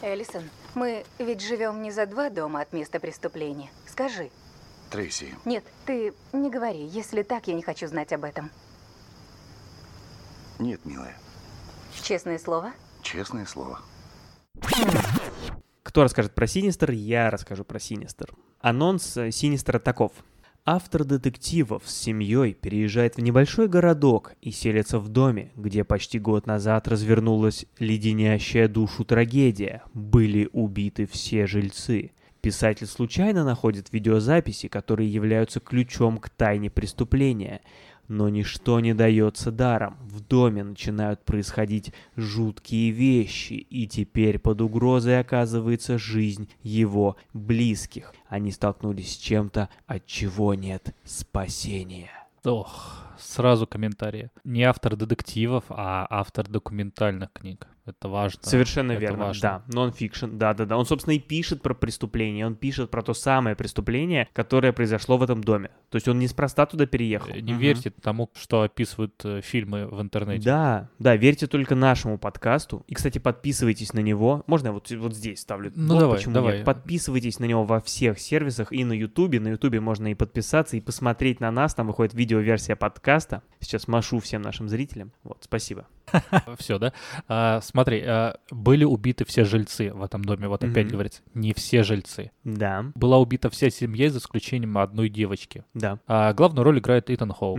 Эллисон, 0.03 0.45
мы 0.75 1.05
ведь 1.19 1.41
живем 1.41 1.83
не 1.83 1.91
за 1.91 2.07
два 2.07 2.31
дома 2.31 2.61
от 2.61 2.73
места 2.73 3.01
преступления. 3.01 3.71
Скажи. 3.87 4.31
Трейси. 4.91 5.35
Нет, 5.45 5.65
ты 5.85 6.13
не 6.33 6.51
говори. 6.51 6.87
Если 6.87 7.23
так, 7.23 7.49
я 7.49 7.55
не 7.55 7.63
хочу 7.63 7.89
знать 7.89 8.13
об 8.13 8.25
этом. 8.25 8.51
Нет, 10.59 10.85
милая. 10.85 11.17
Честное 12.03 12.39
слово? 12.39 12.73
Честное 13.03 13.47
слово. 13.47 13.81
Кто 15.83 16.03
расскажет 16.03 16.35
про 16.35 16.47
Синистер, 16.47 16.93
я 16.93 17.31
расскажу 17.31 17.65
про 17.65 17.81
Синистер. 17.81 18.33
Анонс 18.61 19.17
э, 19.17 19.31
Синистера 19.31 19.79
таков. 19.79 20.13
Автор 20.69 21.05
детективов 21.05 21.85
с 21.87 21.97
семьей 21.97 22.53
переезжает 22.53 23.15
в 23.15 23.21
небольшой 23.21 23.69
городок 23.69 24.33
и 24.43 24.51
селится 24.51 24.99
в 24.99 25.09
доме, 25.09 25.53
где 25.55 25.85
почти 25.85 26.19
год 26.19 26.49
назад 26.49 26.89
развернулась 26.89 27.67
леденящая 27.79 28.67
душу 28.67 29.05
трагедия. 29.05 29.85
Были 29.95 30.51
убиты 30.53 31.07
все 31.07 31.47
жильцы. 31.47 32.11
Писатель 32.41 32.89
случайно 32.89 33.45
находит 33.45 33.93
видеозаписи, 33.93 34.67
которые 34.67 35.09
являются 35.09 35.61
ключом 35.61 36.19
к 36.19 36.31
тайне 36.31 36.69
преступления. 36.69 37.61
Но 38.09 38.29
ничто 38.29 38.81
не 38.81 38.95
дается 38.95 39.51
даром. 39.51 39.97
В 40.03 40.21
доме 40.21 40.63
начинают 40.63 41.25
происходить 41.25 41.93
жуткие 42.17 42.91
вещи, 42.91 43.55
и 43.55 43.87
теперь 43.87 44.39
под 44.39 44.61
угрозой 44.61 45.19
оказывается 45.19 45.99
жизнь 45.99 46.49
его 46.63 47.17
близких. 47.33 48.15
Они 48.29 48.53
столкнулись 48.53 49.15
с 49.15 49.19
чем-то, 49.19 49.69
от 49.87 50.07
чего 50.07 50.55
нет 50.55 50.95
спасения. 51.05 52.11
Ох, 52.45 53.03
сразу 53.19 53.67
комментарии. 53.67 54.31
Не 54.45 54.65
автор 54.65 54.97
детективов, 54.97 55.65
а 55.69 56.07
автор 56.11 56.47
документальных 56.49 57.33
книг. 57.33 57.67
Это 57.87 58.09
важно. 58.09 58.41
Совершенно 58.43 58.93
это 58.93 59.01
верно, 59.01 59.27
важно. 59.27 59.63
да. 59.69 59.73
Нон-фикшн, 59.73 60.37
да-да-да. 60.39 60.77
Он, 60.77 60.85
собственно, 60.87 61.15
и 61.15 61.21
пишет 61.21 61.63
про 61.63 61.73
преступление. 61.73 62.45
Он 62.45 62.57
пишет 62.57 62.91
про 62.91 63.01
то 63.01 63.15
самое 63.15 63.55
преступление, 63.55 64.29
которое 64.33 64.73
произошло 64.73 65.17
в 65.19 65.23
этом 65.23 65.45
доме. 65.45 65.71
То 65.91 65.95
есть 65.97 66.09
он 66.09 66.19
неспроста 66.19 66.67
туда 66.67 66.87
переехал. 66.87 67.33
Не 67.37 67.53
Мгм. 67.53 67.61
верьте 67.61 67.91
тому, 67.91 68.29
что 68.35 68.63
описывают 68.63 69.15
э, 69.25 69.41
фильмы 69.41 69.87
в 69.87 70.01
интернете. 70.03 70.45
Да, 70.45 70.89
да, 70.99 71.15
верьте 71.15 71.47
только 71.47 71.77
нашему 71.77 72.19
подкасту. 72.19 72.83
И, 72.89 72.95
кстати, 72.95 73.19
подписывайтесь 73.21 73.93
на 73.93 74.01
него. 74.01 74.43
Можно 74.49 74.67
я 74.69 74.73
вот, 74.73 74.91
вот 74.91 75.15
здесь 75.15 75.39
ставлю? 75.43 75.71
Ну, 75.77 75.95
Вот 75.95 76.01
давай, 76.01 76.17
почему 76.17 76.35
давай. 76.35 76.57
нет. 76.57 76.65
Подписывайтесь 76.67 77.39
на 77.39 77.45
него 77.45 77.63
во 77.65 77.81
всех 77.81 78.19
сервисах 78.19 78.73
и 78.73 78.83
на 78.85 78.95
Ютубе. 78.95 79.39
На 79.39 79.51
Ютубе 79.51 79.79
можно 79.79 80.09
и 80.11 80.15
подписаться, 80.15 80.77
и 80.77 80.81
посмотреть 80.81 81.39
на 81.39 81.53
нас. 81.53 81.73
Там 81.77 81.87
выходит 81.87 82.15
видеоверсия 82.15 82.75
подкаста. 82.75 83.06
Сейчас 83.61 83.89
машу 83.89 84.19
всем 84.21 84.43
нашим 84.43 84.69
зрителям. 84.69 85.13
Вот, 85.23 85.39
спасибо. 85.41 85.87
Все, 86.59 86.79
да? 86.79 86.93
А, 87.27 87.61
смотри, 87.61 88.03
а, 88.07 88.37
были 88.51 88.85
убиты 88.85 89.25
все 89.25 89.45
жильцы 89.45 89.93
в 89.93 90.03
этом 90.03 90.25
доме. 90.25 90.47
Вот 90.47 90.63
опять 90.63 90.89
говорится, 90.89 91.23
не 91.35 91.53
все 91.53 91.83
жильцы. 91.83 92.31
Да, 92.45 92.93
Была 92.95 93.19
убита 93.19 93.51
вся 93.51 93.71
семья, 93.71 94.11
за 94.11 94.19
исключением 94.19 94.79
одной 94.79 95.09
девочки. 95.09 95.65
да. 95.75 95.99
А 96.07 96.33
главную 96.33 96.65
роль 96.65 96.79
играет 96.79 97.11
Итан 97.11 97.33
Хоук. 97.33 97.59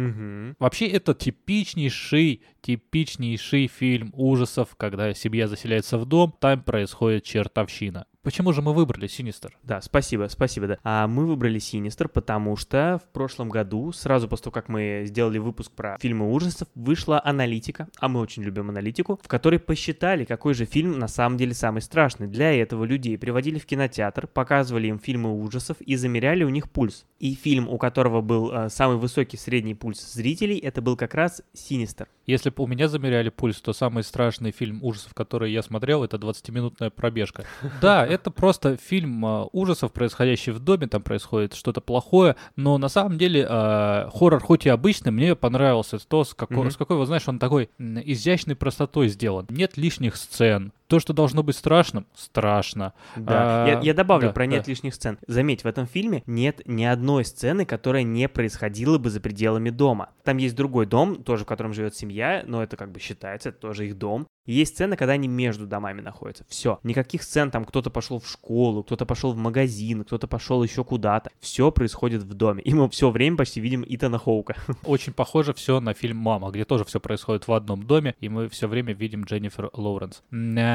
Вообще, 0.60 0.88
это 0.88 1.14
типичнейший, 1.14 2.41
типичнейший 2.62 3.68
фильм 3.68 4.12
ужасов, 4.14 4.76
когда 4.78 5.14
семья 5.14 5.48
заселяется 5.48 5.98
в 5.98 6.06
дом, 6.06 6.34
там 6.39 6.62
происходит 6.62 7.24
чертовщина. 7.24 8.06
Почему 8.28 8.51
же 8.51 8.61
мы 8.61 8.73
выбрали 8.73 9.07
Синистер? 9.07 9.57
Да, 9.63 9.80
спасибо, 9.80 10.28
спасибо, 10.30 10.67
да. 10.67 10.78
А 10.84 11.07
мы 11.07 11.25
выбрали 11.25 11.59
Синистер, 11.59 12.09
потому 12.09 12.57
что 12.57 12.99
в 13.01 13.13
прошлом 13.13 13.47
году, 13.47 13.93
сразу 13.93 14.28
после 14.28 14.43
того, 14.43 14.51
как 14.51 14.67
мы 14.67 15.03
сделали 15.05 15.38
выпуск 15.38 15.71
про 15.71 15.97
фильмы 15.97 16.30
ужасов, 16.34 16.67
вышла 16.75 17.21
аналитика, 17.23 17.88
а 18.01 18.09
мы 18.09 18.19
очень 18.19 18.43
любим 18.43 18.69
аналитику, 18.69 19.17
в 19.23 19.30
которой 19.30 19.59
посчитали, 19.59 20.25
какой 20.25 20.55
же 20.55 20.65
фильм 20.65 20.99
на 20.99 21.07
самом 21.07 21.38
деле 21.38 21.53
самый 21.53 21.82
страшный. 21.82 22.28
Для 22.28 22.51
этого 22.51 22.84
людей 22.84 23.17
приводили 23.17 23.59
в 23.59 23.65
кинотеатр, 23.65 24.28
показывали 24.28 24.88
им 24.88 24.99
фильмы 24.99 25.34
ужасов 25.41 25.80
и 25.80 25.95
замеряли 25.95 26.43
у 26.43 26.49
них 26.49 26.69
пульс. 26.69 27.05
И 27.19 27.34
фильм, 27.34 27.69
у 27.69 27.78
которого 27.78 28.19
был 28.19 28.51
э, 28.51 28.67
самый 28.67 28.97
высокий 28.97 29.38
средний 29.38 29.73
пульс 29.73 30.01
зрителей, 30.01 30.57
это 30.57 30.82
был 30.82 30.97
как 30.97 31.13
раз 31.13 31.43
Синистер. 31.53 32.09
Если 32.28 32.49
бы 32.49 32.61
у 32.61 32.67
меня 32.67 32.89
замеряли 32.89 33.30
пульс, 33.30 33.61
то 33.61 33.71
самый 33.71 34.03
страшный 34.03 34.51
фильм 34.51 34.84
ужасов, 34.84 35.13
который 35.13 35.49
я 35.53 35.63
смотрел, 35.63 36.03
это 36.03 36.17
20-минутная 36.17 36.89
пробежка. 36.89 37.45
Да, 37.82 38.05
это 38.20 38.32
просто 38.32 38.78
фильм 38.78 39.26
а, 39.26 39.47
ужасов, 39.51 39.91
происходящий 39.91 40.51
в 40.51 40.59
доме, 40.59 40.88
там 40.88 41.01
происходит 41.01 41.53
что-то 41.53 41.82
плохое, 41.82 42.36
но 42.55 42.78
на 42.78 42.89
самом 42.89 43.18
деле 43.18 43.45
а, 43.49 44.09
хоррор, 44.13 44.41
хоть 44.41 44.65
и 44.65 44.70
обычный, 44.70 45.11
мне 45.11 45.36
понравился 45.36 45.97
то, 45.99 46.24
с 46.24 46.34
какой, 46.34 46.57
Мгм. 46.57 46.72
с 46.72 46.78
какой, 46.78 46.97
вот 46.97 47.05
знаешь, 47.05 47.28
он 47.28 47.39
такой 47.39 47.70
изящной 47.80 48.55
простотой 48.55 49.07
сделан. 49.09 49.45
Нет 49.49 49.78
лишних 49.78 50.15
сцен. 50.15 50.72
То, 50.88 51.00
что 51.00 51.14
должно 51.14 51.44
быть 51.44 51.56
страшным, 51.56 52.08
страшно. 52.16 52.94
Да. 53.16 53.66
А, 53.66 53.68
я, 53.68 53.80
я 53.82 53.94
добавлю 53.94 54.30
да, 54.30 54.34
про 54.34 54.46
нет 54.46 54.64
да. 54.66 54.72
лишних 54.72 54.96
сцен. 54.96 55.18
Заметь, 55.28 55.64
в 55.64 55.68
этом 55.68 55.86
фильме 55.86 56.24
нет 56.26 56.62
ни 56.66 56.84
одной 56.84 57.26
сцены, 57.26 57.66
которая 57.66 58.04
не 58.04 58.30
происходила 58.30 58.98
бы 58.98 59.10
за 59.10 59.20
пределами 59.20 59.70
дома. 59.70 60.10
Там 60.24 60.38
есть 60.38 60.56
другой 60.56 60.86
дом, 60.86 61.24
тоже 61.24 61.44
в 61.44 61.48
котором 61.48 61.74
живет 61.74 61.96
семья, 61.96 62.44
но 62.48 62.64
это 62.64 62.78
как 62.78 62.92
бы 62.92 63.00
считается, 63.00 63.50
это 63.50 63.60
тоже 63.60 63.88
их 63.88 63.98
дом. 63.98 64.28
И 64.48 64.54
есть 64.54 64.76
сцены, 64.76 64.96
когда 64.96 65.14
они 65.14 65.28
между 65.28 65.68
домами 65.68 66.00
находятся. 66.00 66.46
Все. 66.48 66.80
Никаких 66.84 67.22
сцен, 67.22 67.52
там 67.52 67.66
кто-то 67.66 67.90
пошел 67.90 68.20
в 68.20 68.28
школу, 68.28 68.82
кто-то 68.82 69.06
пошел 69.06 69.34
в 69.34 69.38
магазин, 69.38 70.06
кто-то 70.06 70.26
пошел 70.28 70.64
еще 70.64 70.86
куда-то. 70.86 71.30
Все 71.42 71.70
происходит 71.70 72.24
в 72.24 72.34
доме. 72.34 72.64
И 72.64 72.74
мы 72.74 72.90
все 72.90 73.10
время 73.10 73.36
почти 73.36 73.60
видим 73.60 73.84
Итана 73.86 74.18
Хоука. 74.18 74.56
Очень 74.86 75.12
похоже 75.12 75.54
все 75.54 75.82
на 75.82 75.94
фильм 75.94 76.18
«Мама», 76.18 76.50
где 76.50 76.64
тоже 76.64 76.86
все 76.86 77.02
происходит 77.02 77.48
в 77.48 77.52
одном 77.52 77.84
доме, 77.84 78.16
и 78.22 78.30
мы 78.30 78.48
все 78.48 78.68
время 78.70 78.94
видим 78.94 79.26
Дженнифер 79.26 79.70
Лоуренс. 79.74 80.24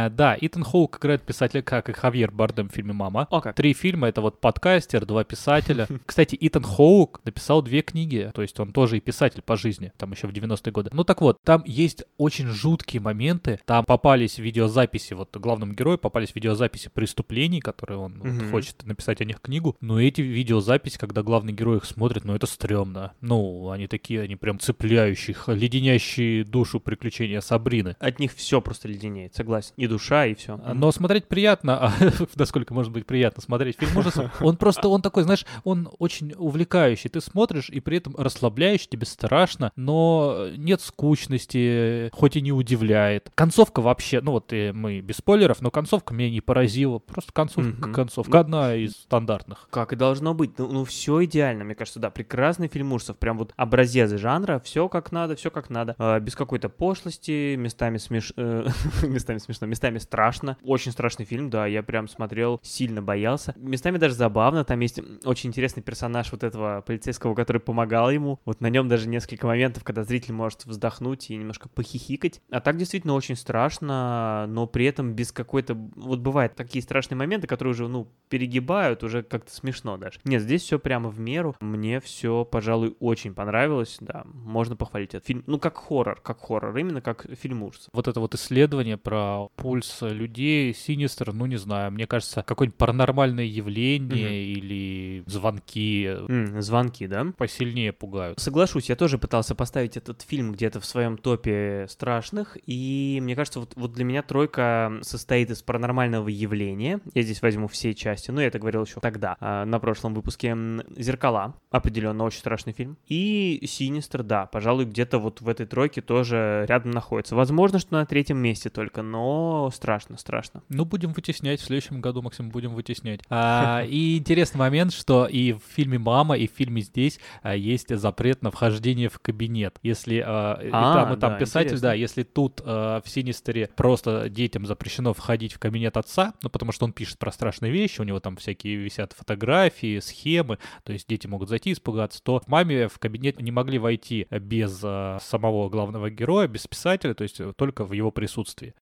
Э, 0.06 0.10
Да, 0.10 0.36
Итан 0.40 0.64
Хоук 0.64 0.98
играет 0.98 1.22
писателя, 1.22 1.62
как 1.62 1.88
и 1.88 1.92
Хавьер 1.92 2.30
Бардем 2.30 2.68
в 2.68 2.72
фильме 2.72 2.92
«Мама». 2.92 3.26
О 3.30 3.40
как. 3.40 3.54
Три 3.56 3.72
фильма— 3.74 4.08
это 4.08 4.20
вот 4.20 4.40
подкастер, 4.40 5.04
два 5.06 5.24
писателя. 5.24 5.86
Кстати, 6.06 6.36
Итан 6.40 6.62
Хоук 6.62 7.20
написал 7.24 7.62
две 7.62 7.82
книги, 7.82 8.30
то 8.34 8.42
есть 8.42 8.58
он 8.60 8.72
тоже 8.72 8.98
и 8.98 9.00
писатель 9.00 9.42
по 9.42 9.56
жизни, 9.56 9.92
там 9.96 10.12
еще 10.12 10.26
в 10.26 10.30
90-е 10.32 10.72
годы. 10.72 10.90
Ну 10.92 11.04
так 11.04 11.20
вот, 11.20 11.38
там 11.44 11.62
есть 11.66 12.04
очень 12.18 12.46
жуткие 12.46 13.00
моменты, 13.02 13.60
там 13.64 13.84
попались 13.84 14.38
видеозаписи, 14.38 15.14
вот 15.14 15.36
главному 15.36 15.72
герою 15.74 15.98
попались 15.98 16.34
видеозаписи 16.34 16.88
преступлений, 16.92 17.60
которые 17.60 17.98
он 17.98 18.18
вот 18.18 18.28
Мгм. 18.32 18.50
хочет 18.50 18.84
написать 18.84 19.20
о 19.20 19.24
них 19.24 19.40
книгу, 19.40 19.76
но 19.80 20.00
эти 20.00 20.20
видеозаписи, 20.20 20.98
когда 20.98 21.22
главный 21.22 21.52
герой 21.52 21.78
их 21.78 21.84
смотрит, 21.84 22.24
ну 22.24 22.34
это 22.34 22.46
стрёмно. 22.46 23.12
Ну, 23.20 23.70
они 23.70 23.86
такие, 23.86 24.20
они 24.22 24.36
прям 24.36 24.58
цепляющие, 24.58 25.36
леденящие 25.46 26.44
душу 26.44 26.80
приключения 26.80 27.40
Сабрины. 27.40 27.96
От 27.98 28.18
них 28.18 28.32
все 28.34 28.60
просто 28.60 28.88
леденеет, 28.88 29.34
согласен. 29.34 29.72
И 29.76 29.86
душа 29.92 30.26
и 30.26 30.34
все. 30.34 30.56
Но 30.56 30.92
смотреть 30.92 31.28
приятно, 31.28 31.86
а 31.86 31.92
насколько 32.36 32.74
может 32.74 32.92
быть 32.92 33.06
приятно 33.06 33.42
смотреть 33.42 33.78
фильм 33.78 33.96
ужасов, 33.96 34.30
он 34.40 34.56
просто, 34.56 34.88
он 34.88 35.02
такой, 35.02 35.22
знаешь, 35.22 35.46
он 35.64 35.88
очень 35.98 36.34
увлекающий. 36.36 37.10
Ты 37.10 37.20
смотришь, 37.20 37.68
и 37.68 37.80
при 37.80 37.98
этом 37.98 38.14
расслабляющий, 38.16 38.88
тебе 38.90 39.06
страшно, 39.06 39.72
но 39.76 40.48
нет 40.56 40.80
скучности, 40.80 42.10
хоть 42.12 42.36
и 42.36 42.40
не 42.40 42.52
удивляет. 42.52 43.30
Концовка 43.34 43.80
вообще, 43.80 44.20
ну 44.20 44.32
вот 44.32 44.52
и 44.52 44.72
мы 44.72 45.00
без 45.00 45.16
спойлеров, 45.16 45.60
но 45.60 45.70
концовка 45.70 46.14
меня 46.14 46.30
не 46.30 46.40
поразила. 46.40 46.98
Просто 46.98 47.32
концовка 47.32 47.92
концовка, 47.92 48.40
одна 48.40 48.74
из 48.74 48.92
стандартных. 48.92 49.68
Как 49.70 49.92
и 49.92 49.96
должно 49.96 50.34
быть. 50.34 50.58
Ну, 50.58 50.68
ну 50.68 50.84
все 50.84 51.24
идеально, 51.24 51.64
мне 51.64 51.74
кажется, 51.74 52.00
да. 52.00 52.10
Прекрасный 52.10 52.68
фильм 52.68 52.92
ужасов. 52.92 53.18
Прям 53.18 53.38
вот 53.38 53.52
образец 53.56 54.10
жанра. 54.12 54.60
Все 54.64 54.88
как 54.88 55.12
надо, 55.12 55.36
все 55.36 55.50
как 55.50 55.70
надо. 55.70 55.94
А, 55.98 56.18
без 56.20 56.34
какой-то 56.34 56.68
пошлости, 56.68 57.54
местами 57.56 57.98
смеш... 57.98 58.32
э, 58.36 58.66
местами 59.02 59.38
смешно, 59.38 59.66
местами 59.66 59.81
страшно. 59.98 60.56
Очень 60.62 60.92
страшный 60.92 61.24
фильм, 61.24 61.50
да. 61.50 61.66
Я 61.66 61.82
прям 61.82 62.08
смотрел, 62.08 62.60
сильно 62.62 63.02
боялся. 63.02 63.54
Местами 63.56 63.98
даже 63.98 64.14
забавно. 64.14 64.64
Там 64.64 64.80
есть 64.80 65.00
очень 65.24 65.50
интересный 65.50 65.82
персонаж 65.82 66.32
вот 66.32 66.42
этого 66.44 66.82
полицейского, 66.86 67.34
который 67.34 67.60
помогал 67.60 68.10
ему. 68.10 68.40
Вот 68.44 68.60
на 68.60 68.68
нем 68.68 68.88
даже 68.88 69.08
несколько 69.08 69.46
моментов, 69.46 69.84
когда 69.84 70.04
зритель 70.04 70.34
может 70.34 70.64
вздохнуть 70.64 71.30
и 71.30 71.36
немножко 71.36 71.68
похихикать. 71.68 72.40
А 72.50 72.60
так 72.60 72.76
действительно 72.76 73.14
очень 73.14 73.36
страшно, 73.36 74.46
но 74.48 74.66
при 74.66 74.86
этом 74.86 75.14
без 75.14 75.32
какой-то... 75.32 75.74
Вот 75.96 76.20
бывают 76.20 76.54
такие 76.54 76.82
страшные 76.82 77.18
моменты, 77.18 77.46
которые 77.46 77.72
уже, 77.72 77.88
ну, 77.88 78.08
перегибают, 78.28 79.02
уже 79.02 79.22
как-то 79.22 79.52
смешно 79.52 79.96
даже. 79.96 80.20
Нет, 80.24 80.42
здесь 80.42 80.62
все 80.62 80.78
прямо 80.78 81.08
в 81.08 81.18
меру. 81.18 81.54
Мне 81.60 82.00
все, 82.00 82.44
пожалуй, 82.44 82.96
очень 83.00 83.34
понравилось, 83.34 83.96
да. 84.00 84.24
Можно 84.32 84.76
похвалить 84.76 85.14
этот 85.14 85.26
фильм. 85.26 85.44
Ну, 85.46 85.58
как 85.58 85.76
хоррор, 85.76 86.20
как 86.20 86.40
хоррор, 86.40 86.76
именно 86.76 87.00
как 87.00 87.26
фильм 87.38 87.62
ужасов. 87.62 87.88
Вот 87.92 88.08
это 88.08 88.20
вот 88.20 88.34
исследование 88.34 88.96
про 88.96 89.48
пульс 89.72 90.02
людей, 90.02 90.74
Синистер, 90.74 91.32
ну 91.32 91.46
не 91.46 91.56
знаю, 91.56 91.92
мне 91.92 92.06
кажется, 92.06 92.42
какое-нибудь 92.42 92.76
паранормальное 92.76 93.46
явление 93.46 94.44
или 94.44 95.24
звонки 95.26 96.04
М, 96.28 96.60
звонки, 96.60 97.06
да? 97.06 97.32
посильнее 97.38 97.94
пугают. 97.94 98.38
Соглашусь, 98.38 98.90
я 98.90 98.96
тоже 98.96 99.16
пытался 99.16 99.54
поставить 99.54 99.96
этот 99.96 100.20
фильм 100.20 100.52
где-то 100.52 100.78
в 100.78 100.84
своем 100.84 101.16
топе 101.16 101.86
страшных, 101.88 102.58
и 102.66 103.18
мне 103.22 103.34
кажется, 103.34 103.60
вот, 103.60 103.72
вот 103.76 103.94
для 103.94 104.04
меня 104.04 104.22
тройка 104.22 104.92
состоит 105.00 105.50
из 105.50 105.62
паранормального 105.62 106.28
явления. 106.28 107.00
Я 107.14 107.22
здесь 107.22 107.40
возьму 107.40 107.66
все 107.66 107.94
части, 107.94 108.30
ну, 108.30 108.42
я 108.42 108.48
это 108.48 108.58
говорил 108.58 108.84
еще 108.84 109.00
тогда, 109.00 109.38
а, 109.40 109.64
на 109.64 109.78
прошлом 109.78 110.12
выпуске. 110.12 110.54
«Зеркала», 110.98 111.54
определенно, 111.70 112.24
очень 112.24 112.40
страшный 112.40 112.74
фильм. 112.74 112.98
И 113.06 113.64
«Синистер», 113.66 114.22
да, 114.22 114.44
пожалуй, 114.44 114.84
где-то 114.84 115.18
вот 115.18 115.40
в 115.40 115.48
этой 115.48 115.64
тройке 115.64 116.02
тоже 116.02 116.66
рядом 116.68 116.90
находится. 116.90 117.34
Возможно, 117.34 117.78
что 117.78 117.94
на 117.94 118.04
третьем 118.04 118.36
месте 118.36 118.68
только, 118.68 119.00
но 119.00 119.61
страшно, 119.70 120.16
страшно. 120.16 120.62
Ну, 120.68 120.84
будем 120.84 121.12
вытеснять. 121.12 121.60
В 121.60 121.64
следующем 121.64 122.00
году, 122.00 122.22
Максим, 122.22 122.50
будем 122.50 122.74
вытеснять. 122.74 123.20
А, 123.30 123.84
и 123.84 124.18
интересный 124.18 124.58
момент, 124.58 124.92
что 124.92 125.26
и 125.26 125.52
в 125.52 125.62
фильме 125.74 125.98
«Мама», 125.98 126.36
и 126.36 126.46
в 126.46 126.52
фильме 126.52 126.82
здесь 126.82 127.18
а, 127.42 127.54
есть 127.54 127.94
запрет 127.94 128.42
на 128.42 128.50
вхождение 128.50 129.08
в 129.08 129.18
кабинет. 129.18 129.78
Если 129.82 130.22
а, 130.24 130.60
и 130.62 130.70
А, 130.72 130.94
там, 130.94 131.14
и 131.14 131.20
там 131.20 131.32
да, 131.32 131.38
писатель, 131.38 131.68
интересно. 131.68 131.88
да, 131.88 131.94
если 131.94 132.22
тут 132.22 132.60
а, 132.64 133.00
в 133.02 133.08
«Синистере» 133.08 133.70
просто 133.76 134.28
детям 134.28 134.66
запрещено 134.66 135.14
входить 135.14 135.52
в 135.52 135.58
кабинет 135.58 135.96
отца, 135.96 136.34
ну, 136.42 136.50
потому 136.50 136.72
что 136.72 136.84
он 136.84 136.92
пишет 136.92 137.18
про 137.18 137.32
страшные 137.32 137.72
вещи, 137.72 138.00
у 138.00 138.04
него 138.04 138.20
там 138.20 138.36
всякие 138.36 138.76
висят 138.76 139.12
фотографии, 139.12 139.98
схемы, 140.00 140.58
то 140.84 140.92
есть 140.92 141.08
дети 141.08 141.26
могут 141.26 141.48
зайти 141.48 141.72
испугаться, 141.72 142.22
то 142.22 142.40
в 142.40 142.48
«Маме» 142.48 142.88
в 142.88 142.98
кабинет 142.98 143.40
не 143.40 143.50
могли 143.50 143.78
войти 143.78 144.26
без 144.30 144.80
а, 144.82 145.18
самого 145.20 145.68
главного 145.68 146.10
героя, 146.10 146.48
без 146.48 146.66
писателя, 146.66 147.14
то 147.14 147.22
есть 147.22 147.40
э, 147.40 147.52
только 147.56 147.84
в 147.84 147.92
его 147.92 148.10
присутствии. 148.10 148.74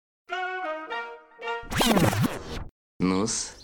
Ну-с, 2.99 3.57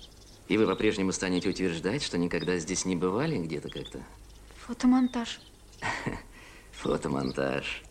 и 0.48 0.56
вы 0.56 0.66
по-прежнему 0.66 1.12
станете 1.12 1.50
утверждать, 1.50 2.02
что 2.02 2.18
никогда 2.18 2.58
здесь 2.58 2.84
не 2.84 2.96
бывали 2.96 3.38
где-то 3.38 3.68
как-то? 3.68 4.00
Фотомонтаж. 4.66 5.40
Фотомонтаж. 6.72 7.82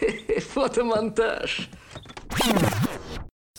Фотомонтаж. 0.52 1.70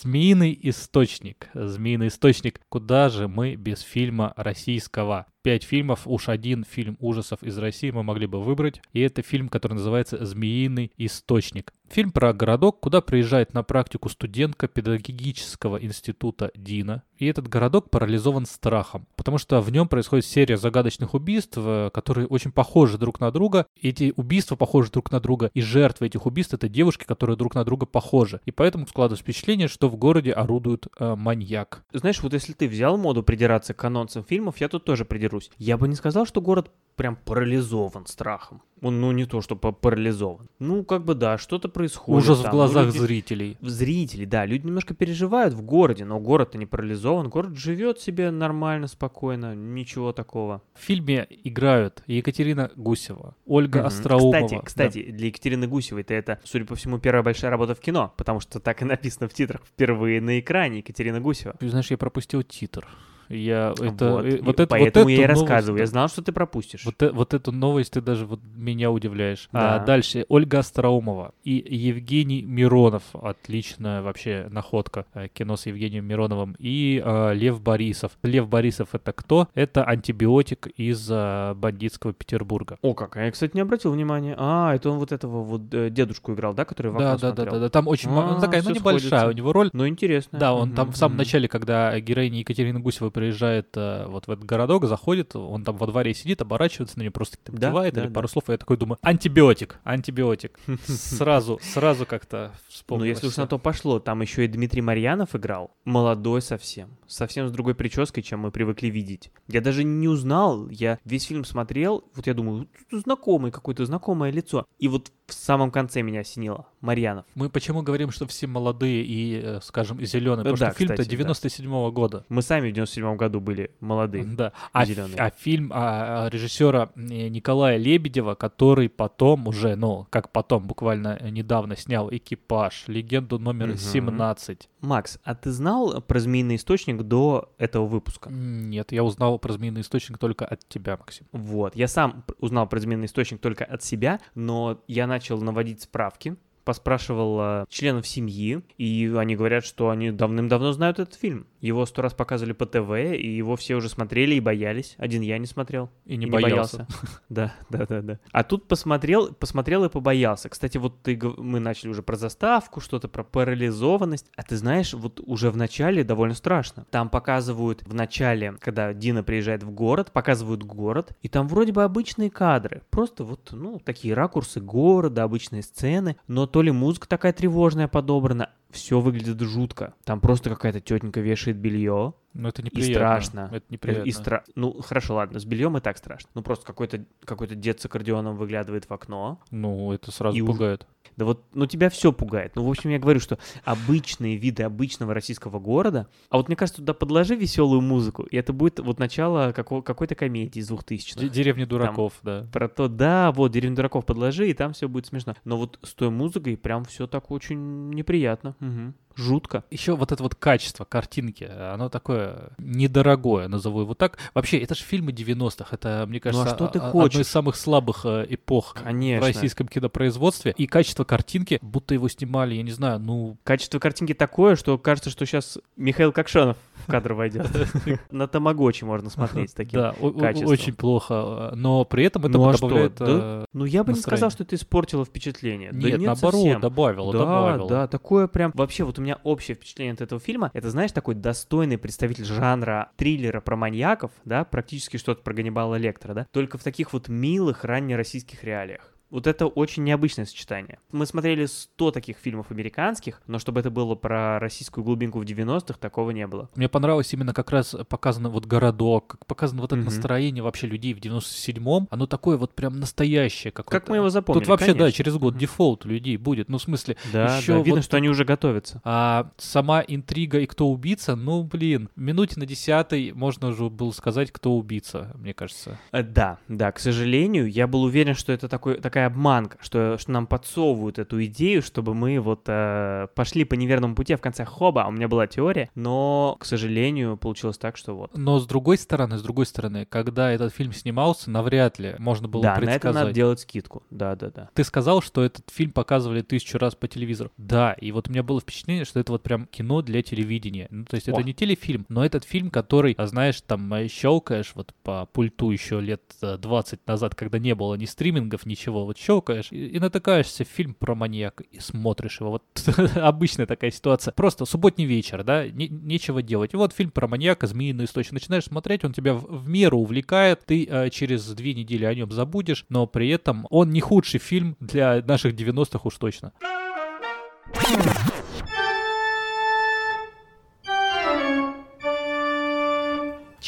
Змеиный 0.02 0.58
источник. 0.64 1.50
Змеиный 1.54 2.08
источник. 2.08 2.62
Куда 2.70 3.10
же 3.10 3.28
мы 3.28 3.56
без 3.56 3.82
фильма 3.82 4.34
российского? 4.38 5.26
Пять 5.42 5.64
фильмов, 5.64 6.02
уж 6.06 6.28
один 6.28 6.66
фильм 6.66 6.98
ужасов 7.00 7.42
из 7.44 7.58
России 7.58 7.92
мы 7.92 8.04
могли 8.04 8.28
бы 8.28 8.42
выбрать. 8.42 8.82
И 8.92 9.00
это 9.00 9.22
фильм, 9.22 9.48
который 9.48 9.76
называется 9.76 10.26
«Змеиный 10.26 10.92
источник». 10.98 11.74
Фильм 11.90 12.12
про 12.12 12.34
городок, 12.34 12.82
куда 12.82 13.02
приезжает 13.02 13.54
на 13.54 13.64
практику 13.64 14.10
студентка 14.10 14.68
педагогического 14.68 15.84
института 15.84 16.52
Дина. 16.54 17.02
И 17.18 17.26
этот 17.26 17.48
городок 17.48 17.90
парализован 17.90 18.46
страхом, 18.46 19.08
потому 19.16 19.40
что 19.40 19.60
в 19.60 19.72
нем 19.72 19.88
происходит 19.88 20.26
серия 20.26 20.56
загадочных 20.56 21.16
убийств, 21.16 21.58
э, 21.58 21.90
которые 21.92 22.28
очень 22.28 22.52
похожи 22.52 22.98
друг 22.98 23.20
на 23.20 23.32
друга. 23.32 23.66
Эти 23.82 24.14
убийства 24.16 24.56
похожи 24.56 24.92
друг 24.92 25.12
на 25.12 25.20
друга, 25.20 25.50
и 25.54 25.62
жертвы 25.62 26.06
этих 26.06 26.28
убийств— 26.28 26.54
это 26.56 26.70
девушки, 26.70 27.06
которые 27.06 27.36
друг 27.36 27.56
на 27.56 27.66
друга 27.66 27.88
похожи. 27.88 28.40
И 28.46 28.52
поэтому 28.52 28.86
складывается 28.86 29.24
впечатление, 29.24 29.68
что 29.68 29.90
в 29.90 29.98
городе 29.98 30.32
орудует 30.32 30.88
э, 31.00 31.16
маньяк. 31.16 31.84
Знаешь, 31.92 32.22
вот 32.22 32.34
если 32.34 32.54
ты 32.54 32.68
взял 32.68 32.98
моду 32.98 33.24
придираться 33.24 33.74
к 33.74 33.84
анонсам 33.84 34.24
фильмов, 34.24 34.62
я 34.62 34.70
тут 34.70 34.86
тоже 34.86 35.06
придерусь. 35.30 35.52
Я 35.58 35.78
бы 35.78 35.88
не 35.88 35.96
сказал, 35.96 36.26
что 36.26 36.42
город 36.42 36.72
прям 36.96 37.16
парализован 37.16 38.06
страхом. 38.08 38.62
Он, 38.82 39.00
ну, 39.00 39.12
не 39.14 39.26
то, 39.26 39.42
что 39.42 39.56
па- 39.56 39.72
парализован. 39.72 40.50
Ну, 40.60 40.84
как 40.84 41.06
бы 41.06 41.14
да, 41.16 41.38
что-то 41.38 41.70
происходит. 41.70 42.24
Ужас 42.24 42.40
в 42.40 42.44
там, 42.44 42.52
ну, 42.52 42.58
глазах 42.58 42.86
люди- 42.88 42.98
зрителей. 42.98 43.58
в 43.62 43.70
зрителей, 43.70 44.26
да, 44.26 44.46
люди 44.46 44.66
немножко 44.66 44.94
переживают 44.94 45.54
в 45.54 45.62
городе, 45.62 46.04
но 46.06 46.20
город-то 46.20 46.58
не 46.58 46.66
парализован, 46.66 47.30
город 47.30 47.56
живет 47.56 48.00
себе 48.00 48.32
нормально, 48.32 48.88
спокойно, 48.88 49.56
ничего 49.56 50.12
такого. 50.12 50.62
В 50.74 50.84
фильме 50.84 51.26
играют 51.44 52.04
Екатерина 52.08 52.70
Гусева, 52.76 53.36
Ольга 53.46 53.80
Мгм. 53.80 53.88
Остроумова. 53.88 54.62
Кстати, 54.62 54.62
кстати, 54.66 55.12
для 55.12 55.28
Екатерины 55.28 55.68
Гусевой-то 55.68 56.14
это, 56.14 56.40
судя 56.44 56.66
по 56.66 56.76
всему, 56.76 57.00
первая 57.00 57.24
большая 57.24 57.52
работа 57.52 57.76
в 57.76 57.80
кино, 57.80 58.14
потому 58.18 58.40
что 58.42 58.60
так 58.60 58.82
и 58.82 58.86
написано 58.86 59.30
в 59.30 59.34
титрах. 59.34 59.62
Впервые 59.66 60.20
на 60.22 60.40
экране 60.40 60.80
Екатерина 60.80 61.22
Гусева. 61.22 61.56
Ты 61.60 61.70
знаешь, 61.70 61.92
я 61.92 61.98
пропустил 61.98 62.44
титр. 62.44 62.86
Я 63.30 63.74
это 63.80 64.12
вот, 64.12 64.26
э, 64.26 64.38
и 64.38 64.42
вот 64.42 64.60
это 64.60 64.68
поэтому 64.68 65.06
вот 65.06 65.10
я 65.12 65.18
и 65.18 65.20
эту 65.22 65.30
рассказываю. 65.30 65.78
Я 65.78 65.82
новость- 65.84 65.92
знал, 65.92 66.08
что 66.10 66.22
ты 66.22 66.32
пропустишь. 66.32 66.86
Вот, 66.86 67.02
э- 67.02 67.12
вот 67.12 67.34
эту 67.34 67.52
новость 67.52 67.94
ты 67.94 68.02
даже 68.02 68.26
вот 68.26 68.40
меня 68.56 68.92
удивляешь. 68.92 69.48
А, 69.52 69.80
Да. 69.80 69.86
дальше 69.86 70.26
Ольга 70.30 70.60
Остроумова 70.60 71.34
и 71.44 71.54
Евгений 71.70 72.42
Миронов. 72.42 73.04
Отличная 73.14 74.02
вообще 74.02 74.48
находка. 74.50 75.06
э, 75.14 75.28
Кино 75.30 75.56
с 75.58 75.66
Евгением 75.66 76.06
Мироновым. 76.06 76.56
И 76.60 77.02
э, 77.04 77.34
Лев 77.34 77.62
Борисов. 77.62 78.12
Лев 78.24 78.48
Борисов 78.48 78.90
это 78.94 79.12
кто? 79.14 79.48
Это 79.54 79.84
антибиотик 79.84 80.68
из 80.78 81.08
э, 81.12 81.54
бандитского 81.56 82.14
Петербурга. 82.14 82.78
О, 82.82 82.94
как, 82.94 83.18
а 83.18 83.26
я, 83.26 83.32
кстати, 83.32 83.52
не 83.56 83.62
обратил 83.62 83.92
внимания. 83.92 84.36
А, 84.38 84.74
это 84.76 84.90
он 84.90 84.98
вот 85.00 85.12
этого 85.12 85.44
вот 85.44 85.62
э, 85.74 85.90
дедушку 85.90 86.34
играл, 86.34 86.54
да, 86.54 86.66
который 86.66 86.92
в 86.92 86.98
Да, 86.98 87.18
да, 87.18 87.32
да, 87.32 87.46
да, 87.46 87.60
да. 87.60 87.70
Там 87.70 87.88
очень 87.88 88.10
ма- 88.10 88.26
ну, 88.32 88.38
А, 88.38 88.42
такая, 88.42 88.62
ну, 88.64 88.72
небольшая 88.72 89.00
сходится. 89.10 89.28
у 89.28 89.32
него 89.32 89.54
роль. 89.54 89.70
Ну, 89.74 89.88
интересно. 89.88 90.40
Да, 90.40 90.54
он 90.54 90.74
там 90.74 90.92
в 90.92 90.98
самом 90.98 91.18
начале, 91.18 91.48
когда 91.48 92.00
героиня 92.00 92.40
Екатерина 92.40 92.80
Гусева 92.80 93.10
приезжает 93.20 93.76
э, 93.76 94.06
вот 94.08 94.28
в 94.28 94.32
этот 94.32 94.46
городок, 94.46 94.86
заходит, 94.86 95.36
он 95.36 95.66
там 95.66 95.76
во 95.76 95.88
дворе 95.88 96.14
сидит, 96.14 96.42
оборачивается 96.42 96.98
на 96.98 97.02
нее, 97.02 97.12
просто 97.12 97.38
там 97.44 97.58
Да, 97.58 97.70
кивает 97.70 97.94
да, 97.94 98.02
или 98.02 98.08
да. 98.08 98.14
пару 98.14 98.28
слов, 98.30 98.50
и 98.50 98.54
я 98.54 98.58
такой 98.58 98.78
думаю, 98.78 98.98
антибиотик, 99.02 99.80
антибиотик. 99.84 100.58
Сразу, 100.86 101.60
сразу 101.62 102.06
как-то 102.06 102.52
Ну, 102.54 102.60
вспомнилось 102.70 103.10
если 103.10 103.28
уж 103.28 103.36
на 103.38 103.46
то 103.48 103.58
пошло, 103.60 104.00
там 104.00 104.22
еще 104.22 104.46
и 104.46 104.48
Дмитрий 104.48 104.82
Марьянов 104.82 105.36
играл. 105.36 105.72
Молодой 105.84 106.42
совсем. 106.42 106.98
Совсем 107.08 107.48
с 107.50 107.52
другой 107.52 107.76
прической, 107.76 108.24
чем 108.24 108.40
мы 108.40 108.52
привыкли 108.52 108.88
видеть. 108.88 109.32
Я 109.48 109.60
даже 109.62 109.84
не 109.84 110.08
узнал. 110.08 110.70
Я 110.70 110.98
весь 111.04 111.26
фильм 111.26 111.44
смотрел. 111.44 112.06
Вот 112.16 112.28
я 112.28 112.34
думаю, 112.34 112.68
«Тут 112.90 113.02
знакомый 113.02 113.52
какое-то, 113.52 113.86
знакомое 113.86 114.32
лицо. 114.32 114.66
И 114.78 114.88
вот 114.88 115.12
в 115.30 115.34
самом 115.34 115.72
конце 115.72 116.02
меня 116.02 116.22
осенило. 116.22 116.68
Марьянов. 116.82 117.26
Мы 117.36 117.50
почему 117.50 117.82
говорим, 117.82 118.12
что 118.12 118.26
все 118.28 118.48
молодые 118.48 119.04
и, 119.04 119.42
э, 119.44 119.60
скажем, 119.62 120.00
зеленые? 120.04 120.44
Потому 120.44 120.58
Да, 120.58 120.70
что 120.70 120.78
фильм-то 120.78 120.94
кстати, 120.96 121.10
да. 121.10 121.12
97 121.18 121.92
года. 121.92 122.26
Мы 122.30 122.42
сами 122.42 122.70
в 122.70 122.74
97 122.74 123.16
году 123.18 123.40
были 123.42 123.72
молодые. 123.82 124.24
Да. 124.24 124.54
А, 124.72 124.86
зелёные. 124.86 125.18
а 125.18 125.30
фильм 125.32 125.72
а, 125.74 126.26
а, 126.26 126.30
режиссера 126.30 126.90
э, 126.96 127.28
Николая 127.28 127.78
Лебедева, 127.78 128.36
который 128.36 128.88
потом 128.90 129.48
уже, 129.48 129.76
ну, 129.76 130.08
как 130.10 130.32
потом, 130.32 130.68
буквально 130.68 131.20
недавно 131.30 131.76
снял 131.76 132.10
«Экипаж», 132.10 132.86
«Легенду 132.88 133.40
номер 133.40 133.68
Мгм. 133.68 133.76
17». 133.76 134.70
Макс, 134.82 135.20
а 135.24 135.36
ты 135.36 135.52
знал 135.52 136.02
про 136.02 136.20
змеиный 136.20 136.56
источник 136.56 137.02
до 137.04 137.52
этого 137.58 137.86
выпуска? 137.86 138.30
Нет, 138.32 138.92
я 138.94 139.04
узнал 139.04 139.38
про 139.40 139.52
змеиный 139.52 139.82
источник 139.82 140.18
только 140.18 140.46
от 140.46 140.68
тебя, 140.70 140.96
Максим. 140.98 141.26
Вот, 141.34 141.76
я 141.76 141.88
сам 141.90 142.24
узнал 142.40 142.68
про 142.68 142.80
змеиный 142.80 143.08
источник 143.08 143.42
только 143.42 143.66
от 143.66 143.84
себя, 143.84 144.20
но 144.36 144.82
я 144.88 145.08
начал 145.20 145.42
наводить 145.42 145.82
справки 145.82 146.38
поспрашивал 146.64 147.40
э, 147.42 147.66
членов 147.70 148.08
семьи, 148.08 148.62
и 148.78 149.14
они 149.18 149.36
говорят, 149.36 149.66
что 149.66 149.90
они 149.90 150.12
давным-давно 150.12 150.72
знают 150.72 151.00
этот 151.00 151.16
фильм. 151.16 151.48
Его 151.62 151.86
сто 151.86 152.02
раз 152.02 152.14
показывали 152.14 152.54
по 152.54 152.66
ТВ, 152.66 152.92
и 152.96 153.36
его 153.36 153.56
все 153.56 153.76
уже 153.76 153.90
смотрели 153.90 154.36
и 154.36 154.40
боялись. 154.40 154.96
Один 154.98 155.22
я 155.22 155.38
не 155.38 155.46
смотрел. 155.46 155.90
И 156.06 156.16
не 156.16 156.26
боялся. 156.26 156.88
Да, 157.30 157.54
да, 157.70 157.86
да, 157.86 158.02
да. 158.02 158.20
А 158.32 158.44
тут 158.44 158.68
посмотрел, 158.68 159.34
посмотрел 159.34 159.84
и 159.84 159.90
побоялся. 159.90 160.50
Кстати, 160.50 160.78
вот 160.78 161.02
ты, 161.04 161.20
мы 161.38 161.60
начали 161.60 161.90
уже 161.90 162.02
про 162.02 162.16
заставку, 162.16 162.80
что-то 162.80 163.08
про 163.08 163.24
парализованность. 163.24 164.32
А 164.36 164.44
ты 164.44 164.58
знаешь, 164.58 164.94
вот 164.94 165.22
уже 165.26 165.52
в 165.52 165.58
начале 165.58 166.04
довольно 166.04 166.34
страшно. 166.34 166.86
Там 166.90 167.10
показывают 167.10 167.84
в 167.84 167.94
начале, 167.94 168.54
когда 168.60 168.94
Дина 168.94 169.24
приезжает 169.24 169.64
в 169.64 169.72
город, 169.72 170.12
показывают 170.12 170.64
город, 170.64 171.16
и 171.22 171.30
там 171.30 171.48
вроде 171.48 171.72
бы 171.72 171.84
обычные 171.84 172.32
кадры. 172.32 172.82
Просто 172.90 173.24
вот, 173.24 173.50
ну, 173.52 173.80
такие 173.80 174.14
ракурсы 174.14 174.60
города, 174.60 175.24
обычные 175.24 175.62
сцены. 175.62 176.18
Но 176.28 176.48
то 176.52 176.62
ли 176.62 176.72
музыка 176.72 177.08
такая 177.08 177.34
тревожная 177.34 177.88
подобрана, 177.88 178.50
все 178.70 179.00
выглядит 179.00 179.40
жутко. 179.42 179.94
Там 180.04 180.20
просто 180.20 180.50
какая-то 180.50 180.80
тетенька 180.80 181.20
вешает 181.22 181.58
белье. 181.58 182.14
Ну, 182.34 182.48
это 182.50 182.62
И 182.62 182.66
неприятно. 182.66 182.94
страшно. 182.94 183.50
Это 183.52 183.66
неприятно. 183.70 184.04
И 184.08 184.12
стра... 184.12 184.44
Ну, 184.56 184.80
хорошо, 184.82 185.16
ладно, 185.16 185.40
с 185.40 185.46
бельем 185.46 185.76
и 185.78 185.82
так 185.82 185.98
страшно. 185.98 186.30
Ну, 186.36 186.44
просто 186.44 186.66
какой-то 186.66 187.04
какой 187.26 187.48
дед 187.48 187.82
с 187.82 187.86
аккордеоном 187.86 188.36
выглядывает 188.38 188.88
в 188.88 188.94
окно. 188.94 189.40
Ну, 189.50 189.92
это 189.92 190.12
сразу 190.12 190.38
И 190.38 190.42
уж- 190.42 190.48
пугает. 190.52 190.86
Да 191.20 191.26
вот, 191.26 191.44
ну 191.54 191.66
тебя 191.66 191.90
все 191.90 192.14
пугает. 192.14 192.54
Ну, 192.56 192.64
в 192.64 192.70
общем, 192.70 192.92
я 192.92 192.98
говорю, 192.98 193.20
что 193.20 193.38
обычные 193.66 194.38
виды 194.38 194.64
обычного 194.64 195.14
российского 195.14 195.60
города, 195.60 196.08
а 196.30 196.38
вот 196.38 196.48
мне 196.48 196.56
кажется, 196.56 196.80
туда 196.82 196.94
подложи 196.94 197.36
веселую 197.36 197.82
музыку, 197.82 198.24
и 198.24 198.38
это 198.38 198.54
будет 198.54 198.80
вот 198.80 199.00
начало 199.00 199.52
како- 199.52 199.82
какой-то 199.82 200.16
комедии 200.16 200.60
из 200.60 200.72
2000-х. 200.72 201.20
Д- 201.20 201.28
Деревня 201.28 201.68
дураков, 201.68 202.14
да. 202.24 202.48
Про 202.54 202.70
то, 202.70 202.88
да, 202.88 203.34
вот, 203.34 203.52
«Деревню 203.52 203.76
дураков» 203.76 204.06
подложи, 204.06 204.50
и 204.50 204.54
там 204.54 204.72
все 204.72 204.88
будет 204.88 205.08
смешно. 205.08 205.36
Но 205.44 205.58
вот 205.58 205.78
с 205.84 205.94
той 205.94 206.10
музыкой 206.10 206.56
прям 206.56 206.86
все 206.86 207.06
так 207.06 207.32
очень 207.32 207.90
неприятно. 207.90 208.56
Мгм. 208.62 208.96
Жутко. 209.20 209.64
Еще 209.70 209.96
вот 209.96 210.12
это 210.12 210.24
вот 210.24 210.36
качество 210.36 210.86
картинки, 210.86 211.44
оно 211.44 211.90
такое 211.90 212.50
недорогое, 212.58 213.48
назову 213.48 213.82
его 213.82 213.94
так. 213.94 214.18
Вообще, 214.34 214.58
это 214.60 214.76
же 214.76 214.84
фильмы 214.84 215.12
90-х, 215.12 215.68
это, 215.72 216.06
мне 216.08 216.20
кажется, 216.20 216.46
Ну, 216.46 216.52
а 216.52 216.56
что 216.56 216.68
ты 216.68 216.80
одно 216.80 216.92
хочешь? 216.92 217.20
из 217.20 217.28
самых 217.28 217.56
слабых 217.56 218.06
э, 218.06 218.26
эпох 218.30 218.76
Конечно. 218.82 219.26
в 219.26 219.28
российском 219.28 219.68
кинопроизводстве. 219.68 220.54
И 220.58 220.68
качество 220.68 221.04
картинки, 221.04 221.60
будто 221.62 221.94
его 221.94 222.08
снимали, 222.08 222.56
я 222.56 222.64
не 222.64 222.72
знаю, 222.72 223.00
ну, 223.00 223.38
Качество 223.44 223.80
картинки 223.80 224.14
такое, 224.14 224.56
что 224.56 224.78
кажется, 224.78 225.10
что 225.10 225.26
сейчас 225.26 225.58
Михаил 225.76 226.12
Кокшанов 226.12 226.58
в 226.76 226.92
кадр 226.92 227.14
войдет. 227.14 227.48
На 228.12 228.28
Тамагочи 228.28 228.84
можно 228.84 229.10
смотреть 229.10 229.52
с 229.52 229.54
таким 229.54 229.80
да, 229.82 229.96
очень 230.00 230.74
плохо. 230.74 231.50
э, 231.52 231.56
Но 231.56 231.84
при 231.86 232.06
этом 232.06 232.24
это 232.26 232.38
Ну 232.38 232.48
а 232.50 232.54
добавляет... 232.54 232.94
Э, 233.00 233.46
Ну 233.54 233.66
я 233.66 233.84
бы 233.84 233.94
не 233.94 234.00
сказал, 234.00 234.32
что 234.32 234.44
это 234.44 234.56
испортило 234.56 235.04
впечатление. 235.06 235.72
Да 235.74 235.90
Нет, 235.90 236.02
наоборот, 236.02 236.42
совсем. 236.42 236.62
добавило, 236.62 237.12
да, 237.12 237.20
добавило. 237.20 237.70
Да, 237.70 237.88
такое 237.88 238.28
прям... 238.28 238.52
Вообще, 238.56 238.84
вот 238.84 238.98
у 239.00 239.02
меня 239.02 239.09
общее 239.16 239.56
впечатление 239.56 239.94
от 239.94 240.02
этого 240.02 240.20
фильма, 240.20 240.52
это, 240.54 240.70
знаешь, 240.70 240.92
такой 240.92 241.16
достойный 241.16 241.78
представитель 241.78 242.26
жанра 242.26 242.92
триллера 242.96 243.42
про 243.42 243.56
маньяков, 243.56 244.12
да, 244.26 244.44
практически 244.44 244.98
что-то 244.98 245.24
про 245.24 245.34
Ганнибала 245.34 245.76
Лектора, 245.76 246.14
да, 246.14 246.28
только 246.32 246.58
в 246.58 246.64
таких 246.64 246.94
вот 246.94 247.08
милых 247.08 247.64
раннероссийских 247.64 248.44
реалиях. 248.44 248.99
Вот 249.10 249.26
это 249.26 249.48
очень 249.48 249.84
необычное 249.84 250.26
сочетание. 250.26 250.78
Мы 250.92 251.06
смотрели 251.08 251.46
100 251.48 251.92
таких 251.92 252.18
фильмов 252.18 252.52
американских, 252.52 253.22
но 253.26 253.40
чтобы 253.40 253.60
это 253.60 253.72
было 253.72 253.96
про 253.96 254.38
российскую 254.40 254.84
глубинку 254.84 255.20
в 255.20 255.24
90-х, 255.24 255.80
такого 255.80 256.12
не 256.12 256.28
было. 256.28 256.48
Мне 256.56 256.70
понравилось 256.70 257.12
именно 257.14 257.34
как 257.34 257.50
раз 257.52 257.76
показано 257.90 258.30
вот 258.30 258.46
городок, 258.46 259.08
как 259.08 259.26
показано 259.26 259.62
вот 259.62 259.72
это 259.72 259.78
Мгм. 259.78 259.86
настроение 259.86 260.44
вообще 260.44 260.68
людей 260.68 260.94
в 260.94 261.00
97-м. 261.00 261.88
Оно 261.90 262.06
такое 262.06 262.38
вот 262.38 262.54
прям 262.54 262.80
настоящее. 262.80 263.52
Как, 263.52 263.66
Как 263.66 263.90
мы 263.90 263.96
его 263.98 264.10
запомнили, 264.10 264.44
Тут 264.44 264.50
вообще, 264.50 264.74
да, 264.74 264.80
конечно. 264.80 264.92
через 264.98 265.16
год 265.18 265.38
дефолт 265.38 265.86
у 265.86 265.90
людей 265.90 266.18
будет. 266.18 266.50
Ну, 266.50 266.58
в 266.58 266.62
смысле, 266.62 266.96
Да, 267.12 267.38
еще 267.38 267.54
да, 267.54 267.58
видно, 267.60 267.76
вот- 267.76 267.84
что 267.86 267.98
они 267.98 268.10
уже 268.10 268.26
готовятся. 268.26 268.80
А 268.84 269.32
сама 269.38 269.84
интрига 269.88 270.40
и 270.40 270.46
кто 270.46 270.70
убийца, 270.70 271.16
ну, 271.16 271.44
блин, 271.44 271.90
минуте 271.96 272.40
на 272.40 272.46
десятой 272.46 273.12
можно 273.14 273.48
уже 273.48 273.70
было 273.70 273.92
сказать, 273.92 274.32
кто 274.32 274.56
убийца, 274.56 275.12
мне 275.16 275.34
кажется. 275.34 275.80
Э, 275.92 276.04
Да, 276.04 276.38
да, 276.48 276.72
к 276.72 276.80
сожалению, 276.80 277.50
я 277.50 277.66
был 277.66 277.84
уверен, 277.84 278.14
что 278.14 278.32
это 278.34 278.48
такой, 278.48 278.76
такая 278.80 278.99
обманка, 279.06 279.58
что, 279.62 279.98
что 279.98 280.12
нам 280.12 280.28
подсовывают 280.28 281.00
эту 281.00 281.24
идею, 281.26 281.62
чтобы 281.62 281.94
мы 281.94 282.20
вот 282.20 282.44
э, 282.48 283.08
пошли 283.16 283.44
по 283.44 283.56
неверному 283.56 283.96
пути, 283.96 284.14
а 284.14 284.18
в 284.18 284.22
конце 284.22 284.46
хоба, 284.46 284.86
у 284.88 284.92
меня 284.92 285.08
была 285.08 285.28
теория, 285.28 285.70
но, 285.76 286.38
к 286.40 286.46
сожалению, 286.46 287.18
получилось 287.18 287.58
так, 287.58 287.78
что 287.78 287.96
вот. 287.96 288.18
Но 288.18 288.40
с 288.40 288.48
другой 288.48 288.78
стороны, 288.78 289.18
с 289.18 289.22
другой 289.22 289.46
стороны, 289.46 289.86
когда 289.86 290.32
этот 290.32 290.54
фильм 290.54 290.74
снимался, 290.74 291.30
навряд 291.30 291.80
ли 291.80 291.96
можно 292.00 292.28
было 292.28 292.44
да, 292.44 292.50
на 292.56 292.56
предсказать. 292.58 292.84
это 292.84 292.94
надо 292.94 293.14
делать 293.14 293.40
скидку, 293.40 293.84
да-да-да. 293.90 294.50
Ты 294.54 294.64
сказал, 294.64 295.02
что 295.02 295.24
этот 295.24 295.50
фильм 295.50 295.72
показывали 295.72 296.22
тысячу 296.22 296.58
раз 296.58 296.76
по 296.76 296.88
телевизору. 296.88 297.32
Да, 297.38 297.74
и 297.74 297.92
вот 297.92 298.08
у 298.08 298.12
меня 298.12 298.24
было 298.24 298.40
впечатление, 298.40 298.86
что 298.86 299.00
это 299.00 299.12
вот 299.12 299.24
прям 299.24 299.46
кино 299.46 299.82
для 299.82 300.02
телевидения. 300.02 300.68
Ну, 300.72 300.86
то 300.86 300.96
есть 300.96 301.08
это 301.08 301.20
О. 301.20 301.24
не 301.24 301.34
телефильм, 301.34 301.86
но 301.90 302.06
этот 302.06 302.24
фильм, 302.24 302.50
который, 302.50 302.94
а, 302.98 303.08
знаешь, 303.08 303.42
там 303.42 303.74
э, 303.74 303.88
щелкаешь 303.88 304.52
вот 304.56 304.74
по 304.84 305.06
пульту 305.08 305.52
еще 305.52 305.80
лет 305.80 306.02
э, 306.22 306.38
20 306.38 306.88
назад, 306.88 307.16
когда 307.16 307.40
не 307.40 307.56
было 307.56 307.76
ни 307.76 307.86
стримингов, 307.86 308.46
ничего, 308.46 308.86
вот 308.90 308.98
щелкаешь 308.98 309.48
и, 309.52 309.68
и 309.68 309.80
натыкаешься 309.80 310.44
в 310.44 310.48
фильм 310.48 310.74
про 310.74 310.96
маньяка 310.96 311.44
и 311.44 311.60
смотришь 311.60 312.20
его. 312.20 312.32
Вот 312.32 312.44
обычная 312.96 313.46
такая 313.46 313.72
ситуация. 313.72 314.12
Просто 314.12 314.46
субботний 314.46 314.86
вечер, 314.86 315.24
да, 315.24 315.48
не- 315.48 315.70
нечего 315.70 316.22
делать. 316.22 316.54
И 316.54 316.58
вот 316.58 316.74
фильм 316.74 316.92
про 316.92 317.08
маньяка, 317.08 317.48
змеиный 317.48 317.86
источник. 317.86 318.14
Начинаешь 318.14 318.46
смотреть, 318.46 318.84
он 318.84 318.94
тебя 318.94 319.14
в, 319.14 319.44
в 319.44 319.48
меру 319.48 319.78
увлекает, 319.78 320.42
ты 320.46 320.66
э, 320.70 320.90
через 320.90 321.28
две 321.34 321.54
недели 321.54 321.86
о 321.86 321.94
нем 321.94 322.12
забудешь, 322.12 322.66
но 322.70 322.88
при 322.88 323.10
этом 323.10 323.48
он 323.50 323.70
не 323.70 323.82
худший 323.82 324.20
фильм 324.20 324.58
для 324.60 325.04
наших 325.06 325.36
90-х 325.36 325.82
уж 325.84 325.96
точно. 325.98 326.34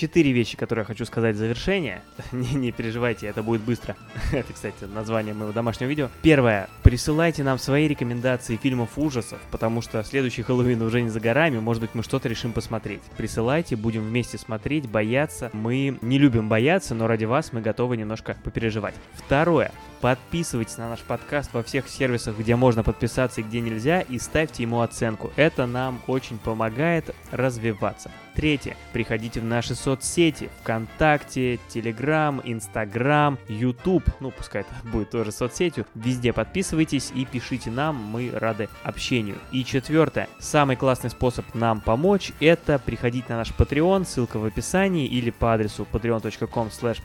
Четыре 0.02 0.32
вещи, 0.32 0.58
которые 0.58 0.82
я 0.82 0.88
хочу 0.88 1.06
сказать 1.06 1.36
в 1.36 1.38
завершение. 1.38 2.02
не, 2.32 2.56
не 2.56 2.72
переживайте, 2.72 3.28
это 3.28 3.43
будет 3.43 3.62
быстро. 3.62 3.95
это, 4.32 4.52
кстати, 4.52 4.86
название 4.86 5.36
моего 5.36 5.52
домашнего 5.52 5.89
видео. 5.89 6.10
Первое. 6.24 6.70
Присылайте 6.82 7.43
нам 7.43 7.60
свои 7.60 7.88
рекомендации 7.88 8.56
фильмов 8.56 8.97
ужасов, 8.97 9.39
потому 9.52 9.84
что 9.84 10.04
следующий 10.04 10.41
Хэллоуин 10.41 10.82
уже 10.82 11.04
не 11.04 11.10
за 11.10 11.20
горами, 11.20 11.60
может 11.60 11.82
быть, 11.84 11.93
мы 11.93 12.02
что-то 12.02 12.30
решим 12.30 12.52
посмотреть. 12.52 13.04
Присылайте, 13.16 13.76
будем 13.76 14.02
вместе 14.02 14.39
смотреть, 14.39 14.89
бояться. 14.89 15.52
Мы 15.54 15.99
не 16.02 16.18
любим 16.18 16.49
бояться, 16.49 16.95
но 16.95 17.06
ради 17.06 17.26
вас 17.26 17.54
мы 17.54 17.62
готовы 17.62 17.95
немножко 17.95 18.36
попереживать. 18.43 18.95
Второе. 19.14 19.72
Подписывайтесь 20.02 20.78
на 20.78 20.89
наш 20.89 21.02
подкаст 21.02 21.54
во 21.54 21.62
всех 21.62 21.88
сервисах, 21.88 22.36
где 22.39 22.56
можно 22.56 22.82
подписаться 22.82 23.41
и 23.41 23.43
где 23.43 23.60
нельзя, 23.60 24.02
и 24.02 24.18
ставьте 24.18 24.64
ему 24.64 24.82
оценку. 24.82 25.32
Это 25.36 25.68
нам 25.68 26.02
очень 26.08 26.39
помогает 26.39 27.14
развиваться. 27.30 28.10
Третье. 28.36 28.78
Приходите 28.94 29.40
в 29.40 29.44
наши 29.44 29.76
соцсети. 29.76 30.50
ВКонтакте, 30.62 31.60
Телеграм, 31.68 32.42
Инстаграм, 32.44 33.38
Ютуб. 33.48 34.04
Ну, 34.20 34.32
пускай 34.32 34.62
это 34.62 34.90
будет 34.90 35.10
тоже 35.10 35.32
соцсетью. 35.32 35.86
Везде 35.96 36.34
подписывайтесь 36.34 37.12
и 37.14 37.26
пишите 37.26 37.70
нам. 37.70 37.96
Мы 37.96 38.32
рады 38.34 38.70
общению. 38.84 39.38
И 39.52 39.66
четвертое. 39.66 40.30
Самый 40.40 40.76
классный 40.76 41.10
способ 41.10 41.46
нам 41.54 41.82
помочь 41.82 42.32
это 42.40 42.80
приходить 42.80 43.30
на 43.30 43.38
наш 43.38 43.52
Patreon. 43.52 44.06
Ссылка 44.06 44.38
в 44.38 44.46
описании 44.46 45.08
или 45.08 45.30
по 45.30 45.54
адресу 45.54 45.88
patreon.com 45.92 46.68
slash. 46.68 47.02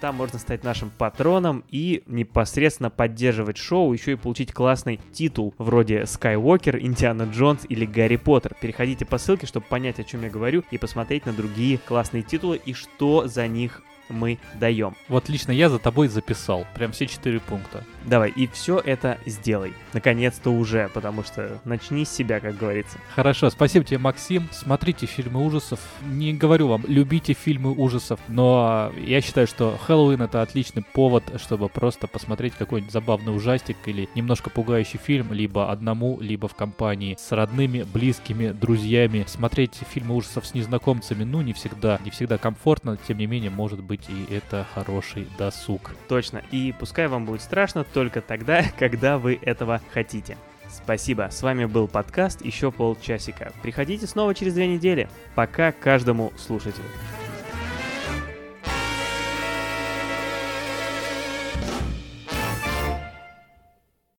Там 0.00 0.14
можно 0.16 0.38
стать 0.38 0.64
нашим 0.64 0.90
патроном 0.90 1.64
и 1.70 2.02
непосредственно 2.06 2.90
поддерживать 2.90 3.58
шоу, 3.58 3.92
еще 3.92 4.12
и 4.12 4.16
получить 4.16 4.52
классный 4.52 5.00
титул 5.12 5.54
вроде 5.58 6.02
Skywalker, 6.02 6.78
Индиана 6.80 7.24
Джонс 7.24 7.66
или 7.68 7.84
Гарри 7.84 8.16
Поттер. 8.16 8.56
Переходите 8.60 9.04
по 9.04 9.18
ссылке, 9.18 9.46
чтобы 9.46 9.66
понять, 9.66 10.00
о 10.00 10.04
чем 10.04 10.15
я 10.22 10.30
говорю, 10.30 10.64
и 10.70 10.78
посмотреть 10.78 11.26
на 11.26 11.32
другие 11.32 11.78
классные 11.78 12.22
титулы 12.22 12.60
и 12.64 12.72
что 12.72 13.26
за 13.26 13.46
них 13.46 13.82
мы 14.08 14.38
даем. 14.54 14.94
Вот 15.08 15.28
лично 15.28 15.52
я 15.52 15.68
за 15.68 15.78
тобой 15.78 16.08
записал. 16.08 16.66
Прям 16.74 16.92
все 16.92 17.06
четыре 17.06 17.40
пункта. 17.40 17.84
Давай, 18.04 18.30
и 18.30 18.46
все 18.46 18.78
это 18.78 19.18
сделай. 19.26 19.74
Наконец-то 19.92 20.50
уже, 20.50 20.88
потому 20.94 21.24
что 21.24 21.60
начни 21.64 22.04
с 22.04 22.10
себя, 22.10 22.40
как 22.40 22.56
говорится. 22.56 22.98
Хорошо, 23.14 23.50
спасибо 23.50 23.84
тебе, 23.84 23.98
Максим. 23.98 24.48
Смотрите 24.52 25.06
фильмы 25.06 25.44
ужасов. 25.44 25.80
Не 26.04 26.32
говорю 26.32 26.68
вам, 26.68 26.84
любите 26.86 27.32
фильмы 27.32 27.72
ужасов, 27.72 28.20
но 28.28 28.92
я 28.96 29.20
считаю, 29.20 29.46
что 29.46 29.76
Хэллоуин 29.86 30.22
это 30.22 30.42
отличный 30.42 30.82
повод, 30.82 31.24
чтобы 31.40 31.68
просто 31.68 32.06
посмотреть 32.06 32.54
какой-нибудь 32.54 32.92
забавный 32.92 33.34
ужастик 33.34 33.76
или 33.86 34.08
немножко 34.14 34.50
пугающий 34.50 34.98
фильм, 34.98 35.32
либо 35.32 35.70
одному, 35.70 36.18
либо 36.20 36.48
в 36.48 36.54
компании 36.54 37.16
с 37.18 37.32
родными, 37.32 37.82
близкими, 37.82 38.52
друзьями. 38.52 39.24
Смотреть 39.26 39.74
фильмы 39.90 40.14
ужасов 40.14 40.46
с 40.46 40.54
незнакомцами, 40.54 41.24
ну, 41.24 41.42
не 41.42 41.52
всегда, 41.52 41.98
не 42.04 42.10
всегда 42.10 42.38
комфортно, 42.38 42.98
тем 43.08 43.18
не 43.18 43.26
менее, 43.26 43.50
может 43.50 43.82
быть 43.96 44.08
и 44.08 44.34
это 44.34 44.66
хороший 44.74 45.26
досуг. 45.38 45.92
Точно. 46.08 46.42
И 46.50 46.74
пускай 46.78 47.08
вам 47.08 47.24
будет 47.24 47.42
страшно 47.42 47.84
только 47.84 48.20
тогда, 48.20 48.64
когда 48.78 49.18
вы 49.18 49.38
этого 49.40 49.80
хотите. 49.92 50.36
Спасибо. 50.68 51.28
С 51.30 51.42
вами 51.42 51.64
был 51.64 51.88
подкаст 51.88 52.44
«Еще 52.44 52.70
полчасика». 52.70 53.52
Приходите 53.62 54.06
снова 54.06 54.34
через 54.34 54.54
две 54.54 54.66
недели. 54.66 55.08
Пока 55.34 55.72
каждому 55.72 56.32
слушателю. 56.36 56.84